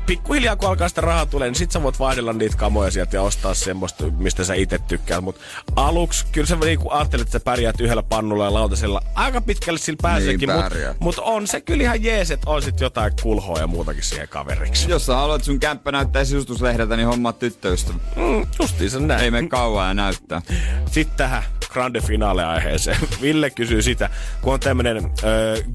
[0.06, 3.22] pikkuhiljaa kun alkaa sitä rahaa tulee, niin sit sä voit vaihdella niitä kamoja sieltä ja
[3.22, 5.24] ostaa semmoista, mistä sä itse tykkäät.
[5.24, 5.40] Mutta
[5.76, 9.02] aluksi kyllä sä niin ajattelet, että sä pärjäät yhdellä pannulla ja lautasella.
[9.14, 12.80] Aika pitkälle sillä pääseekin, Niin mutta mut on se kyllä ihan jees, että on sit
[12.80, 14.90] jotain kulhoa ja muutakin siihen kaveriksi.
[14.90, 17.98] Jos sä haluat, sun kämppä näyttää sisustuslehdeltä, niin hommaa tyttöystävä.
[18.16, 19.24] Mm, justiinsa näin.
[19.24, 20.42] Ei mene kauan ja näyttää.
[20.90, 22.96] Sitten tähän grande finale-aiheeseen.
[23.22, 24.10] Ville kysyy sitä,
[24.42, 25.02] kun on tämmönen äh,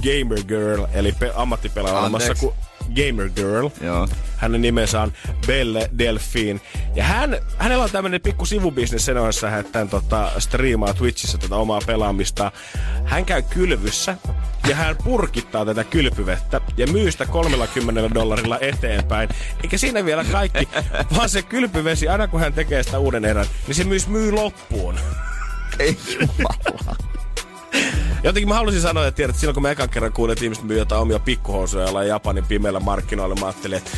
[0.03, 2.70] gamer girl, eli pe- ammattipelaaja olemassa Anteeksi.
[2.95, 3.69] Gamer girl.
[3.81, 4.07] Joo.
[4.37, 5.13] Hänen nimensä on
[5.47, 6.59] Belle Delphine.
[6.95, 11.55] Ja hän, hänellä on tämmönen pikku sivubisnes sen ohessa, että hän tota, striimaa Twitchissä tätä
[11.55, 12.51] omaa pelaamista.
[13.05, 14.17] Hän käy kylvyssä
[14.67, 19.29] ja hän purkittaa tätä kylpyvettä ja myy sitä 30 dollarilla eteenpäin.
[19.63, 20.69] Eikä siinä vielä kaikki,
[21.15, 24.99] vaan se kylpyvesi, aina kun hän tekee sitä uuden erän, niin se myös myy loppuun.
[25.79, 27.10] Ei jumala.
[28.23, 30.77] Jotenkin mä haluaisin sanoa, että tiedät, silloin kun mä ekan kerran kuulin, että ihmiset myy
[30.77, 33.91] jotain omia pikkuhousuja jollain Japanin pimeillä markkinoilla, mä ajattelin, että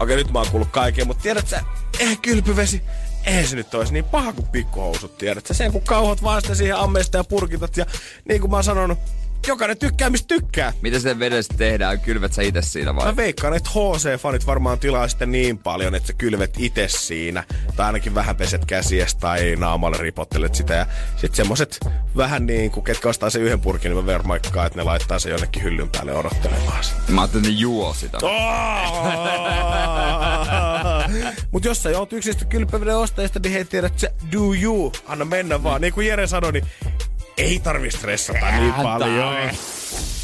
[0.00, 1.60] okei, nyt mä oon kuullut kaiken, mutta tiedät sä,
[1.98, 2.82] eh kylpyvesi,
[3.24, 5.54] eihän se nyt olisi niin paha kuin pikkuhousut, tiedät sä.
[5.54, 7.86] Sen kun kauhot vaan sitä siihen ammeesta ja purkitat ja
[8.28, 8.98] niin kuin mä oon sanonut,
[9.46, 10.72] jokainen tykkää mistä tykkää.
[10.82, 12.00] Mitä sen vedessä tehdään?
[12.00, 13.06] Kylvät sä itse siinä vai?
[13.06, 17.44] Mä veikkaan, että HC-fanit varmaan tilaa sitten niin paljon, että sä kylvet itse siinä.
[17.76, 20.74] Tai ainakin vähän peset käsies tai naamalle ripottelet sitä.
[20.74, 20.86] Ja
[21.16, 21.80] sit semmoset
[22.16, 25.30] vähän niin kuin, ketkä ostaa sen yhden purkin, niin mä varmaan että ne laittaa sen
[25.30, 26.96] jonnekin hyllyn päälle odottelemaan sitä.
[27.08, 28.18] Mä ajattelin, että ne juo sitä.
[31.52, 34.92] Mut jos sä jout yksistä kylpyveden ostajista, niin he tiedät, että se do you.
[35.06, 35.80] Anna mennä vaan.
[35.80, 36.66] Niin kuin Jere sanoi, niin
[37.38, 39.34] ei tarvi stressata niin paljon.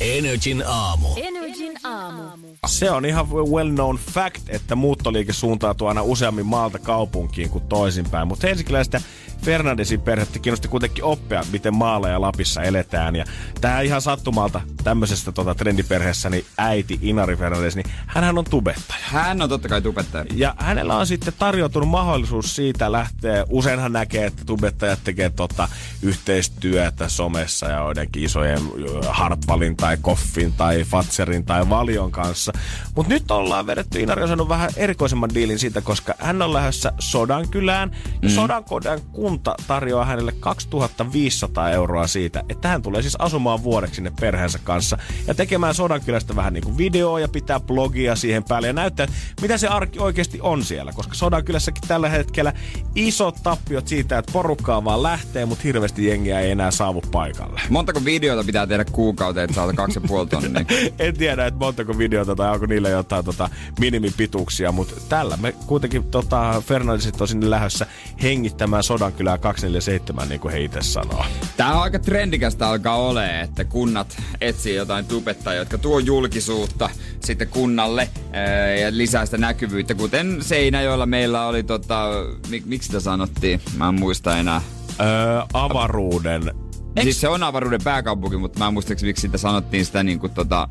[0.01, 1.09] Energin aamu.
[1.17, 2.23] Energin aamu.
[2.67, 8.29] Se on ihan well known fact, että muuttoliike suuntautuu aina useammin maalta kaupunkiin kuin toisinpäin.
[8.29, 9.01] Mutta helsinkiläistä
[9.45, 13.17] Fernandesin perhettä kiinnosti kuitenkin oppia, miten maalla ja Lapissa eletään.
[13.17, 13.25] Ja
[13.61, 19.01] tää ihan sattumalta tämmöisestä tota, trendiperheessä, niin äiti Inari Fernandes, niin hänhän on tubettaja.
[19.03, 20.25] Hän on totta kai tubettaja.
[20.35, 23.45] Ja hänellä on sitten tarjoutunut mahdollisuus siitä lähteä.
[23.49, 25.69] Useinhan näkee, että tubettajat tekee tota
[26.03, 29.13] yhteistyötä somessa ja joidenkin isojen ö,
[29.55, 32.53] Hartwallin tai Koffin tai Fatserin tai Valion kanssa.
[32.97, 36.93] Mutta nyt ollaan vedetty, Inari on saanut vähän erikoisemman diilin siitä, koska hän on lähdössä
[36.99, 37.91] Sodankylään.
[38.23, 38.35] Ja Mm.
[38.35, 44.59] Sodankylän kunta tarjoaa hänelle 2500 euroa siitä, että hän tulee siis asumaan vuodeksi sinne perheensä
[44.65, 49.05] kanssa ja tekemään Sodankylästä vähän niin kuin videoa ja pitää blogia siihen päälle ja näyttää,
[49.05, 50.93] että mitä se arki oikeasti on siellä.
[50.93, 52.53] Koska Sodankylässäkin tällä hetkellä
[52.95, 57.61] isot tappiot siitä, että porukkaa vaan lähtee, mutta hirveästi jengiä ei enää saavu paikalle.
[57.69, 60.65] Montako videota pitää tehdä kuukauteen, että saada kaksi ja puoli tonnia?
[60.99, 63.49] en tiedä, että montako videota tai onko niillä jotain tota,
[63.81, 67.87] minimipituuksia, mutta tällä me kuitenkin tota, Fernandesit on sinne lähdössä
[68.23, 71.25] hengittämään Sodankylää 247, niin kuin he itse sanoo.
[71.57, 76.91] Tää on aika trendikästä alkaa ole, että kunnat etsii jotain tubettajia, jotka tuo julkisuutta
[77.25, 82.11] sitten kunnalle ää, ja lisää sitä näkyvyyttä, kuten Seinäjoella meillä oli tota,
[82.49, 83.61] mik, miksi sitä sanottiin?
[83.77, 84.63] Mä en muista enää.
[85.01, 86.55] Öö, avaruuden
[86.97, 87.03] Eks?
[87.03, 90.69] Siis se on avaruuden pääkaupunki, mutta mä en muista, miksi sitä sanottiin sitä niinku tota,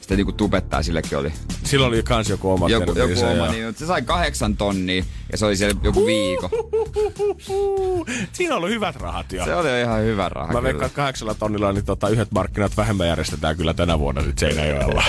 [0.00, 1.32] sitä niinku tubettaa sillekin oli.
[1.74, 5.38] Silloin oli kans joku oma Joku, joku oma, ja- niin, se sai kahdeksan tonnia ja
[5.38, 6.50] se oli siellä joku viikko.
[8.32, 9.44] Siinä on ollut hyvät rahat jo.
[9.44, 13.08] Se oli ihan hyvä raha Mä veikkaan että kahdeksalla tonnilla niin tota, yhdet markkinat vähemmän
[13.08, 15.02] järjestetään kyllä tänä vuonna nyt Seinäjoella.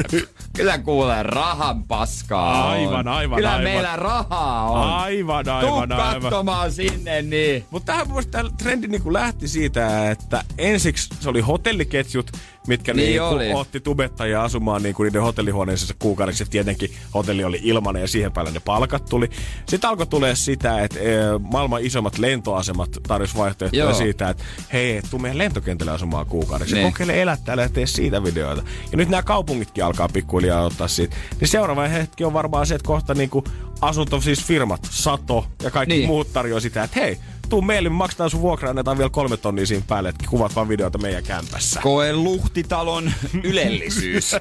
[0.56, 2.70] Kyllä kuulee rahan paskaa on.
[2.70, 3.64] Aivan, aivan, Kyllä aivan.
[3.64, 4.88] meillä rahaa on.
[4.92, 6.20] aivan, Tuu aivan, aivan.
[6.22, 7.64] katsomaan sinne, niin.
[7.70, 8.22] Mutta tähän mun
[8.58, 12.30] trendi niinku lähti siitä, että ensiksi se oli hotelliketjut,
[12.70, 13.52] mitkä Niin niinku oli.
[13.52, 16.44] otti tubettajia asumaan niinku niiden hotellihuoneissa kuukaudeksi.
[16.50, 19.30] Tietenkin hotelli oli ilmanen ja siihen päälle ne palkat tuli.
[19.68, 21.12] Sitten alkoi tulee sitä, että e,
[21.52, 23.94] maailman isommat lentoasemat tarjosi vaihtoehtoja Joo.
[23.94, 26.74] siitä, että hei, tuu meidän lentokentälle asumaan kuukaudeksi.
[26.74, 26.82] Niin.
[26.84, 26.92] Niin.
[26.92, 28.62] Kokeile elää täällä ja tee siitä videoita.
[28.92, 31.16] Ja nyt nämä kaupungitkin alkaa pikkuhiljaa ottaa siitä.
[31.40, 33.44] Niin seuraava hetki on varmaan se, että kohta niinku
[33.80, 36.06] asunto, siis firmat, Sato ja kaikki niin.
[36.06, 37.18] muut tarjoaa sitä, että hei,
[37.50, 40.68] tuu meille, me maksetaan sun vuokra, annetaan vielä kolme tonnia siinä päälle, että kuvat vaan
[40.68, 41.80] videoita meidän kämpässä.
[41.80, 43.12] Koe luhtitalon
[43.44, 44.32] ylellisyys.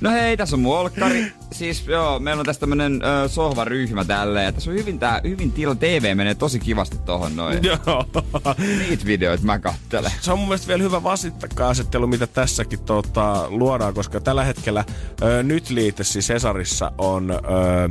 [0.00, 1.32] No hei, tässä on mun olkkari.
[1.52, 4.44] Siis joo, meillä on tässä tämmönen ö, sohvaryhmä tälleen.
[4.44, 5.74] Ja tässä on hyvin tää, hyvin tila.
[5.74, 7.64] TV menee tosi kivasti tohon noin.
[7.64, 8.04] Joo.
[8.88, 10.12] Niitä videoita mä kattelen.
[10.20, 14.84] Se on mun mielestä vielä hyvä vastakkainasettelu, mitä tässäkin tota, luodaan, koska tällä hetkellä
[15.22, 17.30] ö, nyt liite siis Cesarissa on...
[17.30, 17.88] Ö,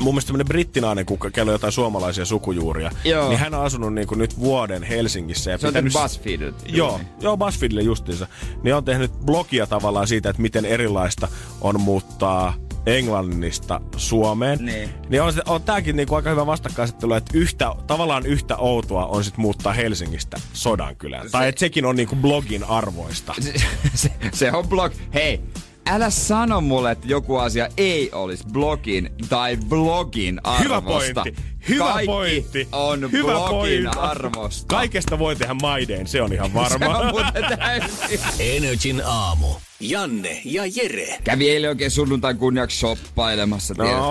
[0.00, 2.90] mun mielestä tämmönen brittinainen kukka, kello on jotain suomalaisia sukujuuria.
[3.04, 3.28] Joo.
[3.28, 5.50] Niin hän on asunut niinku nyt vuoden Helsingissä.
[5.50, 6.52] Ja Se on pitänyt- tehnyt BuzzFeed.
[6.66, 8.26] Joo, joo BuzzFeedille justiinsa.
[8.62, 11.28] Niin on tehnyt blogia tavallaan siitä, että miten erilaista
[11.60, 12.54] on muuttaa
[12.86, 14.58] Englannista Suomeen.
[14.64, 14.88] Niin.
[15.08, 19.36] Niin on, on tääkin niinku aika hyvä vastakkainasettelu, että yhtä, tavallaan yhtä outoa on sit
[19.36, 21.26] muuttaa Helsingistä Sodankylään.
[21.26, 21.32] Se...
[21.32, 23.34] Tai että sekin on niinku blogin arvoista.
[23.40, 23.52] Se,
[23.94, 24.92] se, se on blog.
[25.14, 25.40] Hei,
[25.88, 30.64] älä sano mulle, että joku asia ei olisi blogin tai blogin arvosta.
[30.64, 31.42] Hyvä pointti.
[31.68, 32.68] Hyvä Kaikki pointti.
[32.72, 33.98] on Hyvä blogin pointti.
[33.98, 34.74] arvosta.
[34.76, 36.86] Kaikesta voi tehdä maideen, se on ihan varma.
[36.86, 38.20] Se on muuten täysin.
[38.38, 39.46] Energin aamu.
[39.80, 41.18] Janne ja Jere.
[41.24, 43.74] Kävi eilen oikein sunnuntai kunniaksi shoppailemassa.
[43.78, 44.04] No.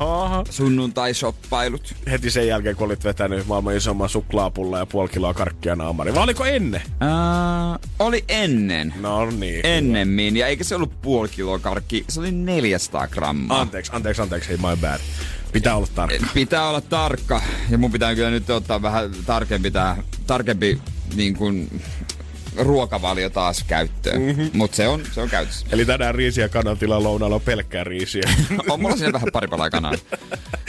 [0.00, 0.44] oho.
[0.50, 1.94] Sunnuntai-shoppailut.
[2.10, 6.14] heti sen jälkeen, kun olit vetänyt maailman isomman suklaapulla ja puoli kiloa karkkia naamari.
[6.14, 6.82] Vai oliko ennen?
[6.86, 8.94] Uh, oli ennen.
[9.00, 9.66] No niin.
[9.66, 10.36] Ennemmin.
[10.36, 13.60] Ja eikä se ollut puoli kiloa karkki, se oli 400 grammaa.
[13.60, 15.00] Anteeksi, anteeksi, anteeksi, hei my bad.
[15.52, 16.26] Pitää olla tarkka.
[16.34, 17.42] Pitää olla tarkka.
[17.70, 20.80] Ja mun pitää kyllä nyt ottaa vähän tarkempi tää, tarkempi
[21.14, 21.82] niin kuin
[22.56, 24.22] ruokavalio taas käyttöön.
[24.22, 24.50] Mm-hmm.
[24.54, 25.66] Mut se on, se on käytössä.
[25.72, 28.22] Eli tänään riisiä kanantila lounaalla on pelkkää riisiä.
[28.68, 29.92] on mulla siinä vähän pari palaa kanaa.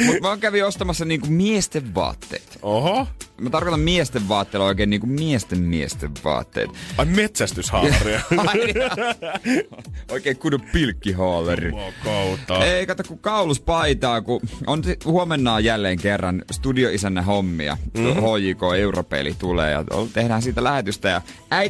[0.05, 2.59] Mut mä kävin ostamassa niinku miesten vaatteet.
[2.61, 3.07] Oho.
[3.41, 6.69] Mä tarkoitan miesten vaatteilla oikein niinku miesten miesten vaatteet.
[6.97, 8.21] Ai metsästyshaalaria.
[10.11, 11.71] Oikein kunnon pilkkihaaleri.
[12.03, 12.65] Kautta.
[12.65, 17.77] Ei kato, kun kauluspaitaa, kun on huomenna jälleen kerran studioisännä hommia.
[17.97, 18.03] Mm.
[18.03, 21.09] HJK Europeli tulee ja tehdään siitä lähetystä.
[21.09, 21.21] Ja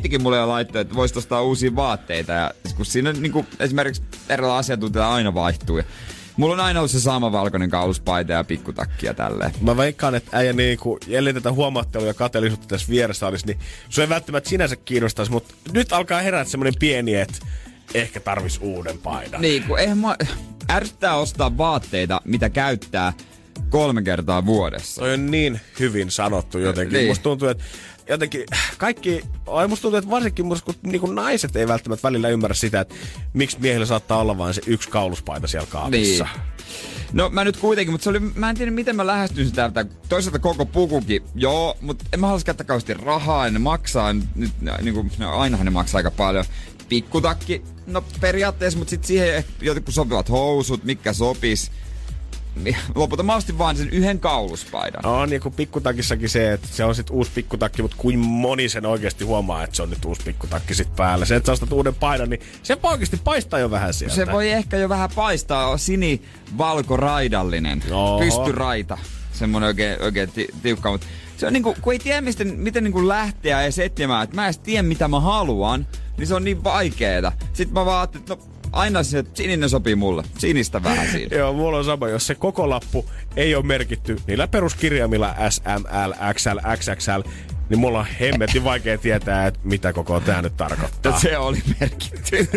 [0.03, 2.31] äitikin mulle jo laittoi, että voisi ostaa uusia vaatteita.
[2.31, 5.77] Ja kun siinä niin kuin, esimerkiksi erilaisia asiantuntijoita aina vaihtuu.
[5.77, 5.83] Ja
[6.37, 9.51] mulla on aina ollut se sama valkoinen kauluspaita ja pikkutakki ja tälleen.
[9.61, 14.01] Mä veikkaan, että äijä niinku, ellei tätä huomattelua ja kateellisuutta tässä vieressä olisi, niin se
[14.01, 17.37] ei välttämättä sinänsä kiinnostaisi, mutta nyt alkaa herätä semmoinen pieni, että
[17.93, 19.41] ehkä tarvis uuden paidan.
[19.41, 20.15] Niin, kun eihän mä...
[20.71, 23.13] Ärsyttää ostaa vaatteita, mitä käyttää
[23.69, 25.01] kolme kertaa vuodessa.
[25.01, 26.93] Toi on niin hyvin sanottu jotenkin.
[26.93, 26.99] Niin.
[26.99, 27.11] Niin.
[27.11, 27.63] Musta tuntuu, että
[28.09, 28.45] jotenkin
[28.77, 32.55] kaikki, ai musta tuntuu, että varsinkin musta, kun niin kuin naiset ei välttämättä välillä ymmärrä
[32.55, 32.95] sitä, että
[33.33, 36.27] miksi miehillä saattaa olla vain se yksi kauluspaita siellä kaapissa.
[36.33, 36.43] Niin.
[37.13, 39.85] No mä nyt kuitenkin, mutta se oli, mä en tiedä miten mä lähestyisin täältä.
[40.09, 44.51] Toisaalta koko pukukin, joo, mutta en mä halua käyttää kauheasti rahaa, ne maksaa, nyt
[44.81, 46.45] niin kuin, no, ainahan ne maksaa aika paljon.
[46.89, 51.71] Pikkutakki, no periaatteessa, mutta sitten siihen jotkut sopivat housut, mikä sopis.
[52.55, 55.05] Niin, Lopulta mä ostin vaan sen yhden kauluspaidan.
[55.05, 58.85] On, ja kun pikkutakissakin se, että se on sit uusi pikkutakki, mutta kuin moni sen
[58.85, 61.25] oikeasti huomaa, että se on nyt uusi pikkutakki sit päällä.
[61.25, 64.15] Se, että sä ostat uuden paidan, niin se oikeasti paistaa jo vähän sieltä.
[64.15, 66.21] Se voi ehkä jo vähän paistaa, sini
[66.57, 68.19] valkoraidallinen, Oho.
[68.19, 68.97] pystyraita.
[69.33, 73.07] Semmonen oikein, oikein ti- tiukka, mutta se on niinku, kun ei tiedä mistä, miten niinku
[73.07, 75.87] lähteä edes etsimään, että mä en edes tiedä mitä mä haluan,
[76.17, 77.31] niin se on niin vaikeeta.
[77.53, 80.23] Sitten mä vaan ajattelin, että no aina se, sininen sopii mulle.
[80.37, 81.37] Sinistä vähän siinä.
[81.37, 82.09] Joo, mulla on sama.
[82.09, 83.05] Jos se koko lappu
[83.35, 87.29] ei ole merkitty niillä peruskirjaimilla S, M, L, XL, XXL,
[87.69, 91.19] niin mulla on hemmetin vaikea tietää, että mitä koko tää nyt tarkoittaa.
[91.19, 92.37] se oli merkitty.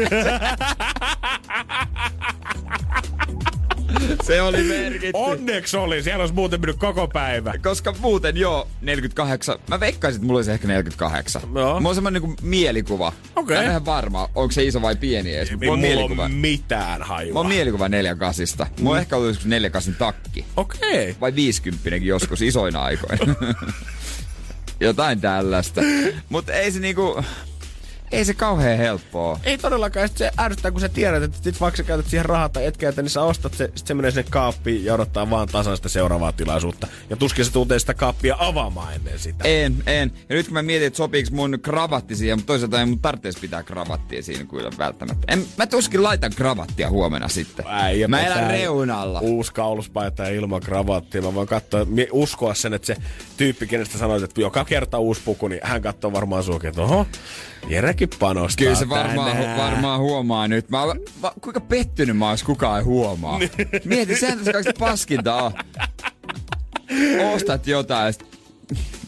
[4.27, 5.11] se oli merkitty.
[5.15, 7.55] Onneksi oli, siellä olisi muuten mennyt koko päivä.
[7.63, 9.59] Koska muuten joo, 48.
[9.69, 11.43] Mä veikkaisin, että mulla olisi ehkä 48.
[11.55, 11.75] Joo.
[11.81, 13.13] Mulla on semmonen niinku mielikuva.
[13.37, 13.57] Okei.
[13.67, 15.51] Mä en varma, onko se iso vai pieni edes.
[15.51, 16.25] Ei Mulla on mulla mielikuva.
[16.25, 17.45] on mitään Mulla on hajua.
[17.45, 18.67] mielikuva 48.
[18.81, 20.45] Mulla on ehkä ollut joskus 48 takki.
[20.57, 21.17] Okei.
[21.21, 23.35] Vai 50 joskus isoina aikoina.
[24.81, 25.81] Jotain tällaista.
[26.29, 27.25] Mutta ei se niinku...
[28.13, 29.41] Ei se kauhean helppoa.
[29.45, 32.25] Ei todellakaan, ja sit se ärsyttää, kun sä tiedät, että sit vaikka sä käytät siihen
[32.25, 35.31] rahaa tai et käytä, niin sä ostat se, sit se menee sinne kaappiin ja odottaa
[35.31, 36.87] vaan tasan sitä seuraavaa tilaisuutta.
[37.11, 39.45] Ja tuskin sä tuntee sitä kaappia avaamaan ennen sitä.
[39.45, 40.13] En, en.
[40.29, 43.41] Ja nyt kun mä mietin, että sopiiko mun kravatti siihen, mutta toisaalta ei mun tarvitsisi
[43.41, 45.33] pitää kravattia siinä kyllä välttämättä.
[45.33, 47.67] En, mä tuskin laitan kravattia huomenna sitten.
[47.69, 49.21] Äijä mä elän reunalla.
[49.21, 51.23] Uusi kauluspaita ja ilman kravattia.
[51.23, 52.97] Mä voin katsoa, uskoa sen, että se
[53.37, 57.07] tyyppi, kenestä sanoit, että joka kerta uusi puku, niin hän katsoo varmaan suukin, että oho,
[58.01, 60.71] Jerekin panostaa Kyllä se varmaan, hu, varmaan huomaa nyt.
[60.71, 63.39] Mä olen, va, kuinka pettynyt mä ois kukaan ei huomaa.
[63.85, 65.53] Mieti, sehän tässä kaikista paskinta on.
[67.35, 68.36] Ostat jotain, ja sit,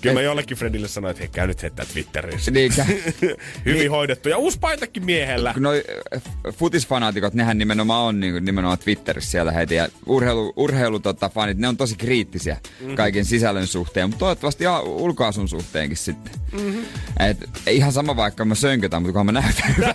[0.01, 2.51] Kyllä mä jollekin Fredille sanoin, että hei, käy nyt heittää Twitterissä.
[2.51, 2.87] niinkä,
[3.67, 4.29] Hyvin hoidettu.
[4.29, 5.55] Ja uusi paitakin miehellä.
[6.15, 9.75] äh, futisfanaatikot, nehän nimenomaan on niin nimenomaan Twitterissä siellä heitä.
[9.75, 12.97] Ja urheilu, urheilu tota, fanit, ne on tosi kriittisiä mm-hmm.
[12.97, 16.33] kaiken sisällön suhteen, mutta toivottavasti ja ulkoasun suhteenkin sitten.
[16.53, 16.85] Mm-hmm.
[17.21, 19.95] Et, ihan sama vaikka mä sönkötän, mutta kunhan mä näytän.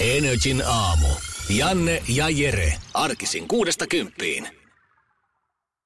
[0.16, 1.08] Energin aamu.
[1.48, 2.74] Janne ja Jere.
[2.94, 4.61] Arkisin kuudesta kymppiin.